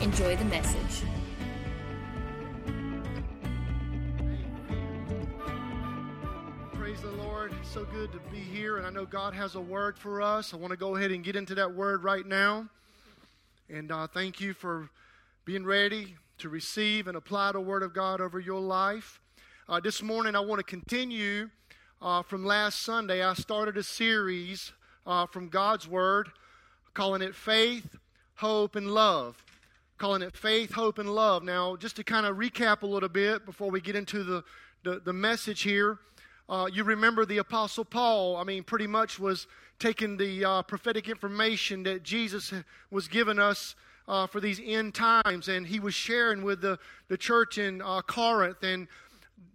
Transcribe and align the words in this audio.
Enjoy 0.00 0.36
the 0.36 0.44
message. 0.46 1.02
Praise 6.74 7.00
the 7.00 7.10
Lord. 7.12 7.52
So 7.62 7.84
good 7.84 8.12
to 8.12 8.18
be 8.30 8.38
here, 8.38 8.76
and 8.76 8.86
I 8.86 8.90
know 8.90 9.06
God 9.06 9.34
has 9.34 9.54
a 9.54 9.60
word 9.60 9.96
for 9.96 10.20
us. 10.20 10.52
I 10.52 10.56
want 10.56 10.72
to 10.72 10.76
go 10.76 10.96
ahead 10.96 11.10
and 11.10 11.24
get 11.24 11.36
into 11.36 11.54
that 11.54 11.74
word 11.74 12.04
right 12.04 12.26
now. 12.26 12.68
And 13.70 13.90
uh, 13.90 14.06
thank 14.06 14.40
you 14.40 14.52
for 14.52 14.90
being 15.44 15.64
ready 15.64 16.16
to 16.38 16.48
receive 16.48 17.08
and 17.08 17.16
apply 17.16 17.52
the 17.52 17.60
word 17.60 17.82
of 17.82 17.94
God 17.94 18.20
over 18.20 18.38
your 18.38 18.60
life. 18.60 19.20
Uh, 19.68 19.80
this 19.80 20.02
morning, 20.02 20.36
I 20.36 20.40
want 20.40 20.58
to 20.58 20.64
continue 20.64 21.48
uh, 22.02 22.22
from 22.22 22.44
last 22.44 22.82
Sunday. 22.82 23.24
I 23.24 23.32
started 23.34 23.76
a 23.76 23.82
series 23.82 24.72
uh, 25.06 25.26
from 25.26 25.48
God's 25.48 25.88
word 25.88 26.30
calling 26.92 27.22
it 27.22 27.34
Faith, 27.34 27.96
Hope, 28.36 28.76
and 28.76 28.90
Love. 28.90 29.42
Calling 30.04 30.20
it 30.20 30.36
Faith, 30.36 30.72
Hope, 30.72 30.98
and 30.98 31.08
Love. 31.08 31.42
Now, 31.42 31.76
just 31.76 31.96
to 31.96 32.04
kind 32.04 32.26
of 32.26 32.36
recap 32.36 32.82
a 32.82 32.86
little 32.86 33.08
bit 33.08 33.46
before 33.46 33.70
we 33.70 33.80
get 33.80 33.96
into 33.96 34.22
the, 34.22 34.44
the, 34.82 35.00
the 35.00 35.14
message 35.14 35.62
here. 35.62 35.98
Uh, 36.46 36.68
you 36.70 36.84
remember 36.84 37.24
the 37.24 37.38
Apostle 37.38 37.86
Paul, 37.86 38.36
I 38.36 38.44
mean, 38.44 38.64
pretty 38.64 38.86
much 38.86 39.18
was 39.18 39.46
taking 39.78 40.18
the 40.18 40.44
uh, 40.44 40.62
prophetic 40.64 41.08
information 41.08 41.84
that 41.84 42.02
Jesus 42.02 42.52
was 42.90 43.08
giving 43.08 43.38
us 43.38 43.76
uh, 44.06 44.26
for 44.26 44.40
these 44.40 44.60
end 44.62 44.94
times, 44.94 45.48
and 45.48 45.66
he 45.66 45.80
was 45.80 45.94
sharing 45.94 46.42
with 46.42 46.60
the, 46.60 46.78
the 47.08 47.16
church 47.16 47.56
in 47.56 47.80
uh, 47.80 48.02
Corinth. 48.02 48.62
And 48.62 48.88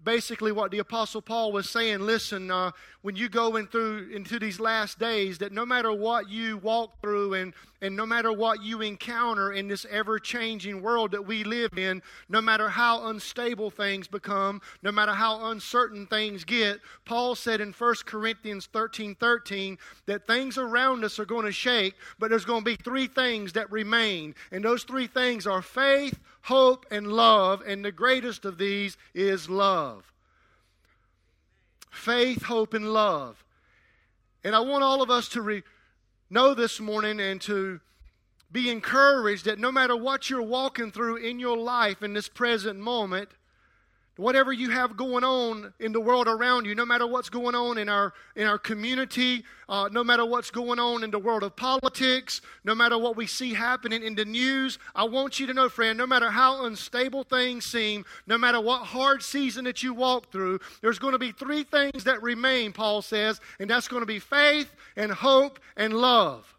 basically 0.03 0.52
what 0.52 0.72
the 0.72 0.80
apostle 0.80 1.22
paul 1.22 1.52
was 1.52 1.69
saying 1.69 2.00
listen 2.00 2.50
uh, 2.50 2.72
when 3.02 3.16
you 3.16 3.30
go 3.30 3.55
in 3.55 3.67
through 3.67 4.09
into 4.14 4.39
these 4.39 4.59
last 4.59 5.00
days 5.00 5.38
that 5.38 5.52
no 5.52 5.66
matter 5.66 5.92
what 5.92 6.30
you 6.30 6.58
walk 6.58 7.00
through 7.02 7.33
and 7.33 7.53
and 7.81 7.95
no 7.95 8.05
matter 8.05 8.31
what 8.31 8.61
you 8.61 8.81
encounter 8.81 9.53
in 9.53 9.67
this 9.67 9.86
ever 9.89 10.20
changing 10.20 10.81
world 10.81 11.11
that 11.11 11.25
we 11.25 11.44
live 11.44 11.77
in 11.77 12.02
no 12.27 12.42
matter 12.42 12.70
how 12.70 13.08
unstable 13.08 13.70
things 13.70 14.08
become 14.08 14.61
no 14.83 14.92
matter 14.92 15.14
how 15.14 15.50
uncertain 15.52 16.05
things 16.08 16.44
get 16.44 16.80
paul 17.05 17.36
said 17.36 17.61
in 17.61 17.72
1 17.73 17.95
corinthians 18.05 18.67
13 18.67 19.16
13 19.16 19.77
that 20.05 20.25
things 20.27 20.58
around 20.58 21.03
us 21.03 21.20
are 21.20 21.25
going 21.25 21.45
to 21.45 21.52
shake 21.52 21.95
but 22.20 22.30
there's 22.30 22.45
going 22.45 22.61
to 22.61 22.66
be 22.66 22.75
three 22.75 23.08
things 23.08 23.53
that 23.53 23.70
remain 23.72 24.33
and 24.52 24.64
those 24.64 24.83
three 24.83 25.08
things 25.08 25.45
are 25.45 25.61
faith 25.61 26.20
hope, 26.44 26.86
and 26.92 27.12
love, 27.12 27.62
and 27.66 27.84
the 27.84 27.92
greatest 27.92 28.45
of 28.45 28.58
these 28.58 28.98
is 29.14 29.50
love. 29.50 30.12
Faith, 31.90 32.44
hope, 32.44 32.73
and 32.73 32.94
love. 32.94 33.44
And 34.44 34.56
I 34.56 34.60
want 34.60 34.84
all 34.84 35.02
of 35.02 35.10
us 35.10 35.30
to 35.30 35.42
re- 35.42 35.64
know 36.30 36.54
this 36.54 36.80
morning 36.80 37.20
and 37.20 37.42
to 37.42 37.82
be 38.52 38.70
encouraged 38.70 39.45
that 39.45 39.60
no 39.60 39.72
matter 39.72 39.95
what 39.95 40.30
you're 40.30 40.42
walking 40.42 40.92
through 40.92 41.17
in 41.17 41.40
your 41.40 41.58
life 41.58 42.02
in 42.02 42.14
this 42.14 42.30
present 42.30 42.80
moment, 42.80 43.30
whatever 44.20 44.52
you 44.52 44.70
have 44.70 44.98
going 44.98 45.23
on 45.23 45.73
in 45.80 45.94
the 45.94 46.00
world 46.00 46.28
around 46.28 46.66
you, 46.66 46.76
no 46.76 46.86
matter 46.86 47.08
what's 47.08 47.30
going 47.30 47.55
on 47.55 47.77
in 47.77 47.88
our 47.88 48.14
in 48.36 48.45
our 48.45 48.58
community, 48.58 49.45
uh, 49.70 49.88
no 49.92 50.04
matter 50.04 50.26
what's 50.26 50.52
going 50.52 50.77
on 50.77 51.04
in 51.04 51.11
the 51.11 51.17
world 51.17 51.42
of 51.42 51.55
politics, 51.55 52.42
no 52.66 52.76
matter 52.76 52.98
what 52.98 53.16
we 53.16 53.26
see 53.26 53.54
happening 53.54 54.04
in 54.04 54.16
the 54.16 54.26
news, 54.26 54.77
I 54.93 55.05
want 55.05 55.39
you 55.39 55.48
to 55.48 55.54
know, 55.54 55.70
friend, 55.70 55.98
no 55.98 56.05
matter 56.05 56.30
how 56.30 56.66
unstable 56.66 57.23
things 57.23 57.66
seem, 57.66 58.05
no 58.27 58.38
matter 58.38 58.60
what 58.60 58.82
hard 58.82 59.23
season 59.23 59.64
that 59.66 59.82
you 59.83 59.93
walk 59.93 60.32
through, 60.32 60.60
there's 60.82 60.99
going 60.99 61.14
to 61.14 61.20
be 61.20 61.32
three 61.32 61.64
things 61.64 62.04
that 62.04 62.22
remain. 62.22 62.73
Paul 62.73 63.02
says, 63.02 63.39
and 63.60 63.70
that's 63.70 63.88
going 63.88 64.02
to 64.02 64.08
be 64.08 64.20
faith 64.20 64.70
and 64.98 65.11
hope 65.11 65.60
and 65.77 65.93
love. 65.93 66.58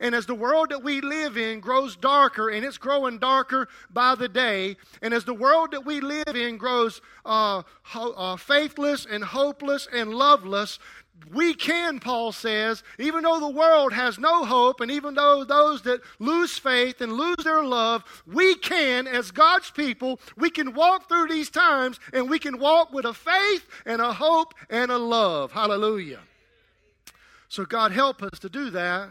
And 0.00 0.14
as 0.14 0.26
the 0.26 0.34
world 0.34 0.70
that 0.70 0.82
we 0.82 1.00
live 1.00 1.36
in 1.36 1.60
grows 1.60 1.96
darker, 1.96 2.48
and 2.48 2.64
it's 2.64 2.78
growing 2.78 3.18
darker 3.18 3.68
by 3.90 4.14
the 4.14 4.28
day, 4.28 4.76
and 5.02 5.14
as 5.14 5.24
the 5.24 5.34
world 5.34 5.72
that 5.72 5.86
we 5.86 6.00
live 6.00 6.34
in 6.34 6.56
grows 6.56 7.00
uh, 7.24 7.62
ho- 7.82 8.14
uh, 8.16 8.36
faithless 8.36 9.06
and 9.06 9.22
hopeless 9.22 9.86
and 9.92 10.14
loveless, 10.14 10.78
we 11.32 11.54
can, 11.54 12.00
Paul 12.00 12.32
says, 12.32 12.82
even 12.98 13.22
though 13.22 13.40
the 13.40 13.48
world 13.48 13.92
has 13.92 14.18
no 14.18 14.44
hope, 14.44 14.80
and 14.80 14.90
even 14.90 15.14
though 15.14 15.44
those 15.44 15.82
that 15.82 16.00
lose 16.18 16.58
faith 16.58 17.00
and 17.00 17.12
lose 17.12 17.36
their 17.44 17.64
love, 17.64 18.04
we 18.26 18.56
can, 18.56 19.06
as 19.06 19.30
God's 19.30 19.70
people, 19.70 20.20
we 20.36 20.50
can 20.50 20.74
walk 20.74 21.08
through 21.08 21.28
these 21.28 21.50
times 21.50 21.98
and 22.12 22.28
we 22.28 22.38
can 22.38 22.58
walk 22.58 22.92
with 22.92 23.04
a 23.04 23.14
faith 23.14 23.66
and 23.86 24.02
a 24.02 24.12
hope 24.12 24.54
and 24.68 24.90
a 24.90 24.98
love. 24.98 25.52
Hallelujah. 25.52 26.20
So, 27.48 27.64
God, 27.64 27.92
help 27.92 28.22
us 28.22 28.38
to 28.40 28.48
do 28.48 28.70
that. 28.70 29.10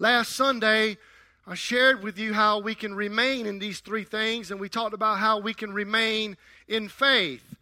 Last 0.00 0.36
Sunday, 0.36 0.96
I 1.44 1.54
shared 1.54 2.04
with 2.04 2.18
you 2.18 2.32
how 2.32 2.60
we 2.60 2.76
can 2.76 2.94
remain 2.94 3.46
in 3.46 3.58
these 3.58 3.80
three 3.80 4.04
things, 4.04 4.52
and 4.52 4.60
we 4.60 4.68
talked 4.68 4.94
about 4.94 5.18
how 5.18 5.40
we 5.40 5.52
can 5.52 5.72
remain 5.72 6.36
in 6.68 6.88
faith. 6.88 7.56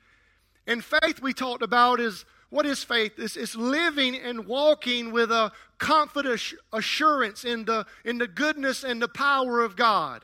And 0.67 0.85
faith, 0.85 1.23
we 1.23 1.33
talked 1.33 1.63
about, 1.63 1.99
is 1.99 2.27
what 2.51 2.67
is 2.67 2.85
faith? 2.85 3.13
It's, 3.17 3.39
it's 3.39 3.57
living 3.57 4.17
and 4.17 4.47
walking 4.47 5.13
with 5.13 5.33
a 5.33 5.51
confident 5.79 6.43
assurance 6.75 7.47
in 7.47 7.65
the, 7.65 7.87
in 8.05 8.19
the 8.19 8.29
goodness 8.29 8.85
and 8.85 9.01
the 9.01 9.09
power 9.09 9.63
of 9.63 9.75
God. 9.75 10.23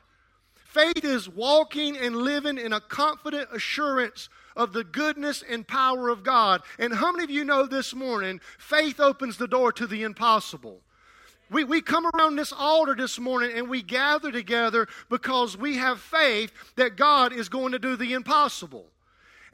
Faith 0.55 1.05
is 1.05 1.31
walking 1.31 1.97
and 1.97 2.15
living 2.15 2.59
in 2.59 2.75
a 2.75 2.81
confident 2.81 3.49
assurance 3.55 4.29
of 4.55 4.75
the 4.75 4.85
goodness 4.85 5.43
and 5.49 5.67
power 5.67 6.11
of 6.11 6.25
God. 6.25 6.61
And 6.79 6.93
how 6.93 7.11
many 7.11 7.25
of 7.25 7.31
you 7.31 7.45
know 7.45 7.67
this 7.67 7.95
morning, 7.95 8.39
faith 8.59 9.01
opens 9.01 9.39
the 9.39 9.49
door 9.49 9.73
to 9.73 9.87
the 9.87 10.03
impossible? 10.03 10.83
We, 11.53 11.65
we 11.65 11.83
come 11.83 12.07
around 12.15 12.37
this 12.37 12.53
altar 12.53 12.95
this 12.95 13.19
morning 13.19 13.53
and 13.55 13.69
we 13.69 13.83
gather 13.83 14.33
together 14.33 14.89
because 15.11 15.57
we 15.57 15.77
have 15.77 16.01
faith 16.01 16.53
that 16.77 16.97
God 16.97 17.33
is 17.33 17.49
going 17.49 17.73
to 17.73 17.79
do 17.79 17.95
the 17.97 18.15
impossible. 18.15 18.87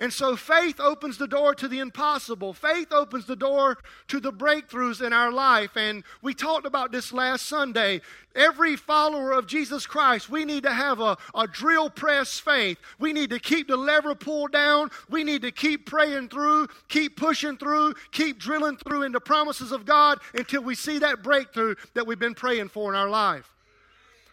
And 0.01 0.13
so 0.13 0.37
faith 0.37 0.79
opens 0.79 1.19
the 1.19 1.27
door 1.27 1.57
to 1.57 1.67
the 1.67 1.81
impossible. 1.81 2.53
Faith 2.53 2.93
opens 2.93 3.27
the 3.27 3.35
door 3.35 3.79
to 4.07 4.21
the 4.21 4.33
breakthroughs 4.33 5.05
in 5.05 5.13
our 5.13 5.33
life. 5.33 5.77
And 5.77 6.05
we 6.23 6.35
talked 6.35 6.67
about 6.67 6.93
this 6.93 7.13
last 7.13 7.47
Sunday. 7.47 8.01
Every 8.37 8.77
follower 8.77 9.33
of 9.33 9.49
Jesus 9.49 9.87
Christ, 9.87 10.31
we 10.31 10.45
need 10.45 10.63
to 10.63 10.73
have 10.73 11.01
a, 11.01 11.19
a 11.35 11.49
drill 11.49 11.91
press 11.91 12.39
faith. 12.39 12.79
We 13.01 13.13
need 13.13 13.31
to 13.31 13.41
keep 13.41 13.67
the 13.67 13.77
lever 13.77 14.15
pulled 14.15 14.53
down. 14.53 14.91
We 15.11 15.25
need 15.25 15.43
to 15.43 15.51
keep 15.51 15.87
praying 15.87 16.29
through, 16.29 16.69
keep 16.87 17.17
pushing 17.17 17.57
through, 17.57 17.95
keep 18.13 18.39
drilling 18.39 18.77
through 18.77 19.03
in 19.03 19.11
the 19.11 19.21
promises 19.21 19.73
of 19.73 19.85
God 19.85 20.21
until 20.33 20.63
we 20.63 20.77
see 20.77 21.01
that 21.01 21.25
breakthrough 21.25 21.75
that 21.95 22.07
we've 22.07 22.21
been 22.21 22.37
praying 22.37 22.69
for 22.69 22.93
in 22.93 22.97
our 22.97 23.11
life. 23.11 23.53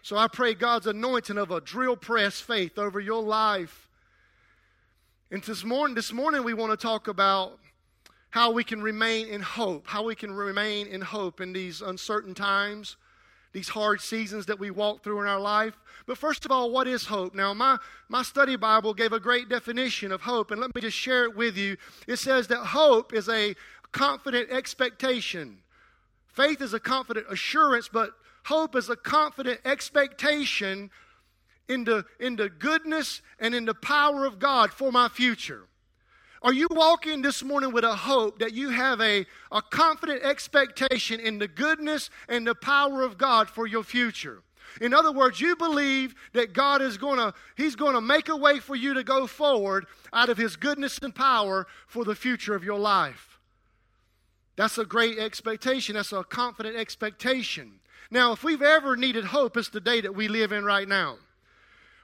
So 0.04 0.16
I 0.16 0.28
pray 0.28 0.54
God's 0.54 0.86
anointing 0.86 1.40
of 1.40 1.50
a 1.50 1.60
drill 1.60 1.96
press 1.96 2.40
faith 2.40 2.78
over 2.78 3.00
your 3.00 3.24
life 3.24 3.85
and 5.32 5.42
this 5.42 5.64
morning, 5.64 5.96
this 5.96 6.14
morning 6.14 6.44
we 6.44 6.54
want 6.54 6.72
to 6.72 6.78
talk 6.78 7.08
about 7.08 7.58
how 8.30 8.52
we 8.52 8.64
can 8.64 8.80
remain 8.80 9.28
in 9.28 9.42
hope, 9.42 9.88
how 9.88 10.04
we 10.04 10.14
can 10.14 10.32
remain 10.32 10.86
in 10.86 11.02
hope 11.02 11.42
in 11.42 11.52
these 11.52 11.82
uncertain 11.82 12.36
times, 12.36 12.96
these 13.52 13.70
hard 13.70 14.02
seasons 14.02 14.46
that 14.46 14.60
we 14.60 14.70
walk 14.70 15.04
through 15.04 15.22
in 15.22 15.28
our 15.28 15.40
life. 15.40 15.74
But 16.06 16.20
first 16.20 16.46
of 16.46 16.52
all, 16.52 16.70
what 16.70 16.88
is 16.88 17.06
hope? 17.06 17.34
Now, 17.34 17.56
my, 17.56 17.78
my 18.08 18.22
study 18.22 18.56
Bible 18.56 18.94
gave 18.94 19.14
a 19.14 19.20
great 19.20 19.50
definition 19.50 20.12
of 20.12 20.22
hope, 20.22 20.52
and 20.52 20.62
let 20.62 20.76
me 20.76 20.82
just 20.82 20.98
share 20.98 21.24
it 21.24 21.36
with 21.36 21.58
you. 21.58 21.76
It 22.08 22.18
says 22.18 22.48
that 22.50 22.60
hope 22.60 23.12
is 23.12 23.28
a 23.28 23.56
confident 23.92 24.52
expectation. 24.52 25.58
Faith 26.28 26.62
is 26.62 26.74
a 26.76 26.80
confident 26.80 27.26
assurance, 27.32 27.90
but 27.92 28.12
hope 28.44 28.76
is 28.76 28.92
a 28.92 28.96
confident 28.96 29.60
expectation 29.66 30.92
in 31.68 31.84
the, 31.84 32.06
in 32.20 32.36
the 32.36 32.50
goodness 32.50 33.22
and 33.40 33.56
in 33.56 33.66
the 33.66 33.74
power 33.74 34.26
of 34.26 34.40
God 34.40 34.72
for 34.72 34.92
my 34.92 35.08
future? 35.08 35.68
Are 36.42 36.54
you 36.54 36.68
walking 36.70 37.24
this 37.24 37.44
morning 37.44 37.74
with 37.74 37.84
a 37.84 37.96
hope 37.96 38.38
that 38.38 38.54
you 38.54 38.70
have 38.70 39.02
a, 39.02 39.26
a 39.52 39.62
confident 39.64 40.22
expectation 40.22 41.20
in 41.20 41.40
the 41.40 41.48
goodness 41.48 42.12
and 42.30 42.46
the 42.46 42.54
power 42.54 43.02
of 43.02 43.18
God 43.18 43.50
for 43.50 43.66
your 43.66 43.84
future? 43.84 44.44
In 44.80 44.94
other 44.94 45.12
words, 45.12 45.42
you 45.42 45.56
believe 45.56 46.14
that 46.34 46.54
God 46.54 46.82
is 46.82 46.98
going 46.98 47.18
to 47.18 47.34
he's 47.56 47.76
going 47.76 47.96
to 47.96 48.02
make 48.02 48.30
a 48.30 48.36
way 48.36 48.60
for 48.60 48.76
you 48.76 48.94
to 48.94 49.04
go 49.04 49.26
forward 49.26 49.86
out 50.14 50.30
of 50.30 50.38
his 50.38 50.56
goodness 50.56 51.00
and 51.00 51.16
power 51.16 51.66
for 51.88 52.04
the 52.04 52.16
future 52.16 52.54
of 52.54 52.64
your 52.64 52.80
life. 52.80 53.40
That's 54.56 54.78
a 54.78 54.86
great 54.86 55.18
expectation. 55.18 55.96
That's 55.96 56.14
a 56.14 56.24
confident 56.24 56.76
expectation. 56.76 57.80
Now, 58.12 58.34
if 58.34 58.44
we've 58.44 58.62
ever 58.62 58.96
needed 58.96 59.26
hope, 59.26 59.58
it's 59.58 59.70
the 59.70 59.82
day 59.82 60.02
that 60.02 60.16
we 60.16 60.28
live 60.28 60.52
in 60.52 60.64
right 60.64 60.88
now. 60.88 61.18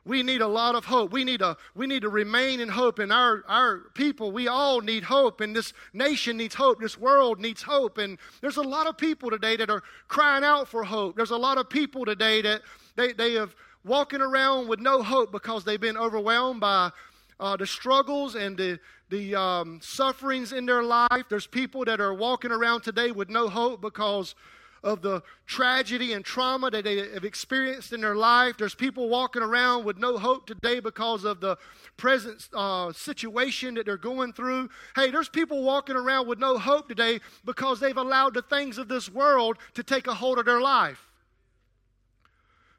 We 0.03 0.23
need 0.23 0.41
a 0.41 0.47
lot 0.47 0.73
of 0.73 0.85
hope. 0.85 1.11
We 1.11 1.23
need, 1.23 1.41
a, 1.41 1.55
we 1.75 1.85
need 1.85 2.01
to 2.01 2.09
remain 2.09 2.59
in 2.59 2.69
hope. 2.69 2.97
And 2.97 3.13
our, 3.13 3.43
our 3.47 3.81
people, 3.93 4.31
we 4.31 4.47
all 4.47 4.81
need 4.81 5.03
hope. 5.03 5.41
And 5.41 5.55
this 5.55 5.73
nation 5.93 6.37
needs 6.37 6.55
hope. 6.55 6.79
This 6.79 6.97
world 6.97 7.39
needs 7.39 7.61
hope. 7.61 7.99
And 7.99 8.17
there's 8.41 8.57
a 8.57 8.63
lot 8.63 8.87
of 8.87 8.97
people 8.97 9.29
today 9.29 9.57
that 9.57 9.69
are 9.69 9.83
crying 10.07 10.43
out 10.43 10.67
for 10.67 10.83
hope. 10.83 11.15
There's 11.15 11.31
a 11.31 11.37
lot 11.37 11.59
of 11.59 11.69
people 11.69 12.03
today 12.03 12.41
that 12.41 12.61
they, 12.95 13.13
they 13.13 13.33
have 13.33 13.55
walking 13.85 14.21
around 14.21 14.67
with 14.67 14.79
no 14.79 15.03
hope 15.03 15.31
because 15.31 15.63
they've 15.63 15.81
been 15.81 15.97
overwhelmed 15.97 16.61
by 16.61 16.91
uh, 17.39 17.57
the 17.57 17.65
struggles 17.67 18.35
and 18.35 18.57
the, 18.57 18.79
the 19.09 19.35
um, 19.35 19.79
sufferings 19.83 20.51
in 20.51 20.65
their 20.65 20.83
life. 20.83 21.25
There's 21.29 21.47
people 21.47 21.85
that 21.85 21.99
are 22.01 22.13
walking 22.13 22.51
around 22.51 22.81
today 22.81 23.11
with 23.11 23.29
no 23.29 23.49
hope 23.49 23.81
because 23.81 24.35
of 24.83 25.01
the 25.01 25.21
tragedy 25.45 26.13
and 26.13 26.25
trauma 26.25 26.71
that 26.71 26.83
they 26.83 26.97
have 26.97 27.23
experienced 27.23 27.93
in 27.93 28.01
their 28.01 28.15
life. 28.15 28.57
There's 28.57 28.75
people 28.75 29.09
walking 29.09 29.41
around 29.41 29.85
with 29.85 29.97
no 29.97 30.17
hope 30.17 30.47
today 30.47 30.79
because 30.79 31.23
of 31.23 31.39
the 31.39 31.57
present 31.97 32.49
uh, 32.53 32.91
situation 32.93 33.75
that 33.75 33.85
they're 33.85 33.97
going 33.97 34.33
through. 34.33 34.69
Hey, 34.95 35.11
there's 35.11 35.29
people 35.29 35.63
walking 35.63 35.95
around 35.95 36.27
with 36.27 36.39
no 36.39 36.57
hope 36.57 36.89
today 36.89 37.19
because 37.45 37.79
they've 37.79 37.97
allowed 37.97 38.33
the 38.33 38.41
things 38.41 38.77
of 38.77 38.87
this 38.87 39.09
world 39.09 39.57
to 39.75 39.83
take 39.83 40.07
a 40.07 40.13
hold 40.13 40.39
of 40.39 40.45
their 40.45 40.61
life. 40.61 41.07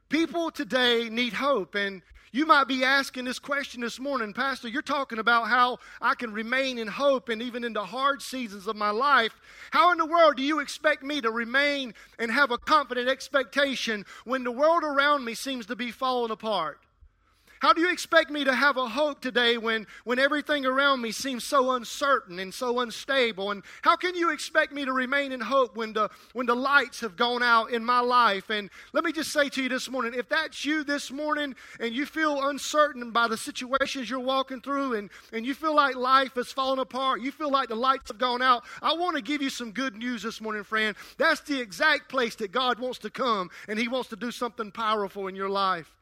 People 0.08 0.50
today 0.50 1.08
need 1.08 1.32
hope, 1.32 1.74
and 1.74 2.02
you 2.32 2.46
might 2.46 2.66
be 2.66 2.82
asking 2.82 3.26
this 3.26 3.38
question 3.38 3.82
this 3.82 4.00
morning, 4.00 4.32
Pastor. 4.32 4.66
You're 4.66 4.80
talking 4.80 5.18
about 5.18 5.48
how 5.48 5.78
I 6.00 6.14
can 6.14 6.32
remain 6.32 6.78
in 6.78 6.88
hope 6.88 7.28
and 7.28 7.42
even 7.42 7.62
in 7.62 7.74
the 7.74 7.84
hard 7.84 8.22
seasons 8.22 8.66
of 8.66 8.74
my 8.74 8.88
life. 8.88 9.38
How 9.70 9.92
in 9.92 9.98
the 9.98 10.06
world 10.06 10.36
do 10.36 10.42
you 10.42 10.60
expect 10.60 11.02
me 11.02 11.20
to 11.20 11.30
remain 11.30 11.92
and 12.18 12.30
have 12.32 12.50
a 12.50 12.56
confident 12.56 13.08
expectation 13.08 14.06
when 14.24 14.44
the 14.44 14.50
world 14.50 14.82
around 14.82 15.26
me 15.26 15.34
seems 15.34 15.66
to 15.66 15.76
be 15.76 15.90
falling 15.90 16.30
apart? 16.30 16.80
How 17.62 17.72
do 17.72 17.80
you 17.80 17.92
expect 17.92 18.28
me 18.28 18.42
to 18.42 18.52
have 18.52 18.76
a 18.76 18.88
hope 18.88 19.20
today 19.20 19.56
when, 19.56 19.86
when 20.02 20.18
everything 20.18 20.66
around 20.66 21.00
me 21.00 21.12
seems 21.12 21.44
so 21.44 21.70
uncertain 21.70 22.40
and 22.40 22.52
so 22.52 22.80
unstable? 22.80 23.52
And 23.52 23.62
how 23.82 23.94
can 23.94 24.16
you 24.16 24.30
expect 24.30 24.72
me 24.72 24.84
to 24.84 24.92
remain 24.92 25.30
in 25.30 25.38
hope 25.38 25.76
when 25.76 25.92
the, 25.92 26.10
when 26.32 26.46
the 26.46 26.56
lights 26.56 26.98
have 27.02 27.14
gone 27.14 27.40
out 27.40 27.70
in 27.70 27.84
my 27.84 28.00
life? 28.00 28.50
And 28.50 28.68
let 28.92 29.04
me 29.04 29.12
just 29.12 29.32
say 29.32 29.48
to 29.50 29.62
you 29.62 29.68
this 29.68 29.88
morning 29.88 30.12
if 30.12 30.28
that's 30.28 30.64
you 30.64 30.82
this 30.82 31.12
morning 31.12 31.54
and 31.78 31.94
you 31.94 32.04
feel 32.04 32.48
uncertain 32.48 33.12
by 33.12 33.28
the 33.28 33.36
situations 33.36 34.10
you're 34.10 34.18
walking 34.18 34.60
through 34.60 34.94
and, 34.94 35.08
and 35.32 35.46
you 35.46 35.54
feel 35.54 35.76
like 35.76 35.94
life 35.94 36.34
has 36.34 36.50
fallen 36.50 36.80
apart, 36.80 37.20
you 37.20 37.30
feel 37.30 37.52
like 37.52 37.68
the 37.68 37.76
lights 37.76 38.10
have 38.10 38.18
gone 38.18 38.42
out, 38.42 38.64
I 38.82 38.92
want 38.94 39.14
to 39.14 39.22
give 39.22 39.40
you 39.40 39.50
some 39.50 39.70
good 39.70 39.94
news 39.94 40.24
this 40.24 40.40
morning, 40.40 40.64
friend. 40.64 40.96
That's 41.16 41.42
the 41.42 41.60
exact 41.60 42.08
place 42.08 42.34
that 42.36 42.50
God 42.50 42.80
wants 42.80 42.98
to 42.98 43.10
come 43.10 43.50
and 43.68 43.78
He 43.78 43.86
wants 43.86 44.08
to 44.08 44.16
do 44.16 44.32
something 44.32 44.72
powerful 44.72 45.28
in 45.28 45.36
your 45.36 45.48
life. 45.48 45.94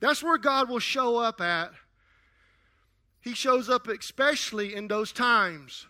That's 0.00 0.22
where 0.22 0.38
God 0.38 0.68
will 0.68 0.80
show 0.80 1.16
up 1.16 1.40
at. 1.40 1.72
He 3.20 3.34
shows 3.34 3.70
up 3.70 3.88
especially 3.88 4.74
in 4.74 4.86
those 4.86 5.12
times. 5.12 5.86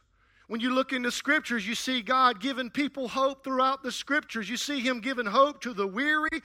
When 0.46 0.60
you 0.60 0.72
look 0.74 0.92
in 0.92 1.02
the 1.02 1.10
scriptures, 1.10 1.66
you 1.66 1.74
see 1.74 2.02
God 2.02 2.40
giving 2.40 2.70
people 2.70 3.08
hope 3.08 3.42
throughout 3.42 3.82
the 3.82 3.90
scriptures. 3.90 4.48
You 4.48 4.56
see 4.56 4.80
Him 4.80 5.00
giving 5.00 5.26
hope 5.26 5.60
to 5.62 5.72
the 5.72 5.86
weary. 5.86 6.42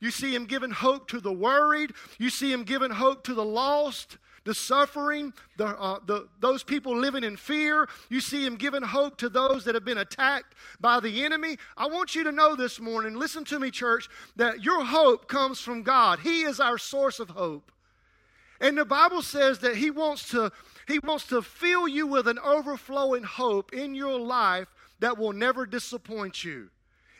You 0.00 0.10
see 0.10 0.34
Him 0.34 0.46
giving 0.46 0.70
hope 0.70 1.08
to 1.08 1.20
the 1.20 1.32
worried. 1.32 1.92
You 2.18 2.30
see 2.30 2.50
Him 2.50 2.64
giving 2.64 2.90
hope 2.90 3.22
to 3.24 3.34
the 3.34 3.44
lost 3.44 4.18
the 4.44 4.54
suffering, 4.54 5.32
the, 5.56 5.66
uh, 5.66 5.98
the, 6.06 6.28
those 6.40 6.62
people 6.62 6.96
living 6.96 7.24
in 7.24 7.36
fear. 7.36 7.88
You 8.08 8.20
see 8.20 8.44
him 8.44 8.56
giving 8.56 8.82
hope 8.82 9.16
to 9.18 9.28
those 9.28 9.64
that 9.64 9.74
have 9.74 9.84
been 9.84 9.98
attacked 9.98 10.54
by 10.80 11.00
the 11.00 11.24
enemy. 11.24 11.58
I 11.76 11.86
want 11.86 12.14
you 12.14 12.24
to 12.24 12.32
know 12.32 12.56
this 12.56 12.80
morning, 12.80 13.14
listen 13.14 13.44
to 13.46 13.58
me, 13.58 13.70
church, 13.70 14.08
that 14.36 14.64
your 14.64 14.84
hope 14.84 15.28
comes 15.28 15.60
from 15.60 15.82
God. 15.82 16.20
He 16.20 16.42
is 16.42 16.60
our 16.60 16.78
source 16.78 17.20
of 17.20 17.30
hope. 17.30 17.70
And 18.60 18.78
the 18.78 18.84
Bible 18.84 19.22
says 19.22 19.58
that 19.60 19.76
he 19.76 19.90
wants 19.90 20.28
to, 20.30 20.52
he 20.86 21.00
wants 21.00 21.26
to 21.28 21.42
fill 21.42 21.88
you 21.88 22.06
with 22.06 22.28
an 22.28 22.38
overflowing 22.38 23.24
hope 23.24 23.72
in 23.72 23.94
your 23.94 24.18
life 24.20 24.68
that 25.00 25.18
will 25.18 25.32
never 25.32 25.66
disappoint 25.66 26.44
you. 26.44 26.70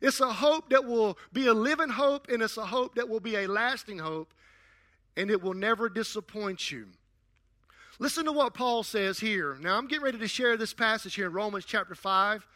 It's 0.00 0.20
a 0.20 0.32
hope 0.32 0.70
that 0.70 0.84
will 0.84 1.18
be 1.32 1.46
a 1.46 1.54
living 1.54 1.88
hope, 1.88 2.28
and 2.28 2.42
it's 2.42 2.56
a 2.56 2.66
hope 2.66 2.94
that 2.96 3.08
will 3.08 3.20
be 3.20 3.36
a 3.36 3.46
lasting 3.46 3.98
hope, 3.98 4.34
and 5.16 5.30
it 5.30 5.42
will 5.42 5.54
never 5.54 5.88
disappoint 5.88 6.70
you. 6.70 6.88
Listen 7.98 8.24
to 8.24 8.32
what 8.32 8.54
Paul 8.54 8.82
says 8.82 9.20
here. 9.20 9.58
Now, 9.60 9.76
I'm 9.76 9.86
getting 9.86 10.04
ready 10.04 10.18
to 10.18 10.28
share 10.28 10.56
this 10.56 10.72
passage 10.72 11.14
here 11.14 11.26
in 11.26 11.32
Romans 11.32 11.66
chapter 11.66 11.94
5, 11.94 12.46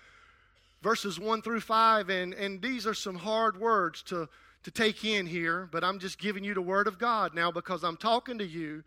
verses 0.82 1.20
1 1.20 1.42
through 1.42 1.60
5, 1.60 2.08
and, 2.08 2.32
and 2.32 2.62
these 2.62 2.86
are 2.86 2.94
some 2.94 3.16
hard 3.16 3.60
words 3.60 4.02
to, 4.04 4.28
to 4.62 4.70
take 4.70 5.04
in 5.04 5.26
here, 5.26 5.68
but 5.70 5.84
I'm 5.84 5.98
just 5.98 6.18
giving 6.18 6.42
you 6.42 6.54
the 6.54 6.62
Word 6.62 6.86
of 6.86 6.98
God 6.98 7.34
now 7.34 7.50
because 7.50 7.84
I'm 7.84 7.98
talking 7.98 8.38
to 8.38 8.46
you 8.46 8.82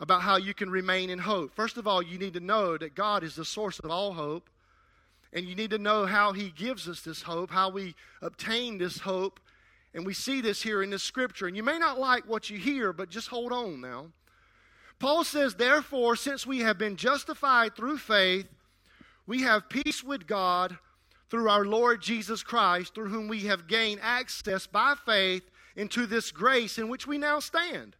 about 0.00 0.22
how 0.22 0.36
you 0.36 0.54
can 0.54 0.70
remain 0.70 1.08
in 1.08 1.20
hope. 1.20 1.54
First 1.54 1.76
of 1.76 1.86
all, 1.86 2.02
you 2.02 2.18
need 2.18 2.34
to 2.34 2.40
know 2.40 2.76
that 2.76 2.96
God 2.96 3.22
is 3.22 3.36
the 3.36 3.44
source 3.44 3.78
of 3.78 3.90
all 3.90 4.12
hope, 4.12 4.50
and 5.32 5.46
you 5.46 5.54
need 5.54 5.70
to 5.70 5.78
know 5.78 6.04
how 6.04 6.32
He 6.32 6.50
gives 6.50 6.88
us 6.88 7.00
this 7.00 7.22
hope, 7.22 7.52
how 7.52 7.70
we 7.70 7.94
obtain 8.22 8.76
this 8.76 8.98
hope, 8.98 9.38
and 9.94 10.04
we 10.04 10.14
see 10.14 10.40
this 10.40 10.62
here 10.62 10.82
in 10.82 10.90
this 10.90 11.04
scripture. 11.04 11.46
And 11.46 11.56
you 11.56 11.62
may 11.62 11.78
not 11.78 11.98
like 11.98 12.28
what 12.28 12.50
you 12.50 12.58
hear, 12.58 12.92
but 12.92 13.08
just 13.08 13.28
hold 13.28 13.52
on 13.52 13.80
now. 13.80 14.06
Paul 14.98 15.24
says, 15.24 15.54
Therefore, 15.54 16.16
since 16.16 16.46
we 16.46 16.60
have 16.60 16.78
been 16.78 16.96
justified 16.96 17.76
through 17.76 17.98
faith, 17.98 18.46
we 19.26 19.42
have 19.42 19.68
peace 19.68 20.02
with 20.02 20.26
God 20.26 20.78
through 21.30 21.50
our 21.50 21.64
Lord 21.64 22.00
Jesus 22.00 22.42
Christ, 22.42 22.94
through 22.94 23.08
whom 23.08 23.28
we 23.28 23.40
have 23.40 23.66
gained 23.66 24.00
access 24.02 24.66
by 24.66 24.94
faith 25.04 25.42
into 25.74 26.06
this 26.06 26.30
grace 26.30 26.78
in 26.78 26.88
which 26.88 27.06
we 27.06 27.18
now 27.18 27.40
stand. 27.40 27.96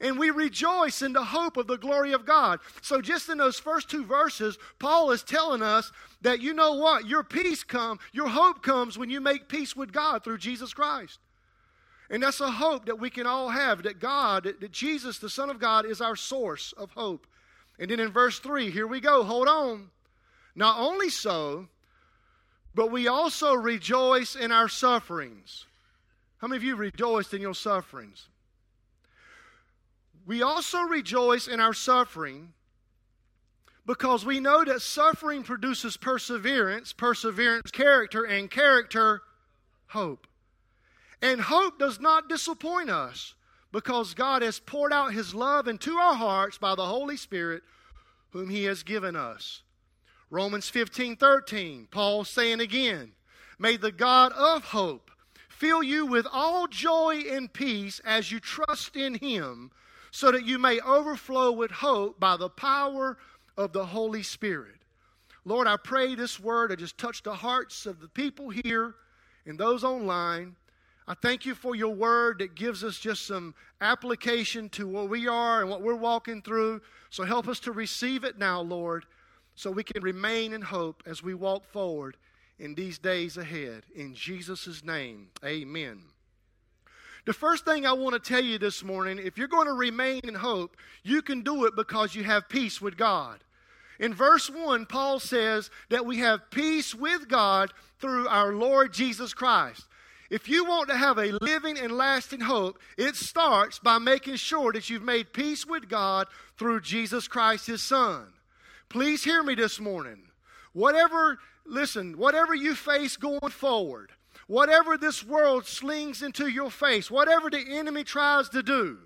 And 0.00 0.18
we 0.18 0.30
rejoice 0.30 1.02
in 1.02 1.12
the 1.12 1.22
hope 1.22 1.58
of 1.58 1.66
the 1.66 1.76
glory 1.76 2.12
of 2.12 2.24
God. 2.24 2.60
So, 2.80 3.02
just 3.02 3.28
in 3.28 3.36
those 3.36 3.58
first 3.58 3.90
two 3.90 4.04
verses, 4.04 4.56
Paul 4.78 5.10
is 5.10 5.22
telling 5.22 5.60
us 5.60 5.92
that 6.22 6.40
you 6.40 6.54
know 6.54 6.72
what? 6.74 7.06
Your 7.06 7.22
peace 7.22 7.62
comes, 7.62 8.00
your 8.12 8.28
hope 8.28 8.62
comes 8.62 8.96
when 8.96 9.10
you 9.10 9.20
make 9.20 9.48
peace 9.48 9.76
with 9.76 9.92
God 9.92 10.24
through 10.24 10.38
Jesus 10.38 10.72
Christ. 10.72 11.18
And 12.10 12.22
that's 12.24 12.40
a 12.40 12.50
hope 12.50 12.86
that 12.86 12.98
we 12.98 13.08
can 13.08 13.26
all 13.26 13.50
have 13.50 13.84
that 13.84 14.00
God, 14.00 14.42
that 14.44 14.72
Jesus, 14.72 15.18
the 15.18 15.30
Son 15.30 15.48
of 15.48 15.60
God, 15.60 15.86
is 15.86 16.00
our 16.00 16.16
source 16.16 16.72
of 16.76 16.90
hope. 16.90 17.26
And 17.78 17.88
then 17.90 18.00
in 18.00 18.10
verse 18.10 18.40
3, 18.40 18.70
here 18.70 18.86
we 18.86 19.00
go, 19.00 19.22
hold 19.22 19.46
on. 19.46 19.90
Not 20.56 20.78
only 20.80 21.08
so, 21.08 21.68
but 22.74 22.90
we 22.90 23.06
also 23.06 23.54
rejoice 23.54 24.34
in 24.34 24.50
our 24.50 24.68
sufferings. 24.68 25.66
How 26.38 26.48
many 26.48 26.56
of 26.56 26.64
you 26.64 26.74
rejoiced 26.74 27.32
in 27.32 27.40
your 27.40 27.54
sufferings? 27.54 28.26
We 30.26 30.42
also 30.42 30.80
rejoice 30.80 31.46
in 31.46 31.60
our 31.60 31.74
suffering 31.74 32.52
because 33.86 34.24
we 34.24 34.40
know 34.40 34.64
that 34.64 34.82
suffering 34.82 35.42
produces 35.44 35.96
perseverance, 35.96 36.92
perseverance, 36.92 37.70
character, 37.70 38.24
and 38.24 38.50
character, 38.50 39.22
hope. 39.88 40.26
And 41.22 41.40
hope 41.40 41.78
does 41.78 42.00
not 42.00 42.28
disappoint 42.28 42.90
us 42.90 43.34
because 43.72 44.14
God 44.14 44.42
has 44.42 44.58
poured 44.58 44.92
out 44.92 45.12
His 45.12 45.34
love 45.34 45.68
into 45.68 45.96
our 45.96 46.14
hearts 46.14 46.58
by 46.58 46.74
the 46.74 46.86
Holy 46.86 47.16
Spirit, 47.16 47.62
whom 48.30 48.48
He 48.48 48.64
has 48.64 48.82
given 48.82 49.16
us. 49.16 49.62
Romans 50.30 50.68
15 50.68 51.16
13, 51.16 51.88
Paul 51.90 52.24
saying 52.24 52.60
again, 52.60 53.12
May 53.58 53.76
the 53.76 53.92
God 53.92 54.32
of 54.32 54.64
hope 54.64 55.10
fill 55.48 55.82
you 55.82 56.06
with 56.06 56.26
all 56.32 56.66
joy 56.66 57.22
and 57.30 57.52
peace 57.52 58.00
as 58.04 58.32
you 58.32 58.40
trust 58.40 58.96
in 58.96 59.14
Him, 59.14 59.70
so 60.10 60.32
that 60.32 60.46
you 60.46 60.58
may 60.58 60.80
overflow 60.80 61.52
with 61.52 61.70
hope 61.70 62.18
by 62.18 62.36
the 62.36 62.48
power 62.48 63.18
of 63.56 63.72
the 63.72 63.84
Holy 63.84 64.22
Spirit. 64.22 64.76
Lord, 65.44 65.66
I 65.66 65.76
pray 65.76 66.14
this 66.14 66.40
word 66.40 66.70
will 66.70 66.76
just 66.76 66.96
touch 66.96 67.22
the 67.22 67.34
hearts 67.34 67.86
of 67.86 68.00
the 68.00 68.08
people 68.08 68.50
here 68.50 68.94
and 69.46 69.58
those 69.58 69.84
online. 69.84 70.56
I 71.10 71.14
thank 71.14 71.44
you 71.44 71.56
for 71.56 71.74
your 71.74 71.92
word 71.92 72.38
that 72.38 72.54
gives 72.54 72.84
us 72.84 72.96
just 72.96 73.26
some 73.26 73.52
application 73.80 74.68
to 74.68 74.86
where 74.86 75.06
we 75.06 75.26
are 75.26 75.60
and 75.60 75.68
what 75.68 75.82
we're 75.82 75.96
walking 75.96 76.40
through. 76.40 76.82
So 77.10 77.24
help 77.24 77.48
us 77.48 77.58
to 77.60 77.72
receive 77.72 78.22
it 78.22 78.38
now, 78.38 78.60
Lord, 78.60 79.06
so 79.56 79.72
we 79.72 79.82
can 79.82 80.04
remain 80.04 80.52
in 80.52 80.62
hope 80.62 81.02
as 81.06 81.20
we 81.20 81.34
walk 81.34 81.64
forward 81.72 82.16
in 82.60 82.76
these 82.76 82.96
days 82.96 83.36
ahead. 83.36 83.86
In 83.92 84.14
Jesus' 84.14 84.84
name, 84.84 85.30
amen. 85.44 86.02
The 87.26 87.32
first 87.32 87.64
thing 87.64 87.86
I 87.86 87.92
want 87.92 88.12
to 88.12 88.20
tell 88.20 88.44
you 88.44 88.58
this 88.58 88.84
morning 88.84 89.18
if 89.18 89.36
you're 89.36 89.48
going 89.48 89.66
to 89.66 89.72
remain 89.72 90.20
in 90.22 90.36
hope, 90.36 90.76
you 91.02 91.22
can 91.22 91.40
do 91.40 91.64
it 91.64 91.74
because 91.74 92.14
you 92.14 92.22
have 92.22 92.48
peace 92.48 92.80
with 92.80 92.96
God. 92.96 93.42
In 93.98 94.14
verse 94.14 94.48
1, 94.48 94.86
Paul 94.86 95.18
says 95.18 95.70
that 95.88 96.06
we 96.06 96.18
have 96.18 96.52
peace 96.52 96.94
with 96.94 97.26
God 97.26 97.72
through 97.98 98.28
our 98.28 98.52
Lord 98.52 98.92
Jesus 98.92 99.34
Christ. 99.34 99.86
If 100.30 100.48
you 100.48 100.64
want 100.64 100.88
to 100.88 100.96
have 100.96 101.18
a 101.18 101.32
living 101.32 101.76
and 101.76 101.90
lasting 101.90 102.40
hope, 102.40 102.78
it 102.96 103.16
starts 103.16 103.80
by 103.80 103.98
making 103.98 104.36
sure 104.36 104.72
that 104.72 104.88
you've 104.88 105.02
made 105.02 105.32
peace 105.32 105.66
with 105.66 105.88
God 105.88 106.28
through 106.56 106.82
Jesus 106.82 107.26
Christ, 107.26 107.66
His 107.66 107.82
Son. 107.82 108.32
Please 108.88 109.24
hear 109.24 109.42
me 109.42 109.56
this 109.56 109.80
morning. 109.80 110.22
Whatever, 110.72 111.40
listen, 111.66 112.16
whatever 112.16 112.54
you 112.54 112.76
face 112.76 113.16
going 113.16 113.50
forward, 113.50 114.12
whatever 114.46 114.96
this 114.96 115.24
world 115.24 115.66
slings 115.66 116.22
into 116.22 116.46
your 116.46 116.70
face, 116.70 117.10
whatever 117.10 117.50
the 117.50 117.64
enemy 117.68 118.04
tries 118.04 118.48
to 118.50 118.62
do, 118.62 118.98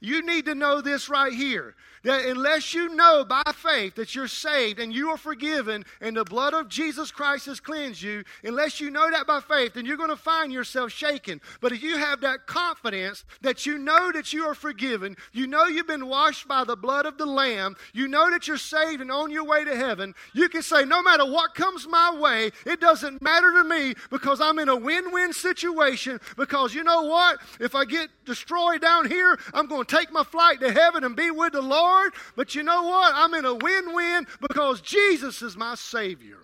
You 0.00 0.24
need 0.24 0.46
to 0.46 0.54
know 0.54 0.80
this 0.80 1.08
right 1.08 1.32
here 1.32 1.74
that 2.02 2.24
unless 2.24 2.72
you 2.72 2.94
know 2.94 3.24
by 3.24 3.42
faith 3.54 3.94
that 3.96 4.14
you're 4.14 4.28
saved 4.28 4.78
and 4.78 4.92
you 4.92 5.10
are 5.10 5.16
forgiven 5.16 5.84
and 6.00 6.16
the 6.16 6.24
blood 6.24 6.54
of 6.54 6.68
Jesus 6.68 7.10
Christ 7.10 7.46
has 7.46 7.60
cleansed 7.60 8.00
you, 8.02 8.24
unless 8.42 8.80
you 8.80 8.90
know 8.90 9.10
that 9.10 9.26
by 9.26 9.40
faith, 9.40 9.74
then 9.74 9.84
you're 9.84 9.96
going 9.96 10.10
to 10.10 10.16
find 10.16 10.52
yourself 10.52 10.92
shaken. 10.92 11.40
But 11.60 11.72
if 11.72 11.82
you 11.82 11.96
have 11.96 12.20
that 12.22 12.46
confidence 12.46 13.24
that 13.42 13.66
you 13.66 13.78
know 13.78 14.10
that 14.12 14.32
you 14.32 14.44
are 14.44 14.54
forgiven, 14.54 15.16
you 15.32 15.46
know 15.46 15.66
you've 15.66 15.86
been 15.86 16.08
washed 16.08 16.48
by 16.48 16.64
the 16.64 16.76
blood 16.76 17.06
of 17.06 17.18
the 17.18 17.26
Lamb, 17.26 17.76
you 17.92 18.08
know 18.08 18.30
that 18.30 18.48
you're 18.48 18.56
saved 18.56 19.00
and 19.00 19.10
on 19.10 19.30
your 19.30 19.44
way 19.44 19.64
to 19.64 19.76
heaven, 19.76 20.14
you 20.32 20.48
can 20.48 20.62
say, 20.62 20.84
no 20.84 21.02
matter 21.02 21.30
what 21.30 21.54
comes 21.54 21.86
my 21.86 22.14
way, 22.18 22.50
it 22.64 22.80
doesn't 22.80 23.20
matter 23.20 23.52
to 23.52 23.64
me 23.64 23.94
because 24.10 24.40
I'm 24.40 24.58
in 24.58 24.68
a 24.68 24.76
win 24.76 25.12
win 25.12 25.32
situation. 25.32 26.20
Because 26.36 26.74
you 26.74 26.84
know 26.84 27.02
what? 27.02 27.40
If 27.58 27.74
I 27.74 27.84
get 27.84 28.08
destroyed 28.24 28.80
down 28.80 29.08
here, 29.08 29.38
I'm 29.52 29.66
going 29.66 29.84
to 29.84 29.89
take 29.90 30.12
my 30.12 30.24
flight 30.24 30.60
to 30.60 30.72
heaven 30.72 31.04
and 31.04 31.16
be 31.16 31.30
with 31.30 31.52
the 31.52 31.62
Lord 31.62 32.12
but 32.36 32.54
you 32.54 32.62
know 32.62 32.84
what? 32.84 33.12
I'm 33.14 33.34
in 33.34 33.44
a 33.44 33.54
win 33.54 33.94
win 33.94 34.26
because 34.40 34.80
Jesus 34.80 35.42
is 35.42 35.56
my 35.56 35.74
Savior. 35.74 36.38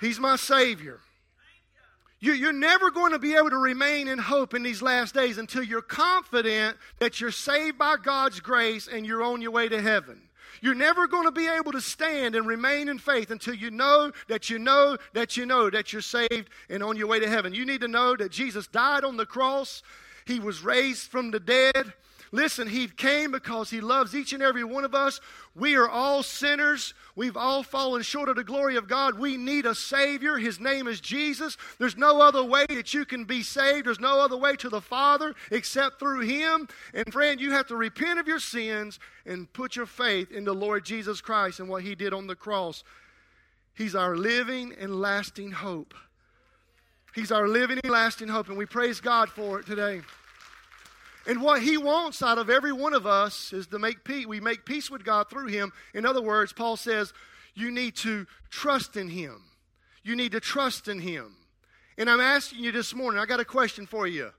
He's 0.00 0.18
my 0.18 0.36
Savior. 0.36 0.98
You, 2.20 2.48
are 2.48 2.52
never 2.52 2.90
going 2.90 3.12
to 3.12 3.18
be 3.18 3.34
able 3.34 3.50
to 3.50 3.58
remain 3.58 4.06
in 4.06 4.18
hope 4.18 4.54
in 4.54 4.62
these 4.62 4.80
last 4.80 5.12
days 5.12 5.38
until 5.38 5.62
you're 5.62 5.82
confident 5.82 6.76
that 7.00 7.20
you're 7.20 7.32
saved 7.32 7.78
by 7.78 7.96
God's 7.96 8.38
grace 8.38 8.86
and 8.86 9.04
you're 9.04 9.24
on 9.24 9.42
your 9.42 9.50
way 9.50 9.68
to 9.68 9.82
heaven. 9.82 10.20
You're 10.60 10.76
never 10.76 11.08
going 11.08 11.24
to 11.24 11.32
be 11.32 11.48
able 11.48 11.72
to 11.72 11.80
stand 11.80 12.36
and 12.36 12.46
remain 12.46 12.88
in 12.88 13.00
faith 13.00 13.32
until 13.32 13.54
you 13.54 13.72
know 13.72 14.12
that 14.28 14.48
you 14.48 14.60
know 14.60 14.96
that 15.12 15.36
you 15.36 15.44
know 15.44 15.68
that 15.70 15.92
you're 15.92 16.02
saved 16.02 16.48
and 16.70 16.84
on 16.84 16.96
your 16.96 17.08
way 17.08 17.18
to 17.18 17.28
heaven. 17.28 17.52
You 17.52 17.66
need 17.66 17.80
to 17.80 17.88
know 17.88 18.14
that 18.14 18.30
Jesus 18.30 18.68
died 18.68 19.02
on 19.02 19.16
the 19.16 19.26
cross, 19.26 19.82
He 20.26 20.40
was 20.40 20.62
raised 20.62 21.10
from 21.10 21.30
the 21.30 21.40
dead, 21.40 21.92
Listen, 22.34 22.66
He 22.66 22.88
came 22.88 23.30
because 23.30 23.68
He 23.68 23.82
loves 23.82 24.14
each 24.14 24.32
and 24.32 24.42
every 24.42 24.64
one 24.64 24.84
of 24.84 24.94
us. 24.94 25.20
We 25.54 25.76
are 25.76 25.88
all 25.88 26.22
sinners. 26.22 26.94
We've 27.14 27.36
all 27.36 27.62
fallen 27.62 28.00
short 28.00 28.30
of 28.30 28.36
the 28.36 28.44
glory 28.44 28.76
of 28.76 28.88
God. 28.88 29.18
We 29.18 29.36
need 29.36 29.66
a 29.66 29.74
Savior. 29.74 30.38
His 30.38 30.58
name 30.58 30.88
is 30.88 30.98
Jesus. 30.98 31.58
There's 31.78 31.98
no 31.98 32.22
other 32.22 32.42
way 32.42 32.64
that 32.70 32.94
you 32.94 33.04
can 33.04 33.26
be 33.26 33.42
saved. 33.42 33.86
There's 33.86 34.00
no 34.00 34.18
other 34.18 34.38
way 34.38 34.56
to 34.56 34.70
the 34.70 34.80
Father 34.80 35.34
except 35.50 36.00
through 36.00 36.20
Him. 36.20 36.68
And 36.94 37.12
friend, 37.12 37.38
you 37.38 37.52
have 37.52 37.66
to 37.66 37.76
repent 37.76 38.18
of 38.18 38.26
your 38.26 38.40
sins 38.40 38.98
and 39.26 39.52
put 39.52 39.76
your 39.76 39.86
faith 39.86 40.32
in 40.32 40.44
the 40.44 40.54
Lord 40.54 40.86
Jesus 40.86 41.20
Christ 41.20 41.60
and 41.60 41.68
what 41.68 41.82
He 41.82 41.94
did 41.94 42.14
on 42.14 42.28
the 42.28 42.34
cross. 42.34 42.82
He's 43.74 43.94
our 43.94 44.16
living 44.16 44.74
and 44.80 45.02
lasting 45.02 45.50
hope. 45.50 45.92
He's 47.14 47.32
our 47.32 47.46
living 47.46 47.78
and 47.82 47.92
lasting 47.92 48.28
hope, 48.28 48.48
and 48.48 48.56
we 48.56 48.66
praise 48.66 49.00
God 49.00 49.28
for 49.28 49.60
it 49.60 49.66
today. 49.66 50.00
And 51.26 51.42
what 51.42 51.62
he 51.62 51.76
wants 51.76 52.22
out 52.22 52.38
of 52.38 52.50
every 52.50 52.72
one 52.72 52.94
of 52.94 53.06
us 53.06 53.52
is 53.52 53.66
to 53.68 53.78
make 53.78 54.02
peace. 54.02 54.26
We 54.26 54.40
make 54.40 54.64
peace 54.64 54.90
with 54.90 55.04
God 55.04 55.30
through 55.30 55.48
him. 55.48 55.72
In 55.94 56.04
other 56.04 56.22
words, 56.22 56.52
Paul 56.52 56.76
says, 56.76 57.12
you 57.54 57.70
need 57.70 57.96
to 57.96 58.26
trust 58.50 58.96
in 58.96 59.08
him. 59.08 59.42
You 60.02 60.16
need 60.16 60.32
to 60.32 60.40
trust 60.40 60.88
in 60.88 60.98
him. 60.98 61.36
And 61.98 62.10
I'm 62.10 62.20
asking 62.20 62.64
you 62.64 62.72
this 62.72 62.94
morning, 62.94 63.20
I 63.20 63.26
got 63.26 63.40
a 63.40 63.44
question 63.44 63.86
for 63.86 64.06
you. 64.06 64.30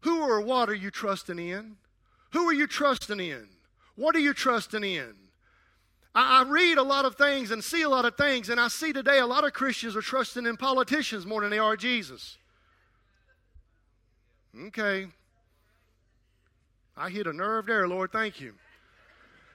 Who 0.00 0.22
or 0.22 0.40
what 0.40 0.68
are 0.68 0.74
you 0.74 0.90
trusting 0.90 1.38
in? 1.38 1.76
Who 2.32 2.48
are 2.48 2.52
you 2.52 2.66
trusting 2.66 3.20
in? 3.20 3.48
What 3.94 4.16
are 4.16 4.20
you 4.20 4.34
trusting 4.34 4.82
in? 4.82 5.14
I, 6.14 6.44
read 6.46 6.78
a 6.78 6.82
lot 6.82 7.04
of 7.04 7.16
things 7.16 7.50
and 7.50 7.62
see 7.62 7.82
a 7.82 7.88
lot 7.88 8.04
of 8.04 8.16
things, 8.16 8.48
and 8.48 8.60
I 8.60 8.68
see 8.68 8.92
today 8.92 9.18
a 9.18 9.26
lot 9.26 9.44
of 9.44 9.52
Christians 9.52 9.96
are 9.96 10.00
trusting 10.00 10.46
in 10.46 10.56
politicians 10.56 11.26
more 11.26 11.40
than 11.40 11.50
they 11.50 11.58
are 11.58 11.76
Jesus. 11.76 12.38
Okay, 14.66 15.08
I 16.96 17.10
hit 17.10 17.26
a 17.26 17.32
nerve 17.32 17.66
there, 17.66 17.88
Lord. 17.88 18.12
Thank 18.12 18.40
you. 18.40 18.54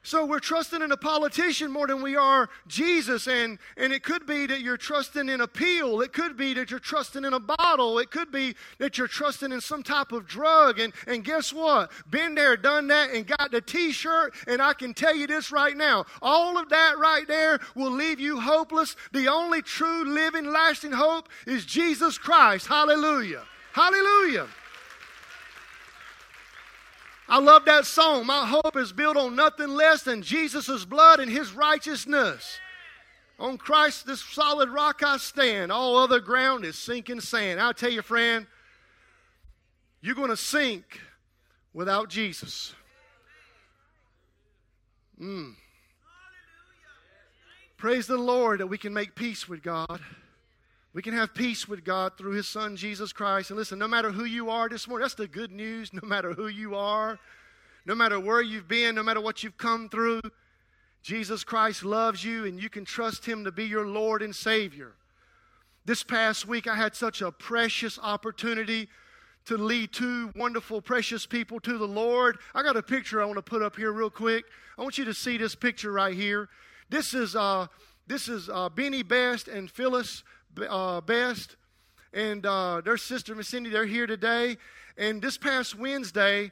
So 0.10 0.26
we're 0.26 0.40
trusting 0.40 0.82
in 0.82 0.92
a 0.92 0.98
politician 0.98 1.72
more 1.72 1.86
than 1.86 2.02
we 2.02 2.16
are 2.16 2.50
Jesus. 2.66 3.28
And, 3.28 3.60
and 3.78 3.94
it 3.94 4.02
could 4.02 4.26
be 4.26 4.48
that 4.48 4.62
you're 4.62 4.76
trusting 4.76 5.30
in 5.30 5.40
a 5.40 5.48
pill. 5.48 6.02
It 6.02 6.14
could 6.14 6.36
be 6.36 6.56
that 6.56 6.72
you're 6.72 6.80
trusting 6.80 7.24
in 7.24 7.34
a 7.36 7.40
bottle. 7.40 8.00
It 8.00 8.10
could 8.10 8.32
be 8.32 8.56
that 8.80 8.98
you're 8.98 9.08
trusting 9.08 9.52
in 9.52 9.62
some 9.62 9.84
type 9.84 10.12
of 10.12 10.26
drug. 10.26 10.80
And, 10.80 10.94
and 11.06 11.24
guess 11.24 11.54
what? 11.54 11.92
Been 12.10 12.34
there, 12.34 12.58
done 12.58 12.88
that, 12.88 13.12
and 13.12 13.28
got 13.28 13.52
the 13.52 13.62
t 13.62 13.92
shirt. 13.92 14.34
And 14.48 14.64
I 14.64 14.74
can 14.74 14.96
tell 14.96 15.16
you 15.16 15.28
this 15.28 15.52
right 15.52 15.78
now 15.78 16.08
all 16.24 16.58
of 16.58 16.70
that 16.70 16.98
right 16.98 17.28
there 17.28 17.60
will 17.76 17.92
leave 17.92 18.20
you 18.20 18.40
hopeless. 18.40 18.96
The 19.12 19.28
only 19.28 19.62
true, 19.62 20.06
living, 20.06 20.52
lasting 20.52 20.94
hope 20.94 21.30
is 21.46 21.68
Jesus 21.68 22.18
Christ. 22.18 22.66
Hallelujah. 22.66 23.44
Hallelujah. 23.74 24.48
I 27.30 27.40
love 27.40 27.66
that 27.66 27.86
song. 27.86 28.26
My 28.26 28.48
hope 28.48 28.76
is 28.76 28.92
built 28.92 29.16
on 29.16 29.36
nothing 29.36 29.70
less 29.70 30.02
than 30.02 30.24
Jesus' 30.24 30.84
blood 30.84 31.20
and 31.20 31.32
his 31.32 31.54
righteousness. 31.54 32.60
On 33.40 33.58
Christ, 33.58 34.08
this 34.08 34.22
solid 34.22 34.70
rock 34.70 35.04
I 35.04 35.18
stand. 35.18 35.72
All 35.72 35.98
other 35.98 36.20
ground 36.20 36.66
is 36.66 36.78
sinking 36.78 37.22
sand. 37.22 37.62
I'll 37.62 37.74
tell 37.74 37.92
you, 37.92 38.02
friend, 38.02 38.48
you're 40.02 40.16
going 40.16 40.30
to 40.30 40.38
sink 40.38 41.00
without 41.72 42.10
Jesus. 42.10 42.74
Mm. 45.22 45.54
Praise 47.78 48.08
the 48.08 48.18
Lord 48.18 48.60
that 48.60 48.68
we 48.68 48.78
can 48.78 48.94
make 48.94 49.14
peace 49.14 49.48
with 49.48 49.62
God. 49.62 50.02
We 50.94 51.02
can 51.04 51.14
have 51.14 51.36
peace 51.36 51.68
with 51.68 51.84
God 51.84 52.18
through 52.18 52.32
His 52.32 52.48
Son, 52.48 52.76
Jesus 52.76 53.14
Christ. 53.14 53.52
And 53.52 53.60
listen, 53.60 53.78
no 53.78 53.88
matter 53.88 54.12
who 54.12 54.26
you 54.26 54.50
are 54.50 54.68
this 54.68 54.88
morning, 54.88 55.04
that's 55.04 55.14
the 55.14 55.28
good 55.28 55.52
news. 55.52 55.92
No 55.94 56.08
matter 56.08 56.34
who 56.34 56.48
you 56.48 56.76
are, 56.76 57.20
no 57.86 57.94
matter 57.94 58.20
where 58.20 58.42
you've 58.42 58.68
been, 58.68 58.96
no 58.96 59.04
matter 59.04 59.22
what 59.22 59.44
you've 59.44 59.58
come 59.58 59.90
through, 59.90 60.22
Jesus 61.04 61.44
Christ 61.44 61.86
loves 61.86 62.24
you 62.24 62.46
and 62.46 62.62
you 62.62 62.70
can 62.70 62.86
trust 62.86 63.26
Him 63.26 63.44
to 63.44 63.52
be 63.52 63.66
your 63.66 63.86
Lord 63.86 64.22
and 64.22 64.36
Savior. 64.36 64.94
This 65.86 66.04
past 66.04 66.48
week, 66.48 66.68
I 66.68 66.76
had 66.76 66.96
such 66.96 67.22
a 67.22 67.32
precious 67.32 68.00
opportunity 68.02 68.90
to 69.46 69.58
lead 69.58 69.94
two 69.94 70.32
wonderful, 70.36 70.82
precious 70.82 71.26
people 71.26 71.60
to 71.62 71.78
the 71.78 71.88
Lord. 71.88 72.38
I 72.54 72.64
got 72.64 72.78
a 72.78 72.84
picture 72.84 73.22
I 73.22 73.26
want 73.26 73.38
to 73.38 73.42
put 73.44 73.62
up 73.62 73.76
here 73.76 73.92
real 73.92 74.10
quick. 74.10 74.46
I 74.78 74.82
want 74.82 74.98
you 74.98 75.06
to 75.06 75.14
see 75.14 75.38
this 75.38 75.56
picture 75.56 75.92
right 75.92 76.16
here. 76.16 76.50
This 76.90 77.14
is 77.14 77.36
uh, 77.36 77.68
this 78.08 78.28
is 78.28 78.50
uh, 78.50 78.70
Benny 78.70 79.04
Best 79.04 79.48
and 79.48 79.70
Phyllis 79.70 80.24
uh, 80.68 81.02
Best 81.02 81.56
and 82.14 82.46
uh, 82.46 82.82
their 82.82 82.98
sister, 82.98 83.36
Miss 83.36 83.50
Cindy, 83.50 83.70
they're 83.70 83.86
here 83.86 84.08
today. 84.08 84.58
And 84.98 85.22
this 85.22 85.38
past 85.38 85.78
Wednesday, 85.78 86.52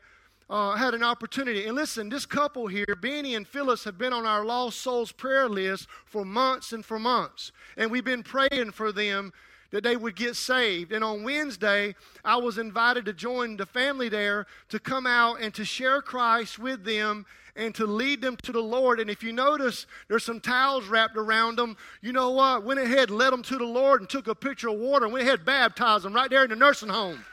uh, 0.49 0.69
I 0.69 0.77
had 0.77 0.93
an 0.93 1.03
opportunity. 1.03 1.65
And 1.65 1.75
listen, 1.75 2.09
this 2.09 2.25
couple 2.25 2.67
here, 2.67 2.97
Benny 3.01 3.35
and 3.35 3.47
Phyllis, 3.47 3.83
have 3.83 3.97
been 3.97 4.13
on 4.13 4.25
our 4.25 4.45
Lost 4.45 4.79
Souls 4.81 5.11
prayer 5.11 5.49
list 5.49 5.87
for 6.05 6.23
months 6.23 6.71
and 6.71 6.85
for 6.85 6.99
months. 6.99 7.51
And 7.75 7.91
we've 7.91 8.05
been 8.05 8.23
praying 8.23 8.71
for 8.71 8.91
them 8.91 9.33
that 9.71 9.83
they 9.83 9.97
would 9.97 10.15
get 10.15 10.35
saved. 10.35 10.93
And 10.93 11.03
on 11.03 11.23
Wednesday, 11.23 11.95
I 12.23 12.37
was 12.37 12.57
invited 12.57 13.05
to 13.05 13.13
join 13.13 13.57
the 13.57 13.65
family 13.65 14.07
there 14.07 14.45
to 14.69 14.79
come 14.79 15.05
out 15.05 15.41
and 15.41 15.53
to 15.55 15.65
share 15.65 16.01
Christ 16.01 16.57
with 16.57 16.85
them 16.85 17.25
and 17.57 17.73
to 17.75 17.85
lead 17.85 18.21
them 18.21 18.37
to 18.43 18.51
the 18.51 18.61
Lord. 18.61 18.99
And 18.99 19.09
if 19.09 19.23
you 19.23 19.33
notice, 19.33 19.87
there's 20.07 20.23
some 20.23 20.39
towels 20.39 20.87
wrapped 20.87 21.17
around 21.17 21.57
them. 21.57 21.75
You 22.01 22.13
know 22.13 22.29
what? 22.29 22.63
Went 22.63 22.79
ahead, 22.79 23.09
led 23.09 23.33
them 23.33 23.41
to 23.43 23.57
the 23.57 23.65
Lord, 23.65 23.99
and 24.01 24.09
took 24.09 24.27
a 24.27 24.35
picture 24.35 24.69
of 24.69 24.77
water, 24.77 25.05
and 25.05 25.13
went 25.13 25.25
ahead, 25.25 25.43
baptized 25.43 26.05
them 26.05 26.13
right 26.13 26.29
there 26.29 26.43
in 26.43 26.51
the 26.51 26.55
nursing 26.55 26.89
home. 26.89 27.25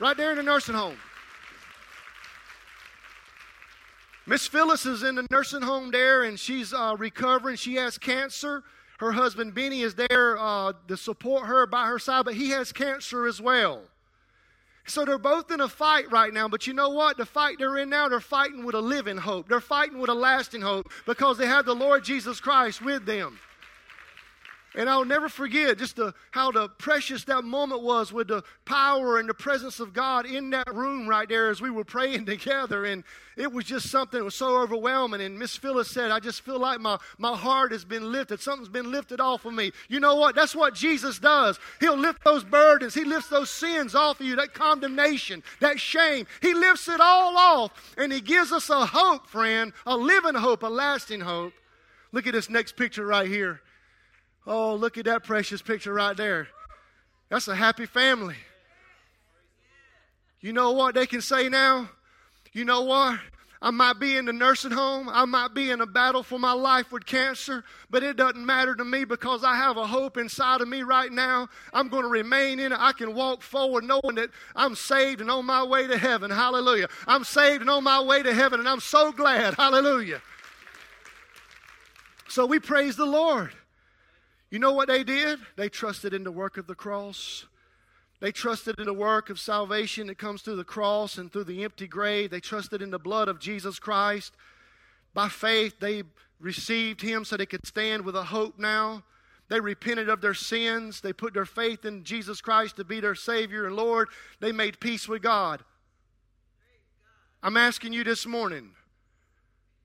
Right 0.00 0.16
there 0.16 0.30
in 0.30 0.36
the 0.36 0.42
nursing 0.42 0.74
home. 0.74 0.96
Miss 4.26 4.46
Phyllis 4.46 4.86
is 4.86 5.04
in 5.04 5.14
the 5.14 5.26
nursing 5.30 5.62
home 5.62 5.92
there, 5.92 6.24
and 6.24 6.40
she's 6.40 6.74
uh, 6.74 6.96
recovering. 6.98 7.56
She 7.56 7.76
has 7.76 7.96
cancer. 7.96 8.64
Her 8.98 9.12
husband 9.12 9.54
Benny 9.54 9.82
is 9.82 9.94
there 9.94 10.38
uh, 10.38 10.72
to 10.88 10.96
support 10.96 11.46
her 11.46 11.66
by 11.66 11.86
her 11.86 11.98
side, 11.98 12.24
but 12.24 12.34
he 12.34 12.50
has 12.50 12.72
cancer 12.72 13.26
as 13.26 13.40
well. 13.40 13.82
So 14.86 15.04
they're 15.04 15.18
both 15.18 15.50
in 15.50 15.60
a 15.60 15.68
fight 15.68 16.10
right 16.12 16.32
now, 16.32 16.48
but 16.48 16.66
you 16.66 16.72
know 16.72 16.90
what? 16.90 17.16
The 17.16 17.26
fight 17.26 17.58
they're 17.58 17.78
in 17.78 17.90
now, 17.90 18.08
they're 18.08 18.20
fighting 18.20 18.64
with 18.64 18.74
a 18.74 18.80
living 18.80 19.16
hope. 19.16 19.48
They're 19.48 19.60
fighting 19.60 19.98
with 19.98 20.10
a 20.10 20.14
lasting 20.14 20.62
hope 20.62 20.90
because 21.06 21.38
they 21.38 21.46
have 21.46 21.66
the 21.66 21.74
Lord 21.74 22.04
Jesus 22.04 22.40
Christ 22.40 22.82
with 22.82 23.04
them. 23.04 23.38
And 24.76 24.90
I'll 24.90 25.06
never 25.06 25.30
forget 25.30 25.78
just 25.78 25.96
the, 25.96 26.12
how 26.32 26.52
the 26.52 26.68
precious 26.68 27.24
that 27.24 27.44
moment 27.44 27.82
was 27.82 28.12
with 28.12 28.28
the 28.28 28.44
power 28.66 29.18
and 29.18 29.26
the 29.26 29.32
presence 29.32 29.80
of 29.80 29.94
God 29.94 30.26
in 30.26 30.50
that 30.50 30.72
room 30.72 31.08
right 31.08 31.26
there 31.26 31.48
as 31.48 31.62
we 31.62 31.70
were 31.70 31.84
praying 31.84 32.26
together. 32.26 32.84
And 32.84 33.02
it 33.38 33.50
was 33.50 33.64
just 33.64 33.88
something 33.88 34.20
that 34.20 34.24
was 34.24 34.34
so 34.34 34.60
overwhelming. 34.60 35.22
And 35.22 35.38
Miss 35.38 35.56
Phyllis 35.56 35.90
said, 35.90 36.10
I 36.10 36.20
just 36.20 36.42
feel 36.42 36.58
like 36.58 36.78
my, 36.78 36.98
my 37.16 37.34
heart 37.34 37.72
has 37.72 37.86
been 37.86 38.12
lifted. 38.12 38.40
Something's 38.40 38.68
been 38.68 38.92
lifted 38.92 39.18
off 39.18 39.46
of 39.46 39.54
me. 39.54 39.72
You 39.88 39.98
know 39.98 40.16
what? 40.16 40.34
That's 40.34 40.54
what 40.54 40.74
Jesus 40.74 41.18
does. 41.18 41.58
He'll 41.80 41.96
lift 41.96 42.22
those 42.22 42.44
burdens. 42.44 42.92
He 42.92 43.04
lifts 43.04 43.30
those 43.30 43.48
sins 43.48 43.94
off 43.94 44.20
of 44.20 44.26
you, 44.26 44.36
that 44.36 44.52
condemnation, 44.52 45.42
that 45.60 45.80
shame. 45.80 46.26
He 46.42 46.52
lifts 46.52 46.86
it 46.86 47.00
all 47.00 47.34
off. 47.38 47.94
And 47.96 48.12
He 48.12 48.20
gives 48.20 48.52
us 48.52 48.68
a 48.68 48.84
hope, 48.84 49.26
friend, 49.26 49.72
a 49.86 49.96
living 49.96 50.34
hope, 50.34 50.62
a 50.62 50.68
lasting 50.68 51.22
hope. 51.22 51.54
Look 52.12 52.26
at 52.26 52.34
this 52.34 52.50
next 52.50 52.76
picture 52.76 53.06
right 53.06 53.26
here. 53.26 53.62
Oh, 54.46 54.74
look 54.74 54.96
at 54.96 55.06
that 55.06 55.24
precious 55.24 55.60
picture 55.60 55.92
right 55.92 56.16
there. 56.16 56.48
That's 57.28 57.48
a 57.48 57.56
happy 57.56 57.86
family. 57.86 58.36
You 60.40 60.52
know 60.52 60.72
what 60.72 60.94
they 60.94 61.06
can 61.06 61.20
say 61.20 61.48
now? 61.48 61.90
You 62.52 62.64
know 62.64 62.82
what? 62.82 63.18
I 63.60 63.70
might 63.70 63.98
be 63.98 64.16
in 64.16 64.26
the 64.26 64.32
nursing 64.32 64.70
home. 64.70 65.08
I 65.08 65.24
might 65.24 65.54
be 65.54 65.70
in 65.70 65.80
a 65.80 65.86
battle 65.86 66.22
for 66.22 66.38
my 66.38 66.52
life 66.52 66.92
with 66.92 67.06
cancer, 67.06 67.64
but 67.90 68.02
it 68.02 68.16
doesn't 68.16 68.44
matter 68.44 68.76
to 68.76 68.84
me 68.84 69.04
because 69.04 69.42
I 69.42 69.56
have 69.56 69.76
a 69.76 69.86
hope 69.86 70.18
inside 70.18 70.60
of 70.60 70.68
me 70.68 70.82
right 70.82 71.10
now. 71.10 71.48
I'm 71.72 71.88
going 71.88 72.04
to 72.04 72.08
remain 72.08 72.60
in 72.60 72.70
it. 72.70 72.78
I 72.78 72.92
can 72.92 73.14
walk 73.14 73.42
forward 73.42 73.82
knowing 73.82 74.16
that 74.16 74.30
I'm 74.54 74.76
saved 74.76 75.20
and 75.20 75.30
on 75.30 75.46
my 75.46 75.64
way 75.64 75.86
to 75.86 75.98
heaven. 75.98 76.30
Hallelujah. 76.30 76.88
I'm 77.08 77.24
saved 77.24 77.62
and 77.62 77.70
on 77.70 77.82
my 77.82 78.00
way 78.00 78.22
to 78.22 78.32
heaven, 78.32 78.60
and 78.60 78.68
I'm 78.68 78.80
so 78.80 79.10
glad. 79.10 79.54
Hallelujah. 79.54 80.20
So 82.28 82.46
we 82.46 82.60
praise 82.60 82.94
the 82.94 83.06
Lord. 83.06 83.52
You 84.50 84.58
know 84.58 84.72
what 84.72 84.88
they 84.88 85.02
did? 85.02 85.38
They 85.56 85.68
trusted 85.68 86.14
in 86.14 86.24
the 86.24 86.32
work 86.32 86.56
of 86.56 86.66
the 86.66 86.74
cross. 86.74 87.46
They 88.20 88.32
trusted 88.32 88.78
in 88.78 88.86
the 88.86 88.94
work 88.94 89.28
of 89.28 89.38
salvation 89.38 90.06
that 90.06 90.18
comes 90.18 90.42
through 90.42 90.56
the 90.56 90.64
cross 90.64 91.18
and 91.18 91.30
through 91.30 91.44
the 91.44 91.64
empty 91.64 91.86
grave. 91.86 92.30
They 92.30 92.40
trusted 92.40 92.80
in 92.80 92.90
the 92.90 92.98
blood 92.98 93.28
of 93.28 93.40
Jesus 93.40 93.78
Christ. 93.78 94.34
By 95.12 95.28
faith, 95.28 95.80
they 95.80 96.04
received 96.40 97.02
Him 97.02 97.24
so 97.24 97.36
they 97.36 97.46
could 97.46 97.66
stand 97.66 98.04
with 98.04 98.16
a 98.16 98.24
hope 98.24 98.58
now. 98.58 99.02
They 99.48 99.60
repented 99.60 100.08
of 100.08 100.20
their 100.20 100.34
sins. 100.34 101.00
They 101.00 101.12
put 101.12 101.34
their 101.34 101.44
faith 101.44 101.84
in 101.84 102.04
Jesus 102.04 102.40
Christ 102.40 102.76
to 102.76 102.84
be 102.84 103.00
their 103.00 103.14
Savior 103.14 103.66
and 103.66 103.76
Lord. 103.76 104.08
They 104.40 104.52
made 104.52 104.80
peace 104.80 105.08
with 105.08 105.22
God. 105.22 105.62
I'm 107.42 107.56
asking 107.56 107.92
you 107.92 108.04
this 108.04 108.26
morning 108.26 108.70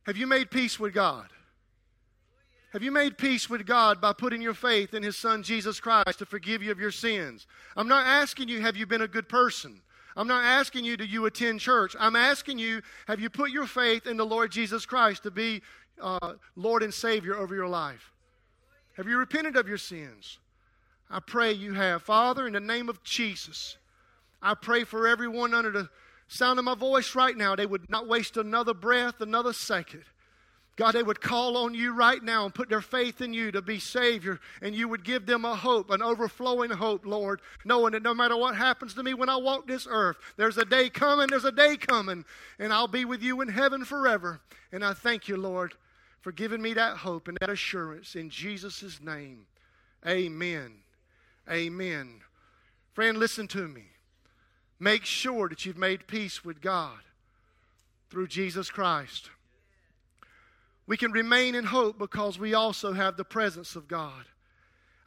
have 0.07 0.17
you 0.17 0.25
made 0.25 0.49
peace 0.49 0.79
with 0.79 0.93
God? 0.93 1.27
Have 2.71 2.83
you 2.83 2.91
made 2.91 3.17
peace 3.17 3.49
with 3.49 3.65
God 3.65 3.99
by 3.99 4.13
putting 4.13 4.41
your 4.41 4.53
faith 4.53 4.93
in 4.93 5.03
His 5.03 5.17
Son 5.17 5.43
Jesus 5.43 5.81
Christ 5.81 6.19
to 6.19 6.25
forgive 6.25 6.63
you 6.63 6.71
of 6.71 6.79
your 6.79 6.91
sins? 6.91 7.45
I'm 7.75 7.89
not 7.89 8.07
asking 8.07 8.47
you, 8.47 8.61
have 8.61 8.77
you 8.77 8.85
been 8.85 9.01
a 9.01 9.07
good 9.09 9.27
person? 9.27 9.81
I'm 10.15 10.27
not 10.27 10.45
asking 10.45 10.85
you, 10.85 10.95
do 10.95 11.03
you 11.03 11.25
attend 11.25 11.59
church? 11.59 11.95
I'm 11.99 12.15
asking 12.15 12.59
you, 12.59 12.81
have 13.07 13.19
you 13.19 13.29
put 13.29 13.51
your 13.51 13.65
faith 13.65 14.07
in 14.07 14.15
the 14.15 14.25
Lord 14.25 14.51
Jesus 14.51 14.85
Christ 14.85 15.23
to 15.23 15.31
be 15.31 15.61
uh, 16.01 16.33
Lord 16.55 16.81
and 16.81 16.93
Savior 16.93 17.35
over 17.35 17.53
your 17.53 17.67
life? 17.67 18.11
Have 18.95 19.07
you 19.07 19.17
repented 19.17 19.57
of 19.57 19.67
your 19.67 19.77
sins? 19.77 20.39
I 21.09 21.19
pray 21.19 21.51
you 21.51 21.73
have. 21.73 22.03
Father, 22.03 22.47
in 22.47 22.53
the 22.53 22.61
name 22.61 22.87
of 22.87 23.03
Jesus, 23.03 23.77
I 24.41 24.53
pray 24.53 24.85
for 24.85 25.07
everyone 25.07 25.53
under 25.53 25.71
the 25.71 25.89
sound 26.29 26.57
of 26.57 26.65
my 26.65 26.75
voice 26.75 27.15
right 27.15 27.35
now, 27.35 27.55
they 27.55 27.65
would 27.65 27.89
not 27.89 28.07
waste 28.07 28.37
another 28.37 28.73
breath, 28.73 29.19
another 29.19 29.51
second. 29.51 30.03
God, 30.77 30.93
they 30.93 31.03
would 31.03 31.21
call 31.21 31.57
on 31.57 31.73
you 31.73 31.93
right 31.93 32.23
now 32.23 32.45
and 32.45 32.55
put 32.55 32.69
their 32.69 32.81
faith 32.81 33.21
in 33.21 33.33
you 33.33 33.51
to 33.51 33.61
be 33.61 33.77
Savior, 33.77 34.39
and 34.61 34.73
you 34.73 34.87
would 34.87 35.03
give 35.03 35.25
them 35.25 35.43
a 35.43 35.55
hope, 35.55 35.91
an 35.91 36.01
overflowing 36.01 36.71
hope, 36.71 37.05
Lord, 37.05 37.41
knowing 37.65 37.91
that 37.91 38.03
no 38.03 38.13
matter 38.13 38.37
what 38.37 38.55
happens 38.55 38.93
to 38.93 39.03
me 39.03 39.13
when 39.13 39.29
I 39.29 39.35
walk 39.35 39.67
this 39.67 39.85
earth, 39.89 40.17
there's 40.37 40.57
a 40.57 40.65
day 40.65 40.89
coming, 40.89 41.27
there's 41.27 41.45
a 41.45 41.51
day 41.51 41.75
coming, 41.75 42.23
and 42.57 42.71
I'll 42.71 42.87
be 42.87 43.05
with 43.05 43.21
you 43.21 43.41
in 43.41 43.49
heaven 43.49 43.83
forever. 43.83 44.39
And 44.71 44.83
I 44.83 44.93
thank 44.93 45.27
you, 45.27 45.35
Lord, 45.35 45.73
for 46.21 46.31
giving 46.31 46.61
me 46.61 46.73
that 46.73 46.97
hope 46.97 47.27
and 47.27 47.37
that 47.41 47.49
assurance 47.49 48.15
in 48.15 48.29
Jesus' 48.29 49.01
name. 49.01 49.45
Amen. 50.07 50.75
Amen. 51.49 52.21
Friend, 52.93 53.17
listen 53.17 53.47
to 53.49 53.67
me. 53.67 53.83
Make 54.79 55.05
sure 55.05 55.49
that 55.49 55.65
you've 55.65 55.77
made 55.77 56.07
peace 56.07 56.45
with 56.45 56.61
God 56.61 56.99
through 58.09 58.27
Jesus 58.27 58.71
Christ. 58.71 59.29
We 60.87 60.97
can 60.97 61.11
remain 61.11 61.55
in 61.55 61.65
hope 61.65 61.97
because 61.97 62.39
we 62.39 62.53
also 62.53 62.93
have 62.93 63.17
the 63.17 63.23
presence 63.23 63.75
of 63.75 63.87
God. 63.87 64.25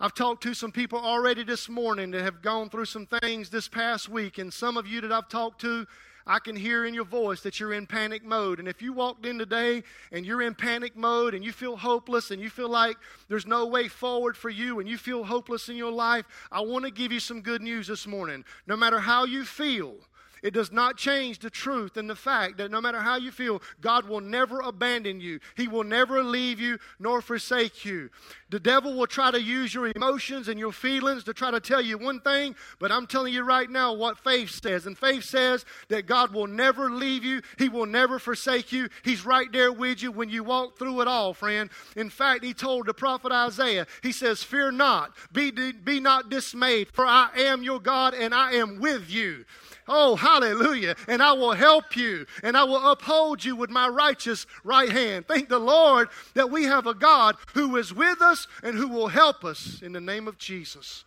I've 0.01 0.15
talked 0.15 0.43
to 0.43 0.55
some 0.55 0.73
people 0.73 0.99
already 0.99 1.45
this 1.45 1.69
morning 1.69 2.11
that 2.13 2.23
have 2.23 2.43
gone 2.43 2.69
through 2.69 2.87
some 2.87 3.07
things 3.07 3.49
this 3.49 3.69
past 3.69 4.09
week, 4.09 4.39
and 4.39 4.53
some 4.53 4.77
of 4.77 4.87
you 4.87 5.01
that 5.03 5.13
I've 5.13 5.29
talked 5.29 5.61
to, 5.63 5.87
I 6.27 6.39
can 6.39 6.57
hear 6.57 6.87
in 6.87 6.95
your 6.95 7.05
voice 7.05 7.43
that 7.43 7.61
you're 7.61 7.75
in 7.75 7.87
panic 7.87 8.25
mode. 8.25 8.59
And 8.59 8.67
if 8.67 8.81
you 8.81 8.93
walked 8.93 9.27
in 9.27 9.39
today 9.39 9.83
and 10.11 10.25
you're 10.25 10.43
in 10.43 10.55
panic 10.55 10.97
mode 10.97 11.35
and 11.35 11.45
you 11.45 11.53
feel 11.53 11.77
hopeless 11.77 12.31
and 12.31 12.41
you 12.41 12.49
feel 12.49 12.69
like 12.69 12.97
there's 13.29 13.47
no 13.47 13.67
way 13.67 13.89
forward 13.89 14.37
for 14.37 14.49
you 14.49 14.81
and 14.81 14.89
you 14.89 14.97
feel 14.97 15.23
hopeless 15.23 15.69
in 15.69 15.77
your 15.77 15.93
life, 15.93 16.25
I 16.51 16.63
want 16.63 16.87
to 16.87 16.91
give 16.91 17.13
you 17.13 17.21
some 17.21 17.43
good 17.43 17.61
news 17.61 17.87
this 17.89 18.07
morning. 18.07 18.45
No 18.67 18.75
matter 18.77 19.01
how 19.01 19.27
you 19.27 19.45
feel, 19.45 19.97
it 20.45 20.53
does 20.53 20.71
not 20.71 20.99
change 20.99 21.39
the 21.39 21.49
truth 21.49 21.97
and 21.97 22.09
the 22.09 22.15
fact 22.15 22.59
that 22.59 22.71
no 22.71 22.79
matter 22.79 23.01
how 23.01 23.17
you 23.17 23.33
feel, 23.33 23.63
God 23.81 24.07
will 24.07 24.21
never 24.21 24.61
abandon 24.61 25.19
you. 25.19 25.41
He 25.57 25.67
will 25.67 25.85
never 25.85 26.23
leave 26.23 26.61
you 26.61 26.79
nor 27.01 27.23
forsake 27.23 27.87
you. 27.87 28.11
The 28.51 28.61
devil 28.61 28.95
will 28.95 29.07
try 29.07 29.31
to 29.31 29.41
use 29.41 29.73
your 29.73 29.91
emotions 29.97 30.49
and 30.49 30.61
your 30.61 30.71
feelings 30.71 31.25
to 31.25 31.33
try 31.33 31.51
to 31.51 31.61
tell 31.61 31.81
you 31.81 31.97
one 31.97 32.21
thing, 32.21 32.55
but 32.79 32.93
I'm 32.93 33.07
telling 33.07 33.33
you 33.33 33.43
right 33.43 33.69
now 33.69 33.95
what 33.95 34.19
faith 34.19 34.51
says. 34.51 34.85
And 34.87 34.99
faith 34.99 35.25
says 35.25 35.65
that 35.89 36.07
God 36.07 36.35
will 36.35 36.47
never 36.47 36.91
leave 36.91 37.25
you, 37.25 37.41
He 37.59 37.71
will 37.71 37.87
never 37.87 38.19
forsake 38.19 38.71
you. 38.71 38.91
He's 39.03 39.25
right 39.25 39.51
there 39.51 39.73
with 39.73 40.03
you 40.03 40.13
when 40.13 40.29
you 40.29 40.45
walk 40.45 40.79
through 40.79 41.01
it 41.01 41.09
all, 41.09 41.33
friend. 41.33 41.71
In 41.97 42.11
fact, 42.11 42.45
He 42.45 42.53
told 42.53 42.87
the 42.87 42.95
prophet 42.95 43.33
Isaiah, 43.33 43.87
He 44.03 44.13
says, 44.13 44.43
Fear 44.43 44.73
not, 44.73 45.17
be, 45.33 45.51
be 45.51 46.01
not 46.01 46.29
dismayed, 46.29 46.89
for 46.93 47.07
I 47.07 47.31
am 47.35 47.63
your 47.63 47.81
God 47.81 48.13
and 48.13 48.35
I 48.35 48.53
am 48.53 48.79
with 48.79 49.11
you. 49.11 49.47
Oh, 49.87 50.17
hallelujah. 50.17 50.97
And 51.09 51.23
I 51.23 51.33
will 51.33 51.53
help 51.53 51.97
you 51.97 52.27
and 52.43 52.57
I 52.57 52.65
will 52.65 52.91
uphold 52.91 53.45
you 53.45 53.55
with 53.55 53.71
my 53.71 53.89
righteous 53.89 54.47
right 54.63 54.91
hand. 54.91 55.27
Thank 55.29 55.49
the 55.49 55.59
Lord 55.59 56.09
that 56.35 56.51
we 56.51 56.65
have 56.65 56.87
a 56.87 56.95
God 56.95 57.37
who 57.53 57.77
is 57.77 57.93
with 57.93 58.23
us 58.23 58.47
and 58.63 58.77
who 58.77 58.89
will 58.89 59.09
help 59.09 59.45
us 59.45 59.83
in 59.83 59.93
the 59.93 60.01
name 60.01 60.27
of 60.27 60.39
Jesus. 60.39 61.05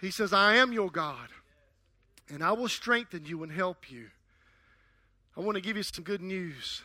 He 0.00 0.10
says, 0.10 0.32
I 0.32 0.56
am 0.56 0.72
your 0.72 0.90
God 0.90 1.28
and 2.30 2.42
I 2.42 2.52
will 2.52 2.68
strengthen 2.68 3.26
you 3.26 3.42
and 3.42 3.52
help 3.52 3.90
you. 3.90 4.06
I 5.36 5.40
want 5.40 5.56
to 5.56 5.62
give 5.62 5.76
you 5.76 5.82
some 5.82 6.04
good 6.04 6.22
news. 6.22 6.82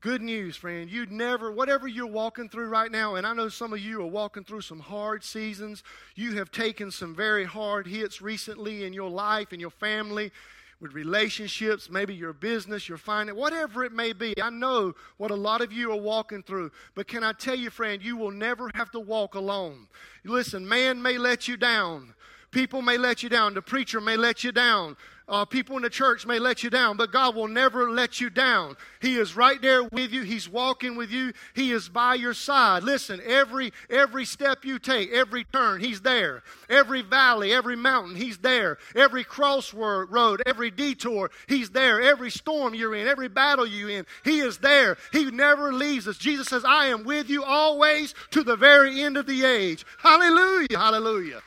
Good 0.00 0.22
news, 0.22 0.56
friend. 0.56 0.90
You 0.90 1.04
never, 1.10 1.52
whatever 1.52 1.86
you're 1.86 2.06
walking 2.06 2.48
through 2.48 2.68
right 2.68 2.90
now, 2.90 3.16
and 3.16 3.26
I 3.26 3.34
know 3.34 3.50
some 3.50 3.74
of 3.74 3.80
you 3.80 4.00
are 4.00 4.06
walking 4.06 4.44
through 4.44 4.62
some 4.62 4.80
hard 4.80 5.22
seasons. 5.22 5.82
You 6.14 6.36
have 6.36 6.50
taken 6.50 6.90
some 6.90 7.14
very 7.14 7.44
hard 7.44 7.86
hits 7.86 8.22
recently 8.22 8.84
in 8.84 8.94
your 8.94 9.10
life 9.10 9.48
and 9.52 9.60
your 9.60 9.68
family 9.68 10.32
with 10.80 10.94
relationships, 10.94 11.90
maybe 11.90 12.14
your 12.14 12.32
business, 12.32 12.88
your 12.88 12.96
finance, 12.96 13.36
whatever 13.36 13.84
it 13.84 13.92
may 13.92 14.14
be. 14.14 14.32
I 14.40 14.48
know 14.48 14.94
what 15.18 15.30
a 15.30 15.36
lot 15.36 15.60
of 15.60 15.70
you 15.70 15.92
are 15.92 16.00
walking 16.00 16.42
through. 16.42 16.72
But 16.94 17.06
can 17.06 17.22
I 17.22 17.34
tell 17.34 17.56
you, 17.56 17.68
friend, 17.68 18.02
you 18.02 18.16
will 18.16 18.30
never 18.30 18.70
have 18.74 18.90
to 18.92 19.00
walk 19.00 19.34
alone. 19.34 19.86
Listen, 20.24 20.66
man 20.66 21.02
may 21.02 21.18
let 21.18 21.46
you 21.46 21.58
down. 21.58 22.14
People 22.50 22.82
may 22.82 22.98
let 22.98 23.22
you 23.22 23.28
down. 23.28 23.54
The 23.54 23.62
preacher 23.62 24.00
may 24.00 24.16
let 24.16 24.42
you 24.42 24.52
down. 24.52 24.96
Uh, 25.28 25.44
people 25.44 25.76
in 25.76 25.82
the 25.82 25.88
church 25.88 26.26
may 26.26 26.40
let 26.40 26.64
you 26.64 26.70
down, 26.70 26.96
but 26.96 27.12
God 27.12 27.36
will 27.36 27.46
never 27.46 27.88
let 27.88 28.20
you 28.20 28.30
down. 28.30 28.76
He 29.00 29.16
is 29.16 29.36
right 29.36 29.62
there 29.62 29.84
with 29.84 30.10
you. 30.10 30.22
He's 30.22 30.48
walking 30.48 30.96
with 30.96 31.12
you. 31.12 31.32
He 31.54 31.70
is 31.70 31.88
by 31.88 32.14
your 32.16 32.34
side. 32.34 32.82
Listen, 32.82 33.20
every 33.24 33.72
every 33.88 34.24
step 34.24 34.64
you 34.64 34.80
take, 34.80 35.12
every 35.12 35.44
turn, 35.44 35.80
He's 35.80 36.00
there. 36.00 36.42
Every 36.68 37.02
valley, 37.02 37.52
every 37.52 37.76
mountain, 37.76 38.16
He's 38.16 38.38
there. 38.38 38.78
Every 38.96 39.22
crossword 39.22 40.10
road, 40.10 40.42
every 40.46 40.72
detour, 40.72 41.30
He's 41.46 41.70
there. 41.70 42.02
Every 42.02 42.32
storm 42.32 42.74
you're 42.74 42.96
in, 42.96 43.06
every 43.06 43.28
battle 43.28 43.64
you're 43.64 43.90
in, 43.90 44.06
He 44.24 44.40
is 44.40 44.58
there. 44.58 44.96
He 45.12 45.30
never 45.30 45.72
leaves 45.72 46.08
us. 46.08 46.18
Jesus 46.18 46.48
says, 46.48 46.64
"I 46.64 46.86
am 46.86 47.04
with 47.04 47.30
you 47.30 47.44
always 47.44 48.16
to 48.32 48.42
the 48.42 48.56
very 48.56 49.00
end 49.00 49.16
of 49.16 49.26
the 49.26 49.44
age." 49.44 49.86
Hallelujah! 49.98 50.76
Hallelujah! 50.76 51.40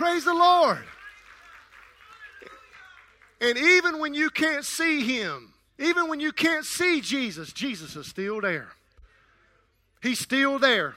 Praise 0.00 0.24
the 0.24 0.32
Lord. 0.32 0.82
And 3.38 3.58
even 3.58 3.98
when 3.98 4.14
you 4.14 4.30
can't 4.30 4.64
see 4.64 5.02
him, 5.02 5.52
even 5.78 6.08
when 6.08 6.20
you 6.20 6.32
can't 6.32 6.64
see 6.64 7.02
Jesus, 7.02 7.52
Jesus 7.52 7.94
is 7.96 8.06
still 8.06 8.40
there. 8.40 8.68
He's 10.02 10.18
still 10.18 10.58
there. 10.58 10.96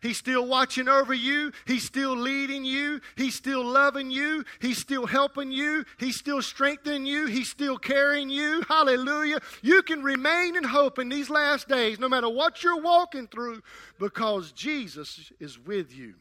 He's 0.00 0.18
still 0.18 0.44
watching 0.44 0.88
over 0.88 1.14
you. 1.14 1.52
He's 1.68 1.84
still 1.84 2.16
leading 2.16 2.64
you. 2.64 3.00
He's 3.14 3.36
still 3.36 3.64
loving 3.64 4.10
you. 4.10 4.44
He's 4.60 4.78
still 4.78 5.06
helping 5.06 5.52
you. 5.52 5.84
He's 6.00 6.16
still 6.16 6.42
strengthening 6.42 7.06
you. 7.06 7.26
He's 7.26 7.48
still 7.48 7.78
carrying 7.78 8.28
you. 8.28 8.64
Hallelujah. 8.68 9.38
You 9.62 9.82
can 9.82 10.02
remain 10.02 10.56
in 10.56 10.64
hope 10.64 10.98
in 10.98 11.08
these 11.08 11.30
last 11.30 11.68
days, 11.68 12.00
no 12.00 12.08
matter 12.08 12.28
what 12.28 12.64
you're 12.64 12.82
walking 12.82 13.28
through, 13.28 13.62
because 14.00 14.50
Jesus 14.50 15.30
is 15.38 15.60
with 15.60 15.94
you. 15.94 16.14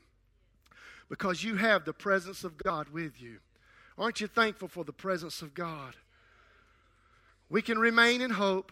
Because 1.12 1.44
you 1.44 1.58
have 1.58 1.84
the 1.84 1.92
presence 1.92 2.46
of 2.46 2.58
God 2.58 2.88
with 2.88 3.22
you. 3.22 3.40
Aren't 3.98 4.22
you 4.22 4.28
thankful 4.28 4.70
for 4.70 4.86
the 4.86 4.94
presence 4.94 5.42
of 5.42 5.54
God? 5.54 5.94
We 7.50 7.62
can 7.62 7.78
remain 7.78 8.22
in 8.22 8.32
hope 8.32 8.72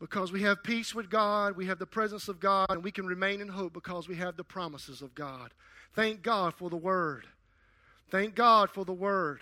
because 0.00 0.32
we 0.32 0.42
have 0.42 0.64
peace 0.64 0.96
with 0.96 1.08
God, 1.08 1.56
we 1.56 1.66
have 1.66 1.78
the 1.78 1.86
presence 1.86 2.26
of 2.26 2.40
God, 2.40 2.66
and 2.70 2.82
we 2.82 2.90
can 2.90 3.06
remain 3.06 3.40
in 3.40 3.46
hope 3.46 3.72
because 3.72 4.08
we 4.08 4.16
have 4.16 4.36
the 4.36 4.42
promises 4.42 5.00
of 5.00 5.14
God. 5.14 5.52
Thank 5.94 6.22
God 6.22 6.54
for 6.54 6.70
the 6.70 6.76
Word. 6.76 7.28
Thank 8.10 8.34
God 8.34 8.68
for 8.68 8.84
the 8.84 8.92
Word. 8.92 9.40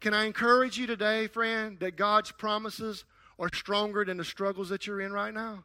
Can 0.00 0.14
I 0.14 0.26
encourage 0.26 0.78
you 0.78 0.86
today, 0.86 1.26
friend, 1.26 1.76
that 1.80 1.96
God's 1.96 2.30
promises 2.30 3.04
are 3.36 3.50
stronger 3.52 4.04
than 4.04 4.18
the 4.18 4.24
struggles 4.24 4.68
that 4.68 4.86
you're 4.86 5.00
in 5.00 5.12
right 5.12 5.34
now? 5.34 5.64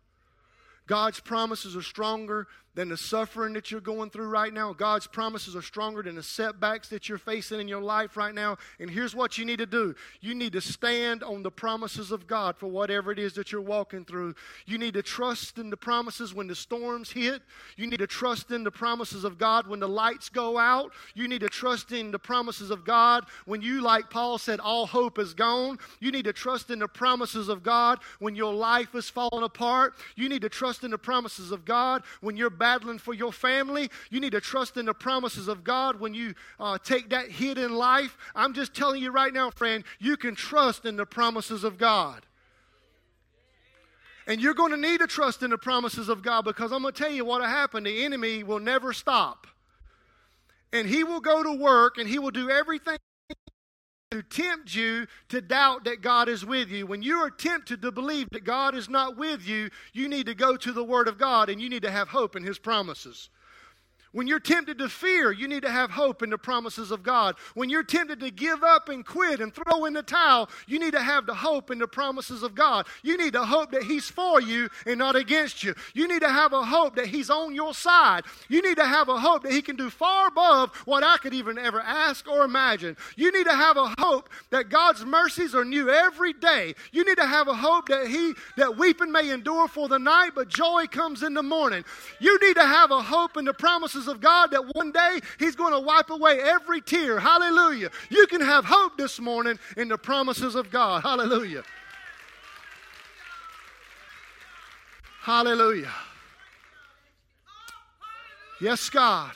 God's 0.88 1.20
promises 1.20 1.76
are 1.76 1.84
stronger 1.84 2.48
than 2.76 2.90
the 2.90 2.98
suffering 2.98 3.54
that 3.54 3.72
you're 3.72 3.82
going 3.82 4.10
through 4.10 4.28
right 4.28 4.54
now. 4.54 4.74
God's 4.74 5.08
promises 5.08 5.56
are 5.56 5.62
stronger 5.62 6.04
than 6.04 6.16
the 6.16 6.24
setbacks 6.24 6.90
that 6.90 7.10
you're 7.10 7.18
facing 7.18 7.60
in 7.60 7.68
your 7.68 7.82
life 7.82 8.18
right 8.18 8.36
now. 8.36 8.58
And 8.80 8.90
here's 8.90 9.16
what 9.16 9.38
you 9.38 9.46
need 9.46 9.60
to 9.60 9.66
do 9.66 9.96
you 10.22 10.36
need 10.36 10.54
to 10.54 10.62
stand 10.62 11.24
on 11.24 11.42
the 11.42 11.52
promises 11.52 12.12
of 12.12 12.28
God 12.28 12.58
for 12.58 12.68
whatever 12.68 13.12
it 13.12 13.20
is 13.20 13.34
that 13.34 13.52
you're 13.52 13.62
walking 13.62 14.06
through. 14.06 14.36
You 14.66 14.78
need 14.78 14.94
to 14.96 15.02
trust 15.02 15.58
in 15.58 15.70
the 15.70 15.78
promises 15.78 16.34
when 16.34 16.48
the 16.48 16.56
storms 16.56 17.12
hit. 17.12 17.42
You 17.78 17.88
need 17.88 18.00
to 18.00 18.08
trust 18.08 18.52
in 18.52 18.64
the 18.64 18.72
promises 18.72 19.24
of 19.24 19.38
God 19.38 19.68
when 19.68 19.80
the 19.80 19.90
lights 19.90 20.30
go 20.30 20.58
out. 20.58 20.92
You 21.14 21.28
need 21.28 21.42
to 21.42 21.50
trust 21.50 21.92
in 21.92 22.12
the 22.12 22.20
promises 22.20 22.70
of 22.70 22.84
God 22.84 23.26
when 23.46 23.62
you, 23.62 23.82
like 23.82 24.10
Paul 24.10 24.38
said, 24.38 24.60
all 24.60 24.86
hope 24.86 25.18
is 25.18 25.34
gone. 25.34 25.80
You 26.00 26.12
need 26.12 26.26
to 26.26 26.34
trust 26.34 26.70
in 26.70 26.80
the 26.80 26.88
promises 26.88 27.50
of 27.50 27.64
God 27.64 28.00
when 28.20 28.36
your 28.36 28.54
life 28.54 28.94
is 28.96 29.10
falling 29.10 29.44
apart. 29.44 29.96
You 30.16 30.28
need 30.28 30.42
to 30.42 30.50
trust 30.50 30.84
in 30.84 30.92
the 30.92 30.98
promises 30.98 31.52
of 31.52 31.64
God 31.64 32.04
when 32.22 32.36
you're 32.36 32.50
battling 32.66 32.98
for 32.98 33.14
your 33.14 33.32
family. 33.32 33.92
You 34.10 34.20
need 34.20 34.32
to 34.32 34.42
trust 34.42 34.76
in 34.76 34.88
the 34.88 34.94
promises 34.96 35.48
of 35.48 35.64
God 35.64 36.00
when 36.00 36.16
you 36.16 36.34
uh, 36.60 36.80
take 36.84 37.12
that 37.12 37.30
hit 37.30 37.60
in 37.60 37.76
life. 37.76 38.18
I'm 38.34 38.56
just 38.56 38.74
telling 38.74 39.04
you 39.04 39.12
right 39.12 39.32
now, 39.32 39.52
friend, 39.52 39.84
you 40.00 40.18
can 40.18 40.34
trust 40.34 40.84
in 40.84 40.96
the 40.96 41.06
promises 41.06 41.64
of 41.64 41.78
God. 41.78 42.26
And 44.26 44.42
you're 44.42 44.56
going 44.56 44.72
to 44.72 44.78
need 44.78 45.00
to 45.02 45.06
trust 45.06 45.44
in 45.44 45.52
the 45.52 45.60
promises 45.60 46.10
of 46.10 46.24
God 46.24 46.44
because 46.44 46.72
I'm 46.72 46.82
going 46.82 46.92
to 46.96 47.04
tell 47.04 47.12
you 47.12 47.24
what 47.24 47.40
will 47.40 47.48
happen. 47.48 47.84
The 47.84 48.04
enemy 48.04 48.42
will 48.42 48.60
never 48.60 48.94
stop. 48.94 49.46
And 50.74 50.90
he 50.90 51.04
will 51.04 51.22
go 51.22 51.44
to 51.44 51.54
work 51.54 52.00
and 52.00 52.10
he 52.10 52.18
will 52.18 52.32
do 52.32 52.50
everything 52.50 52.98
to 54.16 54.24
tempt 54.24 54.74
you 54.74 55.08
to 55.28 55.42
doubt 55.42 55.84
that 55.84 56.02
God 56.02 56.30
is 56.30 56.46
with 56.46 56.70
you. 56.70 56.88
When 56.88 57.02
you 57.02 57.18
are 57.18 57.30
tempted 57.30 57.82
to 57.82 57.92
believe 57.92 58.30
that 58.32 58.46
God 58.46 58.74
is 58.74 58.88
not 58.88 59.18
with 59.18 59.46
you, 59.46 59.70
you 59.92 60.08
need 60.08 60.26
to 60.28 60.34
go 60.34 60.56
to 60.56 60.72
the 60.72 60.84
Word 60.84 61.10
of 61.10 61.18
God 61.18 61.50
and 61.50 61.62
you 61.62 61.70
need 61.70 61.82
to 61.82 61.92
have 61.92 62.08
hope 62.08 62.38
in 62.38 62.44
His 62.44 62.58
promises. 62.58 63.30
When 64.16 64.28
you're 64.28 64.40
tempted 64.40 64.78
to 64.78 64.88
fear, 64.88 65.34
you 65.34 65.46
need 65.46 65.64
to 65.64 65.70
have 65.70 65.92
hope 65.92 66.24
in 66.24 66.30
the 66.30 66.38
promises 66.38 66.90
of 66.90 67.04
God. 67.04 67.36
When 67.54 67.70
you're 67.70 67.84
tempted 67.84 68.22
to 68.22 68.32
give 68.32 68.64
up 68.64 68.88
and 68.88 69.06
quit 69.06 69.42
and 69.42 69.54
throw 69.54 69.84
in 69.84 69.92
the 69.92 70.04
towel, 70.04 70.50
you 70.68 70.80
need 70.80 70.94
to 70.94 71.02
have 71.02 71.26
the 71.26 71.34
hope 71.34 71.70
in 71.70 71.80
the 71.80 71.88
promises 71.88 72.42
of 72.42 72.56
God. 72.56 72.88
You 73.04 73.18
need 73.18 73.34
to 73.34 73.44
hope 73.44 73.72
that 73.72 73.84
He's 73.84 74.10
for 74.10 74.40
you 74.40 74.70
and 74.86 75.00
not 75.00 75.18
against 75.18 75.66
you. 75.66 75.76
You 75.94 76.08
need 76.08 76.22
to 76.22 76.30
have 76.30 76.54
a 76.54 76.64
hope 76.64 76.96
that 76.96 77.08
He's 77.08 77.30
on 77.30 77.54
your 77.54 77.74
side. 77.74 78.24
You 78.48 78.62
need 78.62 78.78
to 78.78 78.86
have 78.86 79.10
a 79.10 79.20
hope 79.20 79.44
that 79.44 79.52
He 79.52 79.62
can 79.62 79.76
do 79.76 79.90
far 79.90 80.30
above 80.30 80.74
what 80.86 81.04
I 81.04 81.18
could 81.18 81.34
even 81.34 81.58
ever 81.58 81.82
ask 81.82 82.26
or 82.26 82.46
imagine. 82.46 82.96
You 83.18 83.34
need 83.34 83.48
to 83.48 83.56
have 83.56 83.76
a 83.76 83.94
hope 84.00 84.30
that 84.50 84.70
God's 84.70 85.04
mercies 85.04 85.54
are 85.54 85.66
new 85.66 85.90
every 85.90 86.32
day. 86.32 86.74
You 86.94 87.04
need 87.04 87.18
to 87.18 87.28
have 87.28 87.50
a 87.50 87.54
hope 87.54 87.90
that 87.90 88.08
He 88.08 88.34
that 88.56 88.78
weeping 88.78 89.12
may 89.12 89.32
endure 89.32 89.68
for 89.68 89.90
the 89.90 90.00
night, 90.00 90.32
but 90.36 90.48
joy 90.48 90.86
comes 90.88 91.22
in 91.22 91.34
the 91.34 91.44
morning. 91.44 91.84
You 92.22 92.40
need 92.40 92.56
to 92.56 92.66
have 92.66 92.92
a 92.92 93.02
hope 93.02 93.36
in 93.36 93.44
the 93.44 93.54
promises 93.54 94.05
promises 94.06 94.08
of 94.08 94.22
God 94.22 94.52
that 94.52 94.76
one 94.76 94.92
day 94.92 95.20
He's 95.40 95.56
going 95.56 95.74
to 95.74 95.80
wipe 95.80 96.10
away 96.10 96.40
every 96.42 96.82
tear. 96.82 97.20
Hallelujah. 97.20 97.90
You 98.10 98.28
can 98.28 98.42
have 98.42 98.66
hope 98.66 98.98
this 98.98 99.20
morning 99.20 99.60
in 99.78 99.88
the 99.88 99.98
promises 99.98 100.56
of 100.56 100.72
God. 100.72 101.04
Hallelujah. 101.04 101.64
Hallelujah. 105.22 105.92
Yes, 108.62 108.90
God. 108.90 109.32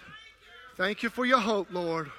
Thank 0.78 1.04
you 1.04 1.10
for 1.10 1.26
your 1.26 1.40
hope, 1.40 1.68
Lord. 1.72 2.10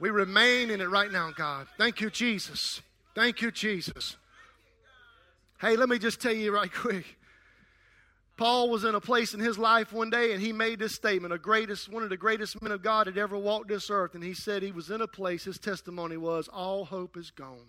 We 0.00 0.10
remain 0.10 0.70
in 0.70 0.80
it 0.80 0.88
right 0.88 1.10
now, 1.10 1.32
God. 1.32 1.66
Thank 1.76 2.00
you, 2.00 2.08
Jesus. 2.08 2.80
Thank 3.14 3.42
you, 3.42 3.50
Jesus. 3.50 4.16
Hey, 5.60 5.76
let 5.76 5.88
me 5.88 5.98
just 5.98 6.20
tell 6.20 6.32
you 6.32 6.54
right 6.54 6.72
quick. 6.82 7.17
Paul 8.38 8.70
was 8.70 8.84
in 8.84 8.94
a 8.94 9.00
place 9.00 9.34
in 9.34 9.40
his 9.40 9.58
life 9.58 9.92
one 9.92 10.10
day 10.10 10.32
and 10.32 10.40
he 10.40 10.52
made 10.52 10.78
this 10.78 10.94
statement, 10.94 11.34
a 11.34 11.38
greatest, 11.38 11.92
one 11.92 12.04
of 12.04 12.08
the 12.08 12.16
greatest 12.16 12.62
men 12.62 12.70
of 12.70 12.82
God 12.82 13.08
had 13.08 13.18
ever 13.18 13.36
walked 13.36 13.66
this 13.66 13.90
earth. 13.90 14.14
And 14.14 14.22
he 14.22 14.32
said 14.32 14.62
he 14.62 14.70
was 14.70 14.90
in 14.90 15.00
a 15.00 15.08
place, 15.08 15.42
his 15.42 15.58
testimony 15.58 16.16
was, 16.16 16.46
all 16.46 16.84
hope 16.84 17.16
is 17.16 17.32
gone. 17.32 17.66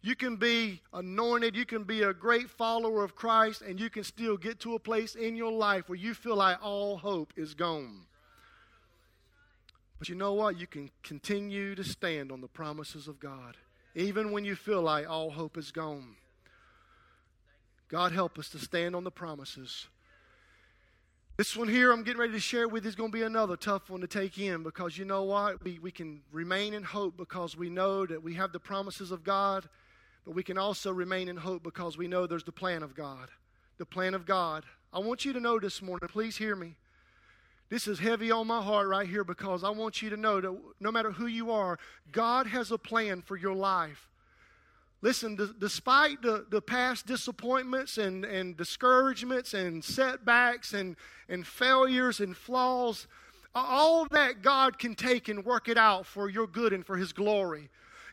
You 0.00 0.16
can 0.16 0.36
be 0.36 0.80
anointed, 0.94 1.54
you 1.54 1.66
can 1.66 1.84
be 1.84 2.02
a 2.02 2.14
great 2.14 2.48
follower 2.48 3.04
of 3.04 3.14
Christ, 3.14 3.60
and 3.60 3.78
you 3.78 3.90
can 3.90 4.04
still 4.04 4.38
get 4.38 4.58
to 4.60 4.74
a 4.74 4.78
place 4.78 5.14
in 5.14 5.36
your 5.36 5.52
life 5.52 5.88
where 5.88 5.98
you 5.98 6.14
feel 6.14 6.36
like 6.36 6.64
all 6.64 6.96
hope 6.96 7.34
is 7.36 7.52
gone. 7.52 8.06
But 9.98 10.08
you 10.08 10.14
know 10.14 10.32
what? 10.32 10.58
You 10.58 10.66
can 10.66 10.90
continue 11.02 11.74
to 11.74 11.84
stand 11.84 12.32
on 12.32 12.40
the 12.40 12.48
promises 12.48 13.06
of 13.06 13.20
God, 13.20 13.56
even 13.94 14.32
when 14.32 14.46
you 14.46 14.56
feel 14.56 14.80
like 14.80 15.08
all 15.08 15.30
hope 15.30 15.58
is 15.58 15.70
gone. 15.70 16.16
God 17.88 18.12
help 18.12 18.38
us 18.38 18.48
to 18.50 18.58
stand 18.58 18.96
on 18.96 19.04
the 19.04 19.10
promises. 19.10 19.86
This 21.36 21.56
one 21.56 21.66
here 21.66 21.90
I'm 21.90 22.04
getting 22.04 22.20
ready 22.20 22.32
to 22.32 22.40
share 22.40 22.68
with 22.68 22.86
is 22.86 22.94
going 22.94 23.10
to 23.10 23.16
be 23.18 23.24
another 23.24 23.56
tough 23.56 23.90
one 23.90 24.00
to 24.02 24.06
take 24.06 24.38
in 24.38 24.62
because 24.62 24.96
you 24.96 25.04
know 25.04 25.24
what? 25.24 25.64
We, 25.64 25.80
we 25.80 25.90
can 25.90 26.22
remain 26.30 26.74
in 26.74 26.84
hope 26.84 27.16
because 27.16 27.56
we 27.56 27.68
know 27.68 28.06
that 28.06 28.22
we 28.22 28.34
have 28.34 28.52
the 28.52 28.60
promises 28.60 29.10
of 29.10 29.24
God, 29.24 29.68
but 30.24 30.36
we 30.36 30.44
can 30.44 30.56
also 30.56 30.92
remain 30.92 31.28
in 31.28 31.36
hope 31.36 31.64
because 31.64 31.98
we 31.98 32.06
know 32.06 32.26
there's 32.26 32.44
the 32.44 32.52
plan 32.52 32.84
of 32.84 32.94
God. 32.94 33.30
The 33.78 33.84
plan 33.86 34.14
of 34.14 34.26
God. 34.26 34.64
I 34.92 35.00
want 35.00 35.24
you 35.24 35.32
to 35.32 35.40
know 35.40 35.58
this 35.58 35.82
morning, 35.82 36.08
please 36.08 36.36
hear 36.36 36.54
me. 36.54 36.76
This 37.68 37.88
is 37.88 37.98
heavy 37.98 38.30
on 38.30 38.46
my 38.46 38.62
heart 38.62 38.86
right 38.86 39.08
here 39.08 39.24
because 39.24 39.64
I 39.64 39.70
want 39.70 40.02
you 40.02 40.10
to 40.10 40.16
know 40.16 40.40
that 40.40 40.56
no 40.78 40.92
matter 40.92 41.10
who 41.10 41.26
you 41.26 41.50
are, 41.50 41.80
God 42.12 42.46
has 42.46 42.70
a 42.70 42.78
plan 42.78 43.22
for 43.22 43.36
your 43.36 43.54
life. 43.54 44.08
Listen, 45.04 45.36
d- 45.36 45.50
despite 45.58 46.22
the, 46.22 46.46
the 46.48 46.62
past 46.62 47.04
disappointments 47.04 47.98
and, 47.98 48.24
and 48.24 48.56
discouragements 48.56 49.52
and 49.52 49.84
setbacks 49.84 50.72
and, 50.72 50.96
and 51.28 51.46
failures 51.46 52.20
and 52.20 52.34
flaws, 52.34 53.06
all 53.54 54.06
that 54.12 54.40
God 54.40 54.78
can 54.78 54.94
take 54.94 55.28
and 55.28 55.44
work 55.44 55.68
it 55.68 55.76
out 55.76 56.06
for 56.06 56.30
your 56.30 56.46
good 56.46 56.72
and 56.72 56.86
for 56.86 56.96
His 56.96 57.12
glory. 57.12 57.68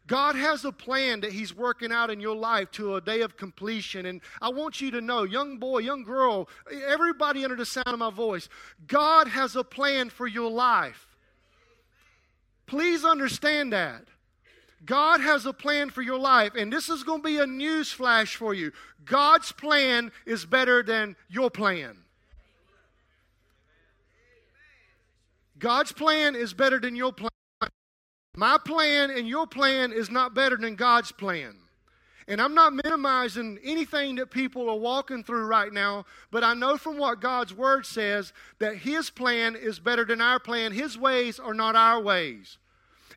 God 0.06 0.36
has 0.36 0.66
a 0.66 0.72
plan 0.74 1.22
that 1.22 1.32
He's 1.32 1.56
working 1.56 1.94
out 1.94 2.10
in 2.10 2.20
your 2.20 2.36
life 2.36 2.70
to 2.72 2.96
a 2.96 3.02
day 3.02 3.22
of 3.22 3.38
completion. 3.38 4.06
And 4.06 4.20
I 4.42 4.50
want 4.50 4.82
you 4.82 4.92
to 4.92 5.00
know, 5.00 5.24
young 5.24 5.60
boy, 5.60 5.80
young 5.80 6.04
girl, 6.04 6.50
everybody 6.86 7.46
under 7.46 7.56
the 7.56 7.66
sound 7.66 7.88
of 7.88 8.00
my 8.00 8.12
voice, 8.12 8.50
God 8.86 9.30
has 9.30 9.56
a 9.56 9.64
plan 9.64 10.10
for 10.10 10.28
your 10.28 10.52
life. 10.52 11.08
Please 12.66 13.06
understand 13.06 13.72
that. 13.72 14.11
God 14.86 15.22
has 15.22 15.46
a 15.46 15.54
plan 15.54 15.90
for 15.90 16.02
your 16.02 16.18
life, 16.18 16.54
and 16.56 16.74
this 16.74 16.90
is 16.90 17.04
going 17.04 17.22
to 17.22 17.28
be 17.28 17.38
a 17.38 17.46
news 17.46 17.92
flash 17.92 18.36
for 18.36 18.54
you. 18.54 18.72
God's 19.06 19.52
plan 19.52 20.12
is 20.26 20.46
better 20.46 20.82
than 20.82 21.16
your 21.30 21.52
plan. 21.52 21.98
God's 25.60 25.92
plan 25.92 26.36
is 26.36 26.54
better 26.54 26.80
than 26.80 26.96
your 26.96 27.14
plan. 27.14 27.30
My 28.36 28.58
plan 28.58 29.12
and 29.12 29.28
your 29.28 29.46
plan 29.46 29.92
is 29.92 30.10
not 30.10 30.34
better 30.34 30.58
than 30.58 30.76
God's 30.76 31.12
plan. 31.12 31.56
And 32.28 32.42
I'm 32.42 32.56
not 32.56 32.74
minimizing 32.74 33.60
anything 33.64 34.16
that 34.16 34.32
people 34.32 34.70
are 34.70 34.78
walking 34.78 35.24
through 35.24 35.46
right 35.46 35.72
now, 35.72 36.06
but 36.32 36.44
I 36.44 36.54
know 36.54 36.78
from 36.78 36.98
what 36.98 37.20
God's 37.20 37.54
Word 37.54 37.86
says 37.86 38.32
that 38.60 38.78
His 38.78 39.10
plan 39.10 39.56
is 39.56 39.80
better 39.80 40.06
than 40.06 40.22
our 40.22 40.40
plan. 40.40 40.72
His 40.72 40.98
ways 40.98 41.40
are 41.40 41.54
not 41.54 41.76
our 41.76 42.02
ways. 42.02 42.58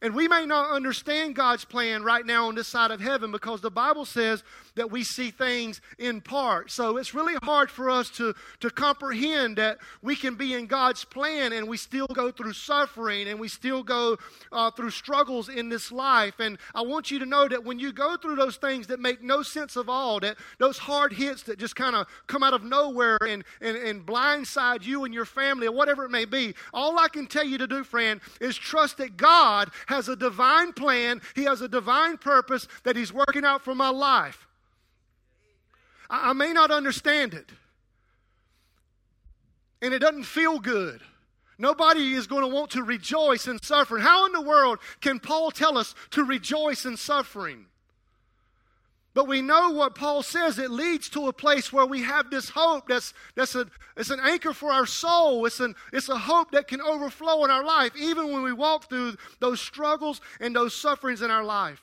And 0.04 0.14
we 0.14 0.28
may 0.28 0.44
not 0.44 0.70
understand 0.70 1.34
God's 1.34 1.64
plan 1.64 2.02
right 2.02 2.26
now 2.26 2.48
on 2.48 2.54
this 2.56 2.68
side 2.68 2.90
of 2.90 3.00
heaven 3.00 3.32
because 3.32 3.62
the 3.62 3.70
Bible 3.70 4.04
says 4.04 4.44
that 4.76 4.90
we 4.90 5.04
see 5.04 5.30
things 5.30 5.80
in 5.98 6.20
part. 6.20 6.70
So 6.70 6.96
it's 6.96 7.14
really 7.14 7.34
hard 7.42 7.70
for 7.70 7.90
us 7.90 8.10
to, 8.10 8.34
to 8.60 8.70
comprehend 8.70 9.56
that 9.58 9.78
we 10.02 10.16
can 10.16 10.34
be 10.34 10.54
in 10.54 10.66
God's 10.66 11.04
plan 11.04 11.52
and 11.52 11.68
we 11.68 11.76
still 11.76 12.06
go 12.06 12.30
through 12.30 12.52
suffering 12.52 13.28
and 13.28 13.38
we 13.38 13.48
still 13.48 13.82
go 13.82 14.16
uh, 14.52 14.70
through 14.70 14.90
struggles 14.90 15.48
in 15.48 15.68
this 15.68 15.92
life. 15.92 16.40
And 16.40 16.58
I 16.74 16.82
want 16.82 17.10
you 17.10 17.18
to 17.18 17.26
know 17.26 17.48
that 17.48 17.64
when 17.64 17.78
you 17.78 17.92
go 17.92 18.16
through 18.16 18.36
those 18.36 18.56
things 18.56 18.86
that 18.88 19.00
make 19.00 19.22
no 19.22 19.42
sense 19.42 19.76
of 19.76 19.88
all, 19.88 20.20
that 20.20 20.36
those 20.58 20.78
hard 20.78 21.12
hits 21.12 21.44
that 21.44 21.58
just 21.58 21.76
kind 21.76 21.94
of 21.94 22.06
come 22.26 22.42
out 22.42 22.54
of 22.54 22.64
nowhere 22.64 23.18
and, 23.26 23.44
and, 23.60 23.76
and 23.76 24.04
blindside 24.04 24.84
you 24.84 25.04
and 25.04 25.14
your 25.14 25.24
family 25.24 25.66
or 25.66 25.72
whatever 25.72 26.04
it 26.04 26.10
may 26.10 26.24
be, 26.24 26.54
all 26.72 26.98
I 26.98 27.08
can 27.08 27.26
tell 27.26 27.44
you 27.44 27.58
to 27.58 27.66
do, 27.66 27.84
friend, 27.84 28.20
is 28.40 28.56
trust 28.56 28.98
that 28.98 29.16
God 29.16 29.70
has 29.86 30.08
a 30.08 30.16
divine 30.16 30.72
plan, 30.72 31.20
He 31.34 31.44
has 31.44 31.60
a 31.60 31.68
divine 31.68 32.16
purpose 32.16 32.66
that 32.84 32.96
He's 32.96 33.12
working 33.12 33.44
out 33.44 33.62
for 33.62 33.74
my 33.74 33.90
life. 33.90 34.46
I, 36.08 36.30
I 36.30 36.32
may 36.32 36.52
not 36.52 36.70
understand 36.70 37.34
it, 37.34 37.50
and 39.82 39.92
it 39.94 39.98
doesn't 39.98 40.24
feel 40.24 40.58
good. 40.58 41.00
Nobody 41.56 42.14
is 42.14 42.26
going 42.26 42.42
to 42.42 42.48
want 42.48 42.70
to 42.72 42.82
rejoice 42.82 43.46
in 43.46 43.62
suffering. 43.62 44.02
How 44.02 44.26
in 44.26 44.32
the 44.32 44.40
world 44.40 44.80
can 45.00 45.20
Paul 45.20 45.50
tell 45.50 45.78
us 45.78 45.94
to 46.10 46.24
rejoice 46.24 46.84
in 46.84 46.96
suffering? 46.96 47.66
But 49.14 49.28
we 49.28 49.42
know 49.42 49.70
what 49.70 49.94
Paul 49.94 50.24
says, 50.24 50.58
it 50.58 50.72
leads 50.72 51.08
to 51.10 51.28
a 51.28 51.32
place 51.32 51.72
where 51.72 51.86
we 51.86 52.02
have 52.02 52.30
this 52.30 52.48
hope 52.48 52.88
that's, 52.88 53.14
that's 53.36 53.54
a, 53.54 53.66
it's 53.96 54.10
an 54.10 54.18
anchor 54.20 54.52
for 54.52 54.72
our 54.72 54.86
soul. 54.86 55.46
It's, 55.46 55.60
an, 55.60 55.76
it's 55.92 56.08
a 56.08 56.18
hope 56.18 56.50
that 56.50 56.66
can 56.66 56.80
overflow 56.80 57.44
in 57.44 57.50
our 57.50 57.64
life, 57.64 57.92
even 57.96 58.32
when 58.32 58.42
we 58.42 58.52
walk 58.52 58.88
through 58.88 59.14
those 59.38 59.60
struggles 59.60 60.20
and 60.40 60.56
those 60.56 60.74
sufferings 60.74 61.22
in 61.22 61.30
our 61.30 61.44
life. 61.44 61.80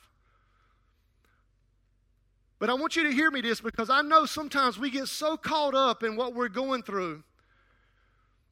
But 2.62 2.70
I 2.70 2.74
want 2.74 2.94
you 2.94 3.02
to 3.02 3.10
hear 3.10 3.28
me 3.28 3.40
this 3.40 3.60
because 3.60 3.90
I 3.90 4.02
know 4.02 4.24
sometimes 4.24 4.78
we 4.78 4.88
get 4.88 5.08
so 5.08 5.36
caught 5.36 5.74
up 5.74 6.04
in 6.04 6.14
what 6.14 6.32
we're 6.32 6.48
going 6.48 6.84
through 6.84 7.24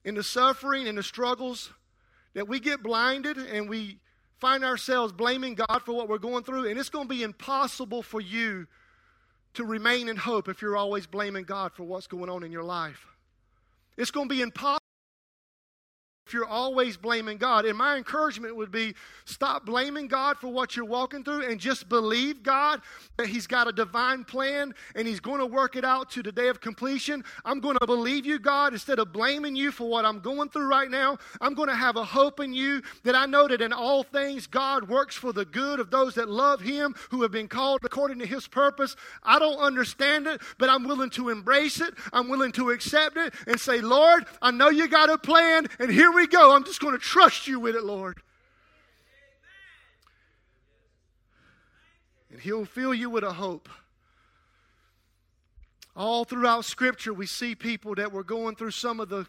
in 0.05 0.17
the 0.17 0.25
suffering 0.25 0.89
and 0.89 0.99
the 0.99 1.03
struggles 1.05 1.71
that 2.35 2.49
we 2.49 2.59
get 2.59 2.83
blinded 2.83 3.37
and 3.37 3.69
we 3.69 3.99
find 4.41 4.65
ourselves 4.65 5.13
blaming 5.13 5.55
God 5.55 5.83
for 5.87 5.93
what 5.93 6.09
we're 6.09 6.19
going 6.19 6.43
through, 6.43 6.69
and 6.69 6.77
it's 6.77 6.89
going 6.89 7.07
to 7.07 7.15
be 7.15 7.23
impossible 7.23 8.03
for 8.03 8.21
you 8.21 8.67
to 9.55 9.65
remain 9.65 10.09
in 10.09 10.17
hope 10.17 10.49
if 10.49 10.61
you're 10.61 10.77
always 10.77 11.07
blaming 11.07 11.45
God 11.45 11.73
for 11.73 11.85
what's 11.85 12.09
going 12.09 12.29
on 12.29 12.43
in 12.43 12.51
your 12.51 12.65
life. 12.65 13.07
It's 13.97 14.11
going 14.11 14.29
to 14.29 14.35
be 14.35 14.43
impossible 14.43 14.80
if 16.31 16.35
you're 16.35 16.47
always 16.47 16.97
blaming 16.97 17.39
God. 17.39 17.65
And 17.65 17.77
my 17.77 17.97
encouragement 17.97 18.55
would 18.55 18.71
be 18.71 18.95
stop 19.25 19.67
blaming 19.67 20.07
God 20.07 20.39
for 20.39 20.47
what 20.47 20.77
you're 20.77 20.85
walking 20.85 21.25
through 21.25 21.51
and 21.51 21.59
just 21.59 21.89
believe 21.89 22.45
God 22.45 22.83
that 23.17 23.27
He's 23.27 23.49
got 23.49 23.67
a 23.67 23.73
divine 23.73 24.23
plan 24.23 24.73
and 24.95 25.09
He's 25.09 25.19
going 25.19 25.41
to 25.41 25.47
work 25.47 25.75
it 25.75 25.85
out 25.85 26.09
to 26.13 26.23
the 26.23 26.31
day 26.31 26.47
of 26.47 26.61
completion. 26.61 27.25
I'm 27.45 27.59
going 27.59 27.77
to 27.79 27.87
believe 27.87 28.27
you, 28.27 28.39
God, 28.39 28.75
instead 28.75 29.01
of 29.01 29.13
blaming 29.13 29.57
you 29.57 29.73
for 29.73 29.89
what 29.89 30.05
I'm 30.05 30.21
going 30.21 30.51
through 30.51 30.69
right 30.69 30.89
now. 30.89 31.19
I'm 31.41 31.55
going 31.55 31.69
to 31.69 31.75
have 31.75 31.97
a 31.97 32.05
hope 32.05 32.39
in 32.39 32.53
you 32.55 32.81
that 33.03 33.17
I 33.17 33.27
know 33.27 33.49
that 33.49 33.61
in 33.61 33.73
all 33.73 34.05
things 34.05 34.47
God 34.47 34.89
works 34.89 35.17
for 35.17 35.33
the 35.33 35.45
good 35.45 35.81
of 35.81 35.91
those 35.91 36.15
that 36.15 36.29
love 36.29 36.61
Him, 36.61 36.95
who 37.11 37.23
have 37.23 37.33
been 37.33 37.49
called 37.49 37.81
according 37.83 38.21
to 38.21 38.27
His 38.27 38.47
purpose. 38.47 38.95
I 39.25 39.41
don't 39.41 39.59
understand 39.59 40.29
it, 40.29 40.41
but 40.59 40.69
I'm 40.69 40.85
willing 40.85 41.11
to 41.11 41.31
embrace 41.31 41.81
it. 41.81 41.93
I'm 42.13 42.29
willing 42.29 42.53
to 42.53 42.71
accept 42.71 43.17
it 43.17 43.35
and 43.49 43.59
say, 43.59 43.81
Lord, 43.81 44.27
I 44.41 44.53
know 44.53 44.69
you 44.69 44.87
got 44.87 45.11
a 45.11 45.19
plan, 45.19 45.67
and 45.81 45.91
here 45.91 46.13
we 46.13 46.20
we 46.21 46.27
go. 46.27 46.55
I'm 46.55 46.65
just 46.65 46.81
going 46.81 46.93
to 46.93 47.01
trust 47.01 47.47
you 47.47 47.59
with 47.59 47.75
it, 47.75 47.83
Lord. 47.83 48.21
And 52.31 52.39
He'll 52.39 52.67
fill 52.67 52.93
you 52.93 53.09
with 53.09 53.25
a 53.25 53.33
hope. 53.33 53.71
All 55.97 56.27
throughout 56.27 56.67
Scripture, 56.67 57.15
we 57.15 57.25
see 57.25 57.55
people 57.55 57.95
that 57.95 58.13
were 58.13 58.23
going 58.23 58.55
through 58.55 58.73
some 58.73 59.01
of 59.01 59.09
the, 59.09 59.27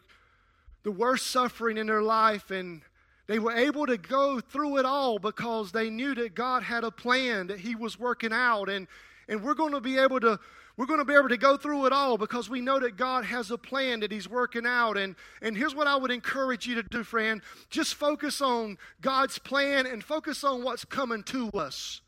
the 0.84 0.92
worst 0.92 1.28
suffering 1.28 1.78
in 1.78 1.88
their 1.88 2.04
life, 2.04 2.52
and 2.52 2.82
they 3.28 3.40
were 3.40 3.54
able 3.54 3.86
to 3.86 3.98
go 3.98 4.42
through 4.42 4.78
it 4.78 4.86
all 4.86 5.18
because 5.18 5.72
they 5.72 5.90
knew 5.90 6.14
that 6.16 6.36
God 6.36 6.62
had 6.62 6.84
a 6.84 6.92
plan 6.92 7.48
that 7.48 7.62
He 7.62 7.74
was 7.74 7.98
working 7.98 8.34
out. 8.34 8.68
And, 8.68 8.86
and 9.30 9.42
we're 9.42 9.54
going 9.54 9.72
to 9.72 9.82
be 9.82 9.98
able 9.98 10.20
to 10.20 10.42
we're 10.82 10.88
going 10.88 10.98
to 10.98 11.06
be 11.06 11.14
able 11.14 11.30
to 11.30 11.38
go 11.38 11.58
through 11.58 11.86
it 11.86 11.94
all 11.94 12.18
because 12.18 12.50
we 12.50 12.60
know 12.60 12.80
that 12.80 12.98
God 12.98 13.24
has 13.24 13.52
a 13.52 13.58
plan 13.60 14.00
that 14.00 14.12
He's 14.12 14.28
working 14.28 14.66
out. 14.66 14.98
And, 14.98 15.16
and 15.40 15.56
here's 15.56 15.76
what 15.76 15.86
I 15.86 15.96
would 15.96 16.10
encourage 16.10 16.66
you 16.66 16.74
to 16.74 16.82
do, 16.82 17.04
friend 17.04 17.44
just 17.70 17.94
focus 17.94 18.42
on 18.42 18.80
God's 19.00 19.38
plan 19.38 19.86
and 19.86 20.04
focus 20.04 20.44
on 20.44 20.64
what's 20.64 20.84
coming 20.84 21.22
to 21.26 21.52
us. 21.52 22.02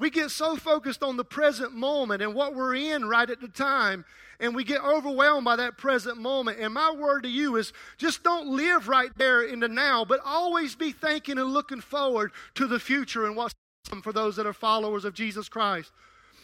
We 0.00 0.10
get 0.10 0.32
so 0.32 0.56
focused 0.56 1.04
on 1.04 1.16
the 1.16 1.24
present 1.24 1.74
moment 1.74 2.22
and 2.22 2.34
what 2.34 2.56
we're 2.56 2.74
in 2.74 3.08
right 3.08 3.30
at 3.30 3.40
the 3.40 3.46
time, 3.46 4.04
and 4.40 4.52
we 4.52 4.64
get 4.64 4.82
overwhelmed 4.82 5.44
by 5.44 5.54
that 5.54 5.78
present 5.78 6.18
moment. 6.18 6.58
And 6.58 6.74
my 6.74 6.90
word 6.90 7.22
to 7.22 7.28
you 7.28 7.54
is 7.54 7.72
just 7.98 8.24
don't 8.24 8.48
live 8.48 8.88
right 8.88 9.16
there 9.16 9.44
in 9.44 9.60
the 9.60 9.68
now, 9.68 10.04
but 10.04 10.18
always 10.24 10.74
be 10.74 10.90
thinking 10.90 11.38
and 11.38 11.52
looking 11.52 11.80
forward 11.80 12.32
to 12.56 12.66
the 12.66 12.80
future 12.80 13.26
and 13.26 13.36
what's 13.36 13.54
for 14.02 14.12
those 14.12 14.34
that 14.34 14.46
are 14.46 14.52
followers 14.52 15.04
of 15.04 15.14
Jesus 15.14 15.48
Christ. 15.48 15.92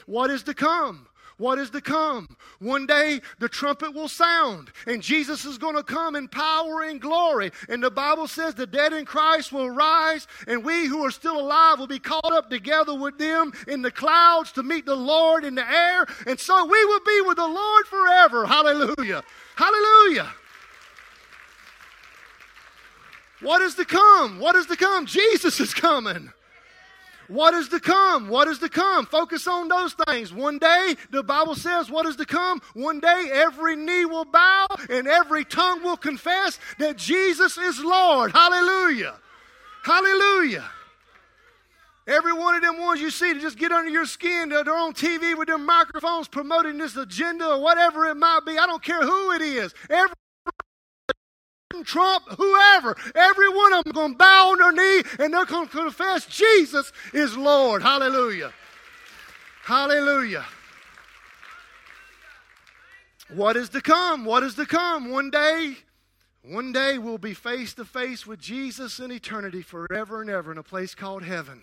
What 0.07 0.31
is 0.31 0.44
to 0.44 0.55
come? 0.55 1.09
What 1.38 1.59
is 1.59 1.70
to 1.70 1.81
come. 1.81 2.37
One 2.59 2.87
day 2.87 3.20
the 3.38 3.48
trumpet 3.48 3.94
will 3.94 4.09
sound, 4.09 4.70
and 4.87 5.03
Jesus 5.03 5.44
is 5.44 5.57
going 5.57 5.77
to 5.77 5.83
come 5.83 6.14
in 6.16 6.29
power 6.29 6.83
and 6.83 7.01
glory. 7.01 7.51
And 7.68 7.83
the 7.83 7.90
Bible 7.90 8.27
says 8.27 8.55
the 8.55 8.66
dead 8.66 8.92
in 8.92 9.05
Christ 9.05 9.53
will 9.53 9.70
rise, 9.70 10.27
and 10.46 10.64
we 10.64 10.87
who 10.87 11.05
are 11.05 11.11
still 11.11 11.38
alive 11.38 11.79
will 11.79 11.87
be 11.87 11.98
caught 11.98 12.33
up 12.33 12.51
together 12.51 12.94
with 12.94 13.18
them 13.18 13.53
in 13.66 13.83
the 13.83 13.90
clouds 13.90 14.53
to 14.53 14.62
meet 14.62 14.85
the 14.85 14.96
Lord 14.96 15.44
in 15.44 15.55
the 15.55 15.68
air. 15.68 16.07
And 16.27 16.38
so 16.38 16.64
we 16.66 16.85
will 16.85 17.01
be 17.01 17.22
with 17.22 17.37
the 17.37 17.48
Lord 17.48 17.87
forever. 17.87 18.46
Hallelujah. 18.46 19.22
Hallelujah. 19.57 20.29
What 23.40 23.62
is 23.62 23.77
to 23.77 23.85
come? 23.85 24.40
What 24.40 24.57
is 24.57 24.66
to 24.66 24.77
come? 24.77 25.07
Jesus 25.07 25.61
is 25.61 25.72
coming. 25.72 26.33
What 27.29 27.53
is 27.55 27.69
to 27.69 27.81
come? 27.81 28.29
What 28.29 28.49
is 28.49 28.59
to 28.61 28.69
come? 28.69 29.07
Focus 29.07 29.47
on 29.47 29.69
those 29.69 29.93
things. 29.93 30.33
One 30.33 30.59
day, 30.59 30.97
the 31.11 31.23
Bible 31.23 31.55
says, 31.55 31.91
what 31.91 32.07
is 32.07 32.17
to 32.17 32.25
come? 32.25 32.61
One 32.73 33.01
day, 33.01 33.29
every 33.33 33.77
knee 33.77 34.07
will 34.07 34.25
bow 34.25 34.67
and 34.88 35.07
every 35.07 35.45
tongue 35.45 35.83
will 35.83 35.99
confess 35.99 36.59
that 36.79 36.97
Jesus 36.97 37.59
is 37.59 37.81
Lord. 37.81 38.33
Hallelujah. 38.33 39.14
Hallelujah. 39.85 40.64
Every 42.07 42.33
one 42.33 42.55
of 42.55 42.62
them 42.62 42.81
ones 42.81 43.03
you 43.03 43.11
see 43.11 43.35
to 43.35 43.41
just 43.41 43.59
get 43.59 43.71
under 43.71 43.91
your 43.91 44.07
skin, 44.07 44.49
they're 44.49 44.61
on 44.75 44.95
TV 44.95 45.37
with 45.37 45.49
their 45.49 45.59
microphones 45.59 46.27
promoting 46.27 46.79
this 46.79 46.97
agenda 46.97 47.47
or 47.47 47.61
whatever 47.61 48.07
it 48.07 48.14
might 48.14 48.41
be. 48.47 48.57
I 48.57 48.64
don't 48.64 48.83
care 48.83 49.03
who 49.03 49.33
it 49.33 49.43
is. 49.43 49.75
Every 49.91 50.14
Trump, 51.85 52.24
whoever, 52.37 52.96
every 53.14 53.48
one 53.48 53.72
of 53.74 53.85
them 53.85 53.92
going 53.92 54.12
to 54.12 54.18
bow 54.18 54.50
on 54.52 54.59
their 54.59 54.72
knee 54.72 55.02
and 55.18 55.33
they're 55.33 55.44
going 55.44 55.68
to 55.68 55.76
confess 55.76 56.26
Jesus 56.26 56.92
is 57.12 57.37
Lord. 57.37 57.83
Hallelujah. 57.83 58.52
Hallelujah. 59.64 60.44
What 63.31 63.57
is 63.57 63.68
to 63.70 63.83
come? 63.83 64.24
What 64.24 64.42
is 64.42 64.54
to 64.54 64.64
come? 64.64 65.11
One 65.11 65.31
day, 65.31 65.76
one 66.42 66.72
day 66.72 66.96
we'll 66.96 67.18
be 67.18 67.35
face 67.35 67.74
to 67.74 67.85
face 67.85 68.26
with 68.26 68.40
Jesus 68.40 68.98
in 68.98 69.12
eternity 69.12 69.61
forever 69.61 70.22
and 70.22 70.31
ever 70.31 70.50
in 70.50 70.59
a 70.59 70.62
place 70.62 70.94
called 70.94 71.22
heaven. 71.22 71.62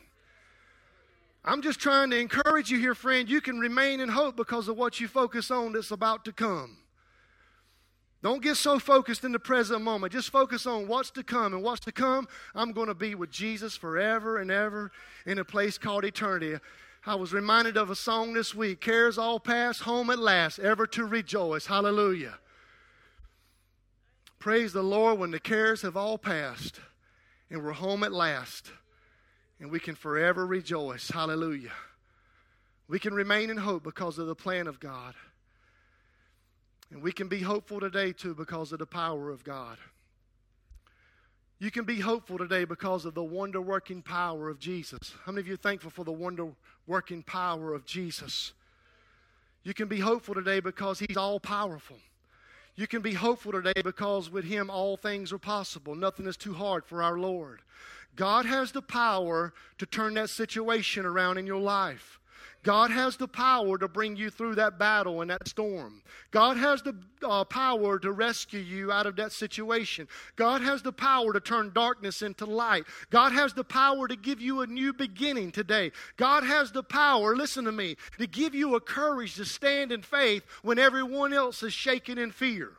I'm 1.44 1.62
just 1.62 1.80
trying 1.80 2.12
to 2.12 2.20
encourage 2.20 2.70
you 2.70 2.80
here, 2.80 2.96
friend. 2.96 3.28
You 3.30 3.42
can 3.42 3.60
remain 3.60 4.00
in 4.00 4.10
hope 4.10 4.36
because 4.36 4.68
of 4.68 4.78
what 4.78 5.00
you 5.00 5.08
focus 5.08 5.50
on 5.50 5.74
that's 5.74 5.92
about 5.92 6.26
to 6.26 6.32
come. 6.32 6.78
Don't 8.26 8.42
get 8.42 8.58
so 8.58 8.80
focused 8.80 9.24
in 9.24 9.34
the 9.34 9.40
present 9.40 9.84
moment. 9.84 10.12
Just 10.12 10.32
focus 10.32 10.66
on 10.66 10.88
what's 10.88 11.12
to 11.12 11.22
come. 11.22 11.54
And 11.54 11.62
what's 11.62 11.82
to 11.82 11.92
come, 11.92 12.28
I'm 12.56 12.72
going 12.72 12.88
to 12.88 12.96
be 12.96 13.14
with 13.14 13.30
Jesus 13.30 13.78
forever 13.78 14.40
and 14.40 14.50
ever 14.50 14.92
in 15.28 15.38
a 15.38 15.46
place 15.46 15.78
called 15.78 16.04
eternity. 16.04 16.56
I 17.06 17.14
was 17.14 17.34
reminded 17.34 17.78
of 17.78 17.92
a 17.92 17.96
song 17.96 18.34
this 18.34 18.56
week 18.56 18.82
Cares 18.82 19.20
all 19.20 19.40
past, 19.40 19.82
home 19.82 20.10
at 20.10 20.18
last, 20.18 20.58
ever 20.58 20.88
to 20.88 21.06
rejoice. 21.06 21.68
Hallelujah. 21.68 22.40
Praise 24.40 24.74
the 24.74 24.82
Lord 24.82 25.20
when 25.20 25.30
the 25.30 25.40
cares 25.40 25.84
have 25.84 25.96
all 25.96 26.18
passed 26.18 26.80
and 27.52 27.64
we're 27.64 27.74
home 27.74 28.04
at 28.04 28.12
last 28.12 28.72
and 29.60 29.70
we 29.70 29.80
can 29.80 29.94
forever 29.94 30.48
rejoice. 30.48 31.12
Hallelujah. 31.12 31.74
We 32.88 32.98
can 32.98 33.14
remain 33.14 33.52
in 33.52 33.58
hope 33.58 33.84
because 33.84 34.18
of 34.18 34.26
the 34.26 34.34
plan 34.34 34.66
of 34.66 34.80
God. 34.80 35.14
And 36.92 37.02
we 37.02 37.12
can 37.12 37.28
be 37.28 37.42
hopeful 37.42 37.80
today, 37.80 38.14
too, 38.14 38.36
because 38.36 38.72
of 38.72 38.80
the 38.80 38.86
power 38.86 39.30
of 39.32 39.44
God. 39.44 39.78
You 41.58 41.72
can 41.72 41.86
be 41.86 42.00
hopeful 42.00 42.38
today 42.38 42.66
because 42.66 43.06
of 43.06 43.14
the 43.14 43.24
wonder 43.24 43.62
working 43.62 44.02
power 44.02 44.50
of 44.50 44.60
Jesus. 44.60 45.14
How 45.26 45.32
many 45.32 45.42
of 45.42 45.48
you 45.48 45.54
are 45.54 45.58
thankful 45.58 45.90
for 45.90 46.04
the 46.04 46.12
wonder 46.12 46.50
working 46.86 47.24
power 47.24 47.74
of 47.74 47.86
Jesus? 47.86 48.54
You 49.64 49.74
can 49.74 49.88
be 49.88 50.00
hopeful 50.00 50.36
today 50.36 50.60
because 50.60 51.00
He's 51.00 51.18
all 51.18 51.40
powerful. 51.40 51.98
You 52.76 52.88
can 52.88 53.02
be 53.02 53.14
hopeful 53.14 53.54
today 53.54 53.82
because 53.84 54.30
with 54.30 54.44
Him 54.44 54.70
all 54.70 54.98
things 54.98 55.32
are 55.32 55.40
possible. 55.40 55.96
Nothing 55.96 56.28
is 56.28 56.36
too 56.36 56.54
hard 56.54 56.86
for 56.86 57.02
our 57.02 57.18
Lord. 57.18 57.62
God 58.16 58.46
has 58.46 58.72
the 58.72 58.82
power 58.82 59.54
to 59.78 59.86
turn 59.86 60.14
that 60.16 60.30
situation 60.30 61.06
around 61.06 61.38
in 61.38 61.48
your 61.48 61.62
life. 61.62 62.20
God 62.66 62.90
has 62.90 63.16
the 63.16 63.28
power 63.28 63.78
to 63.78 63.88
bring 63.88 64.16
you 64.16 64.32
through 64.32 64.56
that 64.56 64.80
battle 64.80 65.22
and 65.22 65.30
that 65.30 65.48
storm. 65.48 66.02
God 66.32 66.58
has 66.58 66.82
the 66.82 66.96
uh, 67.24 67.44
power 67.44 68.00
to 68.00 68.12
rescue 68.12 68.60
you 68.60 68.92
out 68.92 69.06
of 69.06 69.16
that 69.18 69.32
situation. 69.32 70.08
God 70.36 70.64
has 70.64 70.82
the 70.82 70.92
power 70.92 71.32
to 71.32 71.40
turn 71.40 71.72
darkness 71.76 72.24
into 72.24 72.46
light. 72.46 72.86
God 73.12 73.34
has 73.34 73.54
the 73.54 73.64
power 73.64 74.08
to 74.08 74.16
give 74.16 74.42
you 74.42 74.62
a 74.62 74.68
new 74.68 74.94
beginning 74.94 75.52
today. 75.52 75.92
God 76.18 76.44
has 76.44 76.72
the 76.72 76.82
power, 76.82 77.36
listen 77.36 77.66
to 77.66 77.72
me, 77.72 77.98
to 78.18 78.26
give 78.26 78.56
you 78.56 78.74
a 78.74 78.82
courage 78.82 79.36
to 79.36 79.46
stand 79.46 79.92
in 79.92 80.02
faith 80.02 80.44
when 80.64 80.80
everyone 80.80 81.34
else 81.34 81.62
is 81.62 81.72
shaking 81.72 82.18
in 82.18 82.32
fear. 82.32 82.72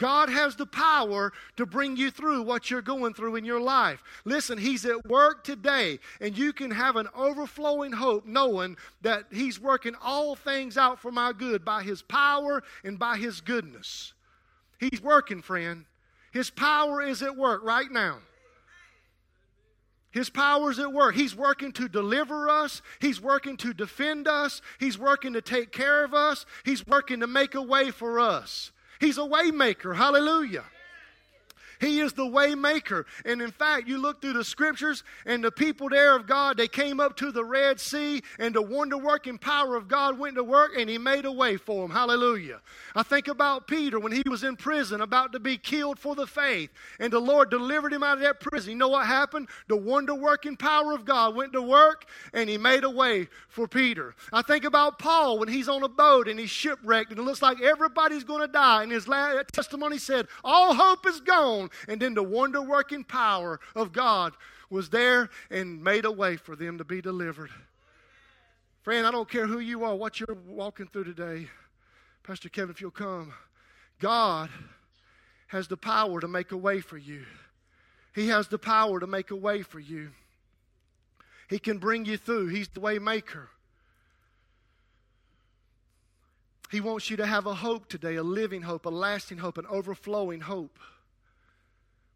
God 0.00 0.30
has 0.30 0.56
the 0.56 0.64
power 0.64 1.30
to 1.58 1.66
bring 1.66 1.94
you 1.94 2.10
through 2.10 2.40
what 2.42 2.70
you're 2.70 2.80
going 2.80 3.12
through 3.12 3.36
in 3.36 3.44
your 3.44 3.60
life. 3.60 4.02
Listen, 4.24 4.56
He's 4.56 4.86
at 4.86 5.06
work 5.06 5.44
today, 5.44 5.98
and 6.22 6.36
you 6.36 6.54
can 6.54 6.70
have 6.70 6.96
an 6.96 7.06
overflowing 7.14 7.92
hope 7.92 8.24
knowing 8.24 8.78
that 9.02 9.26
He's 9.30 9.60
working 9.60 9.94
all 10.02 10.34
things 10.34 10.78
out 10.78 11.00
for 11.00 11.12
my 11.12 11.34
good 11.34 11.66
by 11.66 11.82
His 11.82 12.00
power 12.00 12.62
and 12.82 12.98
by 12.98 13.18
His 13.18 13.42
goodness. 13.42 14.14
He's 14.78 15.02
working, 15.02 15.42
friend. 15.42 15.84
His 16.32 16.48
power 16.48 17.02
is 17.02 17.20
at 17.20 17.36
work 17.36 17.62
right 17.62 17.90
now. 17.92 18.20
His 20.12 20.30
power 20.30 20.70
is 20.70 20.78
at 20.78 20.94
work. 20.94 21.14
He's 21.14 21.36
working 21.36 21.72
to 21.72 21.88
deliver 21.88 22.48
us. 22.48 22.80
He's 23.00 23.20
working 23.20 23.58
to 23.58 23.74
defend 23.74 24.26
us. 24.26 24.62
He's 24.78 24.98
working 24.98 25.34
to 25.34 25.42
take 25.42 25.72
care 25.72 26.04
of 26.04 26.14
us. 26.14 26.46
He's 26.64 26.86
working 26.86 27.20
to 27.20 27.26
make 27.26 27.54
a 27.54 27.60
way 27.60 27.90
for 27.90 28.18
us. 28.18 28.72
He's 29.00 29.16
a 29.16 29.22
waymaker. 29.22 29.96
Hallelujah. 29.96 30.64
He 31.80 32.00
is 32.00 32.12
the 32.12 32.26
way 32.26 32.54
maker. 32.54 33.06
And 33.24 33.40
in 33.40 33.50
fact, 33.50 33.88
you 33.88 33.98
look 33.98 34.20
through 34.20 34.34
the 34.34 34.44
scriptures, 34.44 35.02
and 35.26 35.42
the 35.42 35.50
people 35.50 35.88
there 35.88 36.14
of 36.14 36.26
God, 36.26 36.56
they 36.56 36.68
came 36.68 37.00
up 37.00 37.16
to 37.16 37.32
the 37.32 37.44
Red 37.44 37.80
Sea, 37.80 38.22
and 38.38 38.54
the 38.54 38.62
wonder 38.62 38.98
working 38.98 39.38
power 39.38 39.76
of 39.76 39.88
God 39.88 40.18
went 40.18 40.36
to 40.36 40.44
work, 40.44 40.72
and 40.76 40.88
He 40.88 40.98
made 40.98 41.24
a 41.24 41.32
way 41.32 41.56
for 41.56 41.82
them. 41.82 41.90
Hallelujah. 41.90 42.60
I 42.94 43.02
think 43.02 43.28
about 43.28 43.66
Peter 43.66 43.98
when 43.98 44.12
he 44.12 44.22
was 44.28 44.44
in 44.44 44.56
prison, 44.56 45.00
about 45.00 45.32
to 45.32 45.40
be 45.40 45.56
killed 45.56 45.98
for 45.98 46.14
the 46.14 46.26
faith, 46.26 46.70
and 46.98 47.12
the 47.12 47.18
Lord 47.18 47.50
delivered 47.50 47.92
him 47.92 48.02
out 48.02 48.18
of 48.18 48.22
that 48.22 48.40
prison. 48.40 48.72
You 48.72 48.76
know 48.76 48.88
what 48.88 49.06
happened? 49.06 49.48
The 49.68 49.76
wonder 49.76 50.14
working 50.14 50.56
power 50.56 50.92
of 50.92 51.04
God 51.04 51.34
went 51.34 51.52
to 51.52 51.62
work, 51.62 52.06
and 52.32 52.48
He 52.48 52.58
made 52.58 52.84
a 52.84 52.90
way 52.90 53.28
for 53.48 53.66
Peter. 53.66 54.14
I 54.32 54.42
think 54.42 54.64
about 54.64 54.98
Paul 54.98 55.38
when 55.38 55.48
he's 55.48 55.68
on 55.68 55.82
a 55.82 55.88
boat 55.88 56.28
and 56.28 56.38
he's 56.38 56.50
shipwrecked, 56.50 57.10
and 57.10 57.18
it 57.18 57.22
looks 57.22 57.42
like 57.42 57.60
everybody's 57.60 58.24
going 58.24 58.40
to 58.40 58.48
die, 58.48 58.82
and 58.82 58.92
his 58.92 59.06
testimony 59.52 59.98
said, 59.98 60.26
All 60.44 60.74
hope 60.74 61.06
is 61.06 61.20
gone. 61.20 61.69
And 61.88 62.00
then 62.00 62.14
the 62.14 62.22
wonder 62.22 62.62
working 62.62 63.04
power 63.04 63.60
of 63.74 63.92
God 63.92 64.34
was 64.70 64.90
there 64.90 65.30
and 65.50 65.82
made 65.82 66.04
a 66.04 66.10
way 66.10 66.36
for 66.36 66.56
them 66.56 66.78
to 66.78 66.84
be 66.84 67.00
delivered. 67.00 67.50
Friend, 68.82 69.06
I 69.06 69.10
don't 69.10 69.28
care 69.28 69.46
who 69.46 69.58
you 69.58 69.84
are, 69.84 69.94
what 69.94 70.20
you're 70.20 70.38
walking 70.46 70.86
through 70.86 71.04
today. 71.04 71.48
Pastor 72.22 72.48
Kevin, 72.48 72.70
if 72.70 72.80
you'll 72.80 72.90
come, 72.90 73.32
God 73.98 74.48
has 75.48 75.68
the 75.68 75.76
power 75.76 76.20
to 76.20 76.28
make 76.28 76.52
a 76.52 76.56
way 76.56 76.80
for 76.80 76.96
you. 76.96 77.24
He 78.14 78.28
has 78.28 78.48
the 78.48 78.58
power 78.58 79.00
to 79.00 79.06
make 79.06 79.30
a 79.30 79.36
way 79.36 79.62
for 79.62 79.80
you. 79.80 80.10
He 81.48 81.58
can 81.58 81.78
bring 81.78 82.04
you 82.04 82.16
through. 82.16 82.46
He's 82.46 82.68
the 82.68 82.80
way 82.80 82.98
maker. 82.98 83.48
He 86.70 86.80
wants 86.80 87.10
you 87.10 87.16
to 87.16 87.26
have 87.26 87.46
a 87.46 87.54
hope 87.54 87.88
today, 87.88 88.14
a 88.14 88.22
living 88.22 88.62
hope, 88.62 88.86
a 88.86 88.90
lasting 88.90 89.38
hope, 89.38 89.58
an 89.58 89.66
overflowing 89.68 90.40
hope. 90.40 90.78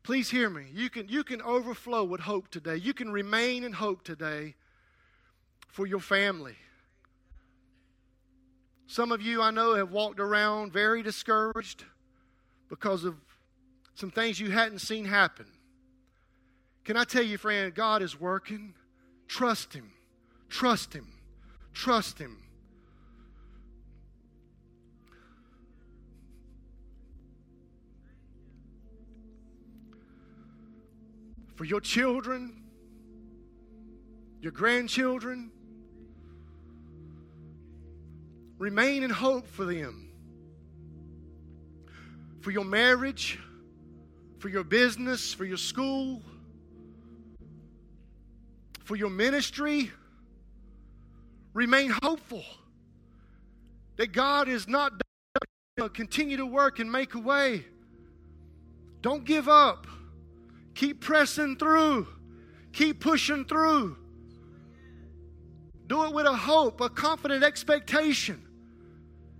Please 0.05 0.29
hear 0.29 0.51
me. 0.51 0.67
You 0.71 0.91
can, 0.91 1.09
you 1.09 1.25
can 1.25 1.41
overflow 1.41 2.05
with 2.05 2.21
hope 2.21 2.49
today. 2.49 2.77
You 2.77 2.93
can 2.93 3.11
remain 3.11 3.65
in 3.65 3.73
hope 3.73 4.05
today 4.05 4.55
for 5.67 5.87
your 5.87 5.99
family. 5.99 6.57
Some 8.87 9.13
of 9.13 9.23
you 9.23 9.41
I 9.41 9.51
know 9.51 9.75
have 9.75 9.91
walked 9.91 10.21
around 10.21 10.75
very 10.75 11.03
discouraged 11.03 11.85
because 12.69 13.05
of 13.05 13.17
some 13.95 14.11
things 14.11 14.39
you 14.39 14.51
hadn't 14.51 14.81
seen 14.81 15.07
happen. 15.07 15.47
Can 16.85 16.99
I 16.99 17.05
tell 17.05 17.23
you, 17.23 17.39
friend, 17.39 17.75
God 17.75 18.03
is 18.03 18.21
working. 18.21 18.75
Trust 19.27 19.73
Him. 19.73 19.91
Trust 20.51 20.93
Him. 20.93 21.09
Trust 21.73 22.19
Him. 22.19 22.37
For 31.55 31.65
your 31.65 31.81
children, 31.81 32.65
your 34.41 34.53
grandchildren, 34.53 35.51
remain 38.59 39.03
in 39.03 39.11
hope 39.11 39.47
for 39.47 39.65
them. 39.65 40.11
For 42.41 42.51
your 42.51 42.65
marriage, 42.65 43.39
for 44.39 44.49
your 44.49 44.65
business, 44.65 45.33
for 45.33 45.45
your 45.45 45.57
school, 45.57 46.21
for 48.85 48.97
your 48.97 49.11
ministry. 49.11 49.91
Remain 51.55 51.95
hopeful 52.03 52.45
that 53.97 54.13
God 54.13 54.49
is 54.49 54.69
not 54.69 54.93
done. 55.79 55.89
Continue 55.91 56.37
to 56.37 56.47
work 56.47 56.79
and 56.79 56.91
make 56.91 57.15
a 57.15 57.19
way. 57.19 57.65
Don't 59.01 59.25
give 59.25 59.49
up. 59.49 59.87
Keep 60.75 61.01
pressing 61.01 61.57
through. 61.57 62.09
Keep 62.73 63.01
pushing 63.01 63.45
through. 63.45 63.97
Do 65.87 66.05
it 66.05 66.15
with 66.15 66.27
a 66.27 66.35
hope, 66.35 66.81
a 66.81 66.89
confident 66.89 67.45
expectation 67.45 68.43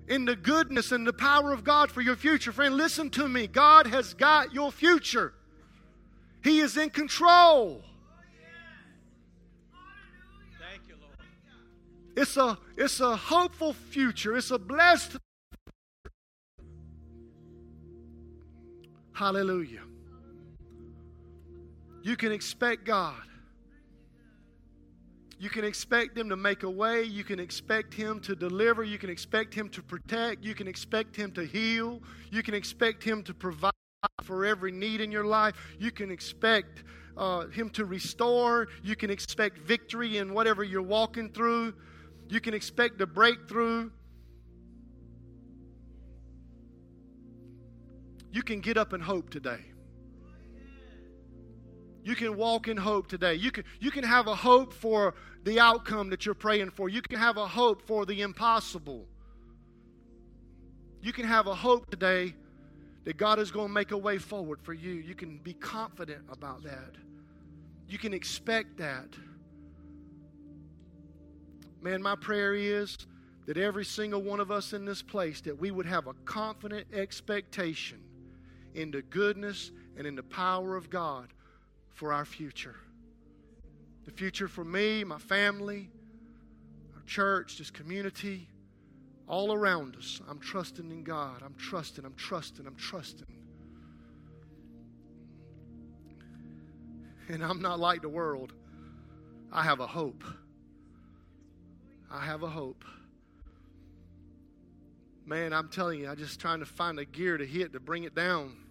in 0.09 0.25
the 0.25 0.37
goodness 0.37 0.93
and 0.93 1.07
the 1.07 1.13
power 1.13 1.53
of 1.53 1.65
God 1.65 1.91
for 1.91 2.03
your 2.03 2.17
future. 2.17 2.53
Friend, 2.53 2.77
listen 2.77 3.11
to 3.11 3.29
me. 3.29 3.47
God 3.47 3.87
has 3.87 4.15
got 4.15 4.53
your 4.53 4.71
future, 4.71 5.35
He 6.43 6.61
is 6.61 6.77
in 6.77 6.91
control. 6.91 7.83
Thank 10.61 10.89
you, 10.89 10.95
Lord. 11.01 11.17
It's 12.17 12.37
a, 12.37 12.59
it's 12.77 13.01
a 13.01 13.17
hopeful 13.17 13.73
future. 13.73 14.37
It's 14.37 14.51
a 14.51 14.59
blessed. 14.59 15.17
Hallelujah. 19.13 19.83
You 22.05 22.17
can 22.17 22.33
expect 22.33 22.85
God. 22.85 23.23
You 25.39 25.49
can 25.49 25.65
expect 25.65 26.19
Him 26.19 26.29
to 26.29 26.37
make 26.37 26.63
a 26.63 26.71
way. 26.71 27.03
You 27.03 27.25
can 27.25 27.41
expect 27.41 27.95
Him 27.95 28.21
to 28.21 28.37
deliver. 28.37 28.85
You 28.85 28.99
can 28.99 29.09
expect 29.09 29.55
Him 29.55 29.71
to 29.71 29.83
protect. 29.83 30.45
You 30.45 30.55
can 30.55 30.69
expect 30.69 31.17
Him 31.17 31.33
to 31.33 31.47
heal. 31.47 32.03
You 32.31 32.43
can 32.43 32.53
expect 32.53 33.03
Him 33.03 33.23
to 33.23 33.33
provide 33.33 33.73
for 34.23 34.45
every 34.45 34.71
need 34.71 35.01
in 35.01 35.11
your 35.11 35.25
life. 35.25 35.55
You 35.79 35.91
can 35.91 36.11
expect 36.11 36.85
uh, 37.17 37.47
Him 37.47 37.71
to 37.71 37.87
restore. 37.87 38.69
You 38.83 38.97
can 38.97 39.09
expect 39.09 39.61
victory 39.61 40.19
in 40.19 40.35
whatever 40.35 40.63
you're 40.63 40.83
walking 40.83 41.33
through. 41.33 41.73
You 42.29 42.39
can 42.39 42.53
expect 42.53 43.01
a 43.01 43.07
breakthrough. 43.07 43.91
You 48.31 48.43
can 48.43 48.61
get 48.61 48.77
up 48.77 48.93
in 48.93 49.01
hope 49.01 49.31
today. 49.31 49.74
You 52.05 52.15
can 52.15 52.37
walk 52.37 52.69
in 52.69 52.77
hope 52.77 53.09
today. 53.09 53.35
You 53.35 53.51
can, 53.51 53.65
you 53.81 53.91
can 53.91 54.05
have 54.05 54.27
a 54.27 54.35
hope 54.35 54.75
for 54.75 55.15
the 55.43 55.59
outcome 55.59 56.11
that 56.11 56.27
you're 56.27 56.35
praying 56.35 56.71
for. 56.71 56.91
You 56.91 57.01
can 57.01 57.19
have 57.19 57.39
a 57.39 57.47
hope 57.47 57.81
for 57.87 58.05
the 58.05 58.21
impossible. 58.21 59.07
You 61.01 61.15
can 61.15 61.25
have 61.25 61.47
a 61.47 61.55
hope 61.55 61.91
today 61.91 62.35
that 63.05 63.17
God 63.17 63.39
is 63.39 63.51
going 63.51 63.69
to 63.69 63.73
make 63.73 63.93
a 63.93 63.97
way 63.97 64.19
forward 64.19 64.61
for 64.63 64.75
you. 64.75 64.93
You 64.93 65.15
can 65.15 65.39
be 65.39 65.55
confident 65.55 66.25
about 66.31 66.63
that. 66.65 66.95
You 67.89 67.97
can 67.97 68.13
expect 68.13 68.77
that. 68.77 69.09
Man, 71.81 72.03
my 72.03 72.17
prayer 72.17 72.55
is 72.55 72.99
that 73.47 73.57
every 73.57 73.85
single 73.85 74.23
one 74.23 74.41
of 74.41 74.51
us 74.51 74.75
in 74.75 74.85
this 74.85 75.01
place 75.01 75.41
that 75.43 75.59
we 75.59 75.71
would 75.71 75.87
have 75.87 76.07
a 76.07 76.15
confident 76.27 76.87
expectation 76.93 78.01
in 78.75 78.91
the 78.91 79.03
goodness 79.03 79.71
and 79.97 80.07
in 80.07 80.15
the 80.15 80.23
power 80.23 80.77
of 80.77 80.91
God 80.91 81.29
for 81.95 82.13
our 82.13 82.25
future. 82.25 82.77
The 84.05 84.11
future 84.11 84.49
for 84.49 84.65
me, 84.65 85.03
my 85.05 85.19
family, 85.19 85.89
our 86.95 87.03
church, 87.07 87.57
this 87.59 87.71
community, 87.71 88.49
all 89.27 89.53
around 89.53 89.97
us. 89.97 90.21
I'm 90.29 90.39
trusting 90.39 90.91
in 90.91 91.03
God. 91.03 91.43
I'm 91.43 91.55
trusting, 91.55 92.05
I'm 92.05 92.15
trusting, 92.15 92.67
I'm 92.67 92.75
trusting. 92.77 93.27
And 97.29 97.43
I'm 97.43 97.63
not 97.63 97.81
like 97.81 98.03
the 98.03 98.09
world. 98.09 98.53
I 99.51 99.63
have 99.63 99.81
a 99.81 99.87
hope. 99.87 100.25
I 102.11 102.25
have 102.25 102.43
a 102.43 102.49
hope. 102.49 102.85
Man, 105.25 105.55
I'm 105.55 105.69
telling 105.69 106.01
you, 106.01 106.09
I'm 106.11 106.17
just 106.17 106.39
trying 106.39 106.59
to 106.59 106.67
find 106.67 106.99
a 106.99 107.05
gear 107.07 107.39
to 107.39 107.47
hit 107.47 107.73
to 107.73 107.81
bring 107.81 108.05
it 108.05 108.15
down. 108.15 108.64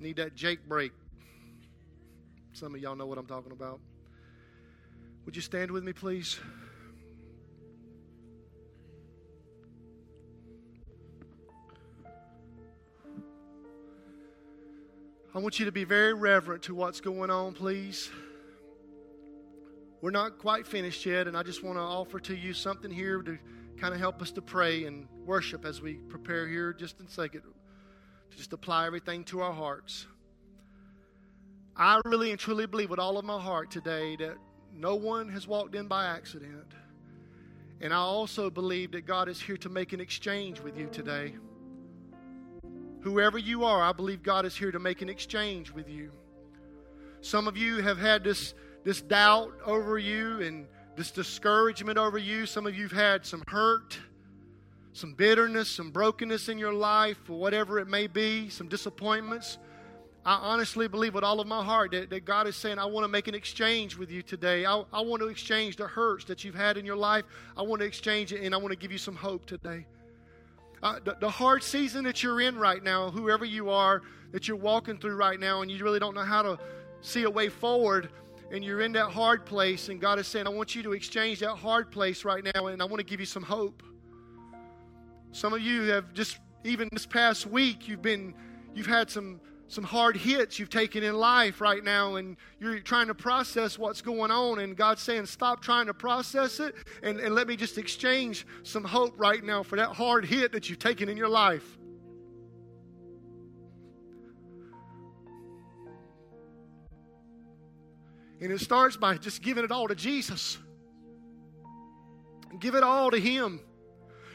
Need 0.00 0.16
that 0.16 0.34
Jake 0.34 0.66
brake. 0.66 0.92
Some 2.54 2.74
of 2.74 2.80
y'all 2.80 2.96
know 2.96 3.06
what 3.06 3.18
I'm 3.18 3.26
talking 3.26 3.52
about. 3.52 3.80
Would 5.26 5.36
you 5.36 5.42
stand 5.42 5.70
with 5.70 5.84
me, 5.84 5.92
please? 5.92 6.40
I 15.34 15.38
want 15.38 15.60
you 15.60 15.66
to 15.66 15.72
be 15.72 15.84
very 15.84 16.14
reverent 16.14 16.62
to 16.64 16.74
what's 16.74 17.02
going 17.02 17.30
on, 17.30 17.52
please. 17.52 18.10
We're 20.00 20.10
not 20.10 20.38
quite 20.38 20.66
finished 20.66 21.04
yet, 21.04 21.28
and 21.28 21.36
I 21.36 21.42
just 21.42 21.62
want 21.62 21.76
to 21.76 21.82
offer 21.82 22.18
to 22.20 22.34
you 22.34 22.54
something 22.54 22.90
here 22.90 23.20
to 23.20 23.38
kind 23.78 23.92
of 23.92 24.00
help 24.00 24.22
us 24.22 24.32
to 24.32 24.42
pray 24.42 24.84
and 24.84 25.06
worship 25.26 25.66
as 25.66 25.82
we 25.82 25.94
prepare 26.08 26.48
here, 26.48 26.72
just 26.72 26.98
in 27.00 27.06
a 27.06 27.10
second, 27.10 27.42
to 28.30 28.36
just 28.36 28.52
apply 28.52 28.86
everything 28.86 29.24
to 29.24 29.40
our 29.40 29.52
hearts. 29.52 30.06
I 31.76 32.00
really 32.04 32.30
and 32.30 32.38
truly 32.38 32.66
believe 32.66 32.90
with 32.90 32.98
all 32.98 33.18
of 33.18 33.24
my 33.24 33.40
heart 33.40 33.70
today 33.70 34.16
that 34.16 34.36
no 34.74 34.94
one 34.96 35.28
has 35.30 35.46
walked 35.46 35.74
in 35.74 35.86
by 35.86 36.06
accident. 36.06 36.74
And 37.80 37.94
I 37.94 37.96
also 37.96 38.50
believe 38.50 38.92
that 38.92 39.06
God 39.06 39.28
is 39.28 39.40
here 39.40 39.56
to 39.58 39.68
make 39.68 39.92
an 39.92 40.00
exchange 40.00 40.60
with 40.60 40.76
you 40.76 40.88
today. 40.92 41.34
Whoever 43.00 43.38
you 43.38 43.64
are, 43.64 43.82
I 43.82 43.92
believe 43.92 44.22
God 44.22 44.44
is 44.44 44.54
here 44.54 44.70
to 44.70 44.78
make 44.78 45.00
an 45.00 45.08
exchange 45.08 45.70
with 45.70 45.88
you. 45.88 46.12
Some 47.22 47.48
of 47.48 47.56
you 47.56 47.78
have 47.78 47.98
had 47.98 48.22
this 48.22 48.54
this 48.82 49.02
doubt 49.02 49.52
over 49.64 49.98
you 49.98 50.40
and 50.40 50.66
this 50.96 51.10
discouragement 51.10 51.98
over 51.98 52.18
you. 52.18 52.46
Some 52.46 52.66
of 52.66 52.74
you 52.74 52.84
have 52.84 52.92
had 52.92 53.26
some 53.26 53.42
hurt. 53.48 53.98
Some 54.92 55.14
bitterness, 55.14 55.68
some 55.68 55.90
brokenness 55.90 56.48
in 56.48 56.58
your 56.58 56.72
life, 56.72 57.18
or 57.28 57.38
whatever 57.38 57.78
it 57.78 57.88
may 57.88 58.06
be, 58.06 58.48
some 58.48 58.68
disappointments. 58.68 59.58
I 60.24 60.34
honestly 60.34 60.86
believe 60.86 61.14
with 61.14 61.24
all 61.24 61.40
of 61.40 61.46
my 61.46 61.64
heart 61.64 61.92
that, 61.92 62.10
that 62.10 62.26
God 62.26 62.46
is 62.46 62.54
saying, 62.54 62.78
I 62.78 62.84
want 62.84 63.04
to 63.04 63.08
make 63.08 63.26
an 63.26 63.34
exchange 63.34 63.96
with 63.96 64.10
you 64.10 64.20
today. 64.20 64.66
I, 64.66 64.82
I 64.92 65.00
want 65.00 65.22
to 65.22 65.28
exchange 65.28 65.76
the 65.76 65.86
hurts 65.86 66.24
that 66.26 66.44
you've 66.44 66.54
had 66.54 66.76
in 66.76 66.84
your 66.84 66.96
life. 66.96 67.24
I 67.56 67.62
want 67.62 67.80
to 67.80 67.86
exchange 67.86 68.32
it, 68.32 68.42
and 68.42 68.54
I 68.54 68.58
want 68.58 68.70
to 68.72 68.76
give 68.76 68.92
you 68.92 68.98
some 68.98 69.16
hope 69.16 69.46
today. 69.46 69.86
Uh, 70.82 70.98
the, 71.04 71.16
the 71.20 71.30
hard 71.30 71.62
season 71.62 72.04
that 72.04 72.22
you're 72.22 72.40
in 72.40 72.58
right 72.58 72.82
now, 72.82 73.10
whoever 73.10 73.44
you 73.44 73.70
are, 73.70 74.02
that 74.32 74.46
you're 74.46 74.56
walking 74.56 74.98
through 74.98 75.16
right 75.16 75.40
now, 75.40 75.62
and 75.62 75.70
you 75.70 75.82
really 75.82 75.98
don't 75.98 76.14
know 76.14 76.22
how 76.22 76.42
to 76.42 76.58
see 77.00 77.22
a 77.22 77.30
way 77.30 77.48
forward, 77.48 78.10
and 78.52 78.62
you're 78.62 78.82
in 78.82 78.92
that 78.92 79.10
hard 79.10 79.46
place, 79.46 79.88
and 79.88 80.00
God 80.00 80.18
is 80.18 80.26
saying, 80.26 80.46
I 80.46 80.50
want 80.50 80.74
you 80.74 80.82
to 80.82 80.92
exchange 80.92 81.40
that 81.40 81.54
hard 81.56 81.90
place 81.90 82.24
right 82.24 82.44
now, 82.54 82.66
and 82.66 82.82
I 82.82 82.84
want 82.84 82.98
to 82.98 83.04
give 83.04 83.20
you 83.20 83.26
some 83.26 83.42
hope. 83.42 83.82
Some 85.32 85.52
of 85.52 85.60
you 85.60 85.82
have 85.92 86.12
just, 86.12 86.38
even 86.64 86.88
this 86.92 87.06
past 87.06 87.46
week, 87.46 87.88
you've 87.88 88.02
been, 88.02 88.34
you've 88.74 88.86
had 88.86 89.10
some 89.10 89.40
some 89.68 89.84
hard 89.84 90.16
hits 90.16 90.58
you've 90.58 90.68
taken 90.68 91.04
in 91.04 91.14
life 91.14 91.60
right 91.60 91.84
now 91.84 92.16
and 92.16 92.36
you're 92.58 92.80
trying 92.80 93.06
to 93.06 93.14
process 93.14 93.78
what's 93.78 94.02
going 94.02 94.28
on 94.28 94.58
and 94.58 94.76
god's 94.76 95.00
saying 95.00 95.24
stop 95.24 95.62
trying 95.62 95.86
to 95.86 95.94
process 95.94 96.58
it 96.58 96.74
and, 97.04 97.20
and 97.20 97.36
let 97.36 97.46
me 97.46 97.54
just 97.54 97.78
exchange 97.78 98.44
some 98.64 98.82
hope 98.82 99.14
right 99.16 99.44
now 99.44 99.62
for 99.62 99.76
that 99.76 99.90
hard 99.90 100.24
hit 100.24 100.50
that 100.50 100.68
you've 100.68 100.80
taken 100.80 101.08
in 101.08 101.16
your 101.16 101.28
life. 101.28 101.78
And 108.40 108.50
it 108.50 108.60
starts 108.60 108.96
by 108.96 109.18
just 109.18 109.42
giving 109.42 109.64
it 109.64 109.70
all 109.70 109.86
to 109.86 109.94
jesus. 109.94 110.58
Give 112.58 112.74
it 112.74 112.82
all 112.82 113.10
to 113.10 113.20
him 113.20 113.60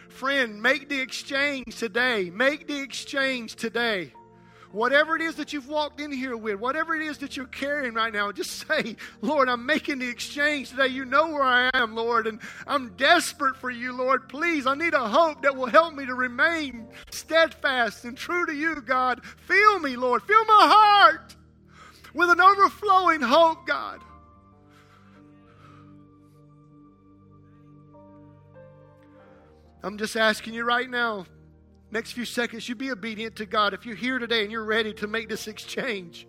friend 0.09 0.61
make 0.61 0.89
the 0.89 0.99
exchange 0.99 1.75
today 1.77 2.29
make 2.29 2.67
the 2.67 2.79
exchange 2.79 3.55
today 3.55 4.11
Whatever 4.75 5.15
it 5.15 5.21
is 5.21 5.35
that 5.35 5.53
you've 5.53 5.69
walked 5.69 6.01
in 6.01 6.11
here 6.11 6.35
with, 6.35 6.59
whatever 6.59 6.97
it 6.97 7.01
is 7.01 7.17
that 7.19 7.37
you're 7.37 7.45
carrying 7.45 7.93
right 7.93 8.11
now, 8.11 8.29
just 8.33 8.51
say, 8.67 8.97
Lord, 9.21 9.47
I'm 9.47 9.65
making 9.65 9.99
the 9.99 10.09
exchange 10.09 10.71
today. 10.71 10.87
You 10.87 11.05
know 11.05 11.29
where 11.29 11.43
I 11.43 11.69
am, 11.73 11.95
Lord, 11.95 12.27
and 12.27 12.41
I'm 12.67 12.89
desperate 12.97 13.55
for 13.55 13.71
you, 13.71 13.93
Lord. 13.93 14.27
Please, 14.27 14.67
I 14.67 14.75
need 14.75 14.93
a 14.93 15.07
hope 15.07 15.43
that 15.43 15.55
will 15.55 15.67
help 15.67 15.93
me 15.93 16.05
to 16.05 16.13
remain 16.13 16.89
steadfast 17.09 18.03
and 18.03 18.17
true 18.17 18.45
to 18.47 18.53
you, 18.53 18.81
God. 18.81 19.23
Fill 19.23 19.79
me, 19.79 19.95
Lord. 19.95 20.23
Fill 20.23 20.43
my 20.43 20.67
heart 20.67 21.37
with 22.13 22.29
an 22.29 22.41
overflowing 22.41 23.21
hope, 23.21 23.65
God. 23.65 24.01
I'm 29.85 29.99
just 29.99 30.17
asking 30.17 30.55
you 30.55 30.65
right 30.65 30.89
now 30.89 31.27
next 31.91 32.13
few 32.13 32.25
seconds, 32.25 32.67
you 32.67 32.73
be 32.73 32.89
obedient 32.89 33.35
to 33.35 33.45
God. 33.45 33.75
If 33.75 33.85
you're 33.85 33.95
here 33.95 34.17
today 34.17 34.41
and 34.41 34.51
you're 34.51 34.65
ready 34.65 34.95
to 34.95 35.05
make 35.05 35.29
this 35.29 35.47
exchange, 35.47 36.27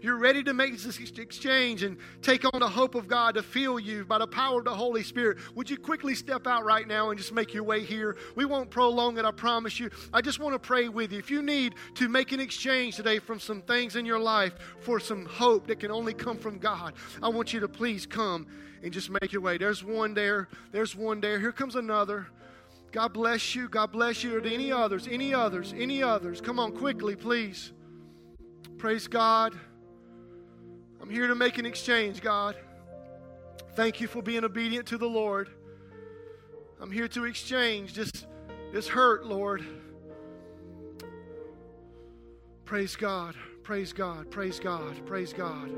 you're 0.00 0.18
ready 0.18 0.44
to 0.44 0.54
make 0.54 0.72
this 0.72 0.98
exchange 1.18 1.82
and 1.82 1.98
take 2.22 2.44
on 2.44 2.60
the 2.60 2.68
hope 2.68 2.94
of 2.94 3.08
God 3.08 3.34
to 3.34 3.42
fill 3.42 3.80
you 3.80 4.04
by 4.04 4.18
the 4.18 4.26
power 4.28 4.60
of 4.60 4.66
the 4.66 4.74
Holy 4.74 5.02
Spirit. 5.02 5.38
Would 5.56 5.68
you 5.68 5.78
quickly 5.78 6.14
step 6.14 6.46
out 6.46 6.64
right 6.64 6.86
now 6.86 7.10
and 7.10 7.18
just 7.18 7.32
make 7.32 7.52
your 7.52 7.64
way 7.64 7.84
here? 7.84 8.16
We 8.36 8.44
won't 8.44 8.70
prolong 8.70 9.18
it, 9.18 9.24
I 9.24 9.32
promise 9.32 9.80
you. 9.80 9.90
I 10.12 10.20
just 10.20 10.38
want 10.38 10.54
to 10.54 10.58
pray 10.60 10.88
with 10.88 11.10
you. 11.10 11.18
If 11.18 11.28
you 11.28 11.42
need 11.42 11.74
to 11.96 12.08
make 12.08 12.30
an 12.30 12.38
exchange 12.38 12.94
today 12.94 13.18
from 13.18 13.40
some 13.40 13.62
things 13.62 13.96
in 13.96 14.06
your 14.06 14.20
life 14.20 14.54
for 14.78 15.00
some 15.00 15.26
hope 15.26 15.66
that 15.66 15.80
can 15.80 15.90
only 15.90 16.14
come 16.14 16.38
from 16.38 16.58
God, 16.58 16.94
I 17.20 17.30
want 17.30 17.52
you 17.52 17.58
to 17.58 17.68
please 17.68 18.06
come 18.06 18.46
and 18.82 18.92
just 18.92 19.10
make 19.10 19.32
your 19.32 19.42
way. 19.42 19.58
There's 19.58 19.82
one 19.82 20.14
there. 20.14 20.48
There's 20.70 20.94
one 20.94 21.20
there. 21.20 21.40
Here 21.40 21.52
comes 21.52 21.74
another. 21.74 22.28
God 22.92 23.12
bless 23.12 23.54
you. 23.54 23.68
God 23.68 23.92
bless 23.92 24.24
you. 24.24 24.36
Or 24.36 24.40
to 24.40 24.52
any 24.52 24.72
others, 24.72 25.08
any 25.10 25.32
others, 25.32 25.74
any 25.76 26.02
others. 26.02 26.40
Come 26.40 26.58
on, 26.58 26.72
quickly, 26.72 27.16
please. 27.16 27.72
Praise 28.78 29.06
God. 29.06 29.54
I'm 31.00 31.10
here 31.10 31.28
to 31.28 31.34
make 31.34 31.58
an 31.58 31.66
exchange, 31.66 32.20
God. 32.20 32.56
Thank 33.74 34.00
you 34.00 34.08
for 34.08 34.22
being 34.22 34.44
obedient 34.44 34.86
to 34.88 34.98
the 34.98 35.08
Lord. 35.08 35.48
I'm 36.80 36.90
here 36.90 37.08
to 37.08 37.24
exchange 37.24 37.94
this, 37.94 38.10
this 38.72 38.88
hurt, 38.88 39.24
Lord. 39.26 39.64
Praise 42.64 42.96
God. 42.96 43.34
Praise 43.62 43.92
God. 43.92 44.30
Praise 44.30 44.58
God. 44.58 45.06
Praise 45.06 45.32
God. 45.32 45.70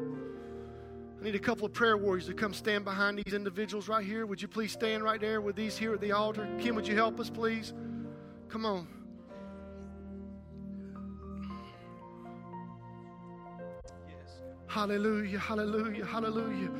I 1.22 1.24
need 1.24 1.36
a 1.36 1.38
couple 1.38 1.64
of 1.64 1.72
prayer 1.72 1.96
warriors 1.96 2.26
to 2.26 2.34
come 2.34 2.52
stand 2.52 2.84
behind 2.84 3.16
these 3.16 3.32
individuals 3.32 3.86
right 3.86 4.04
here. 4.04 4.26
Would 4.26 4.42
you 4.42 4.48
please 4.48 4.72
stand 4.72 5.04
right 5.04 5.20
there 5.20 5.40
with 5.40 5.54
these 5.54 5.78
here 5.78 5.94
at 5.94 6.00
the 6.00 6.10
altar? 6.10 6.48
Kim, 6.58 6.74
would 6.74 6.88
you 6.88 6.96
help 6.96 7.20
us, 7.20 7.30
please? 7.30 7.72
Come 8.48 8.66
on. 8.66 8.88
Hallelujah, 14.66 15.38
hallelujah, 15.38 16.04
hallelujah. 16.04 16.72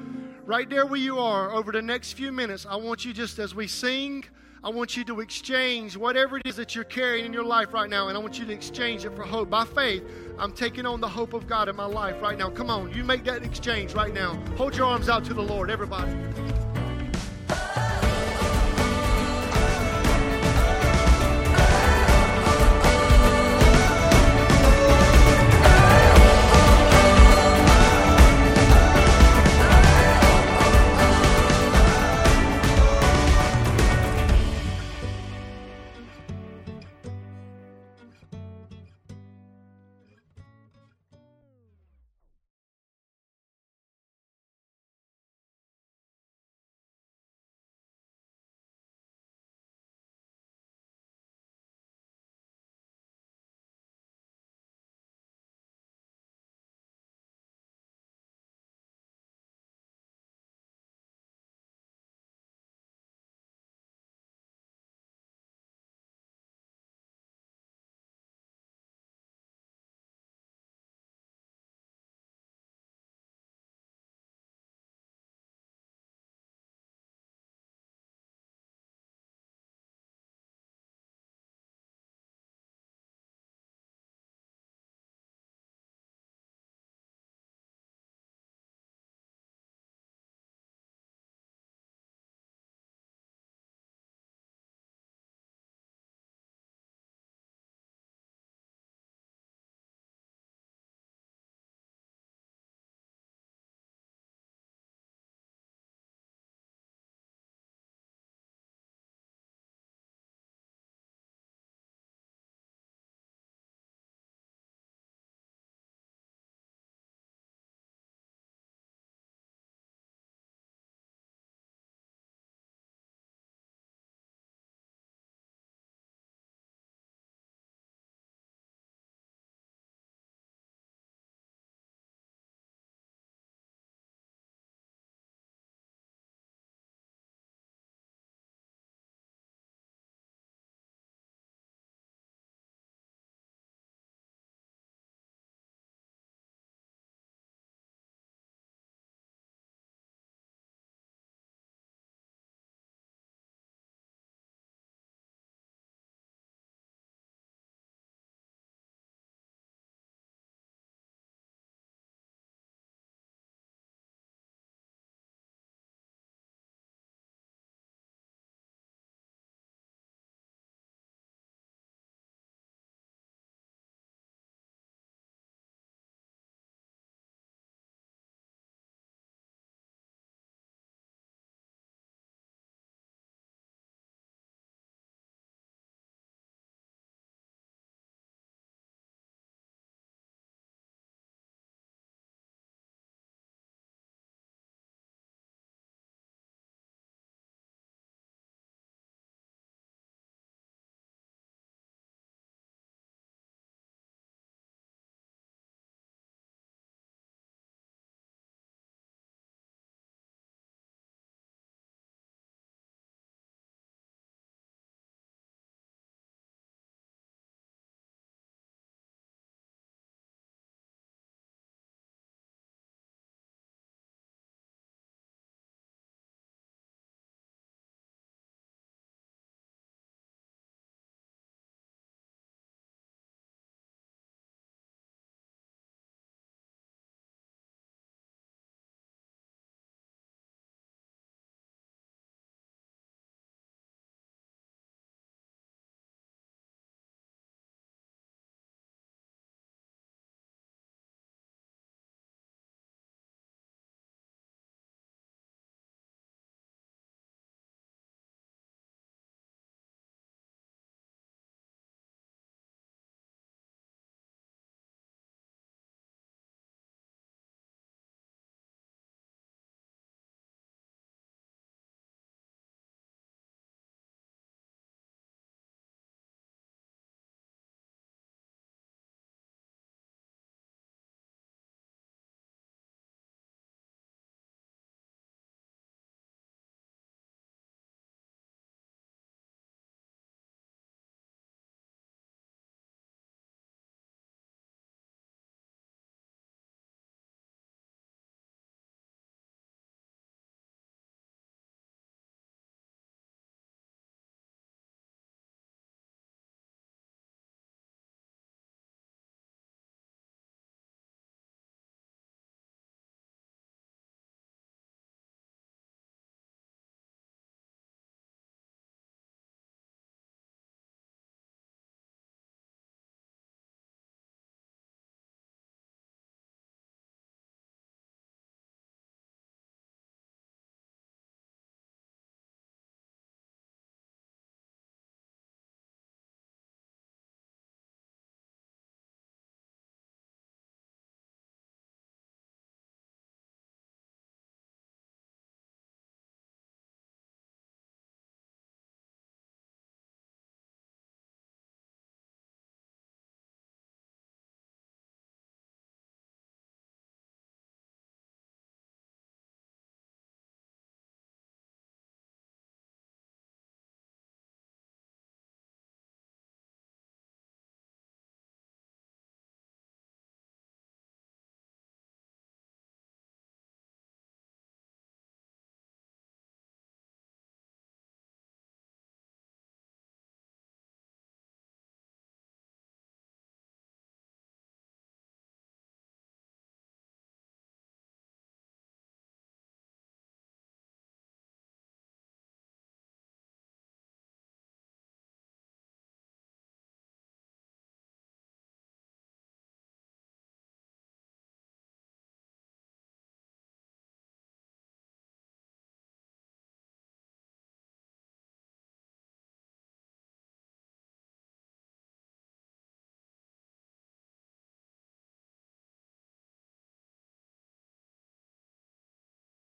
Right 0.44 0.68
there 0.68 0.86
where 0.86 0.98
you 0.98 1.20
are, 1.20 1.52
over 1.52 1.70
the 1.70 1.80
next 1.80 2.14
few 2.14 2.32
minutes, 2.32 2.66
I 2.68 2.74
want 2.74 3.04
you 3.04 3.12
just 3.12 3.38
as 3.38 3.54
we 3.54 3.68
sing. 3.68 4.24
I 4.64 4.70
want 4.70 4.96
you 4.96 5.02
to 5.06 5.18
exchange 5.18 5.96
whatever 5.96 6.36
it 6.36 6.46
is 6.46 6.54
that 6.54 6.76
you're 6.76 6.84
carrying 6.84 7.26
in 7.26 7.32
your 7.32 7.42
life 7.42 7.74
right 7.74 7.90
now, 7.90 8.06
and 8.06 8.16
I 8.16 8.20
want 8.20 8.38
you 8.38 8.44
to 8.44 8.52
exchange 8.52 9.04
it 9.04 9.10
for 9.16 9.24
hope. 9.24 9.50
By 9.50 9.64
faith, 9.64 10.04
I'm 10.38 10.52
taking 10.52 10.86
on 10.86 11.00
the 11.00 11.08
hope 11.08 11.32
of 11.34 11.48
God 11.48 11.68
in 11.68 11.74
my 11.74 11.84
life 11.84 12.22
right 12.22 12.38
now. 12.38 12.48
Come 12.48 12.70
on, 12.70 12.92
you 12.94 13.02
make 13.02 13.24
that 13.24 13.42
exchange 13.42 13.92
right 13.92 14.14
now. 14.14 14.40
Hold 14.56 14.76
your 14.76 14.86
arms 14.86 15.08
out 15.08 15.24
to 15.24 15.34
the 15.34 15.42
Lord, 15.42 15.68
everybody. 15.68 16.12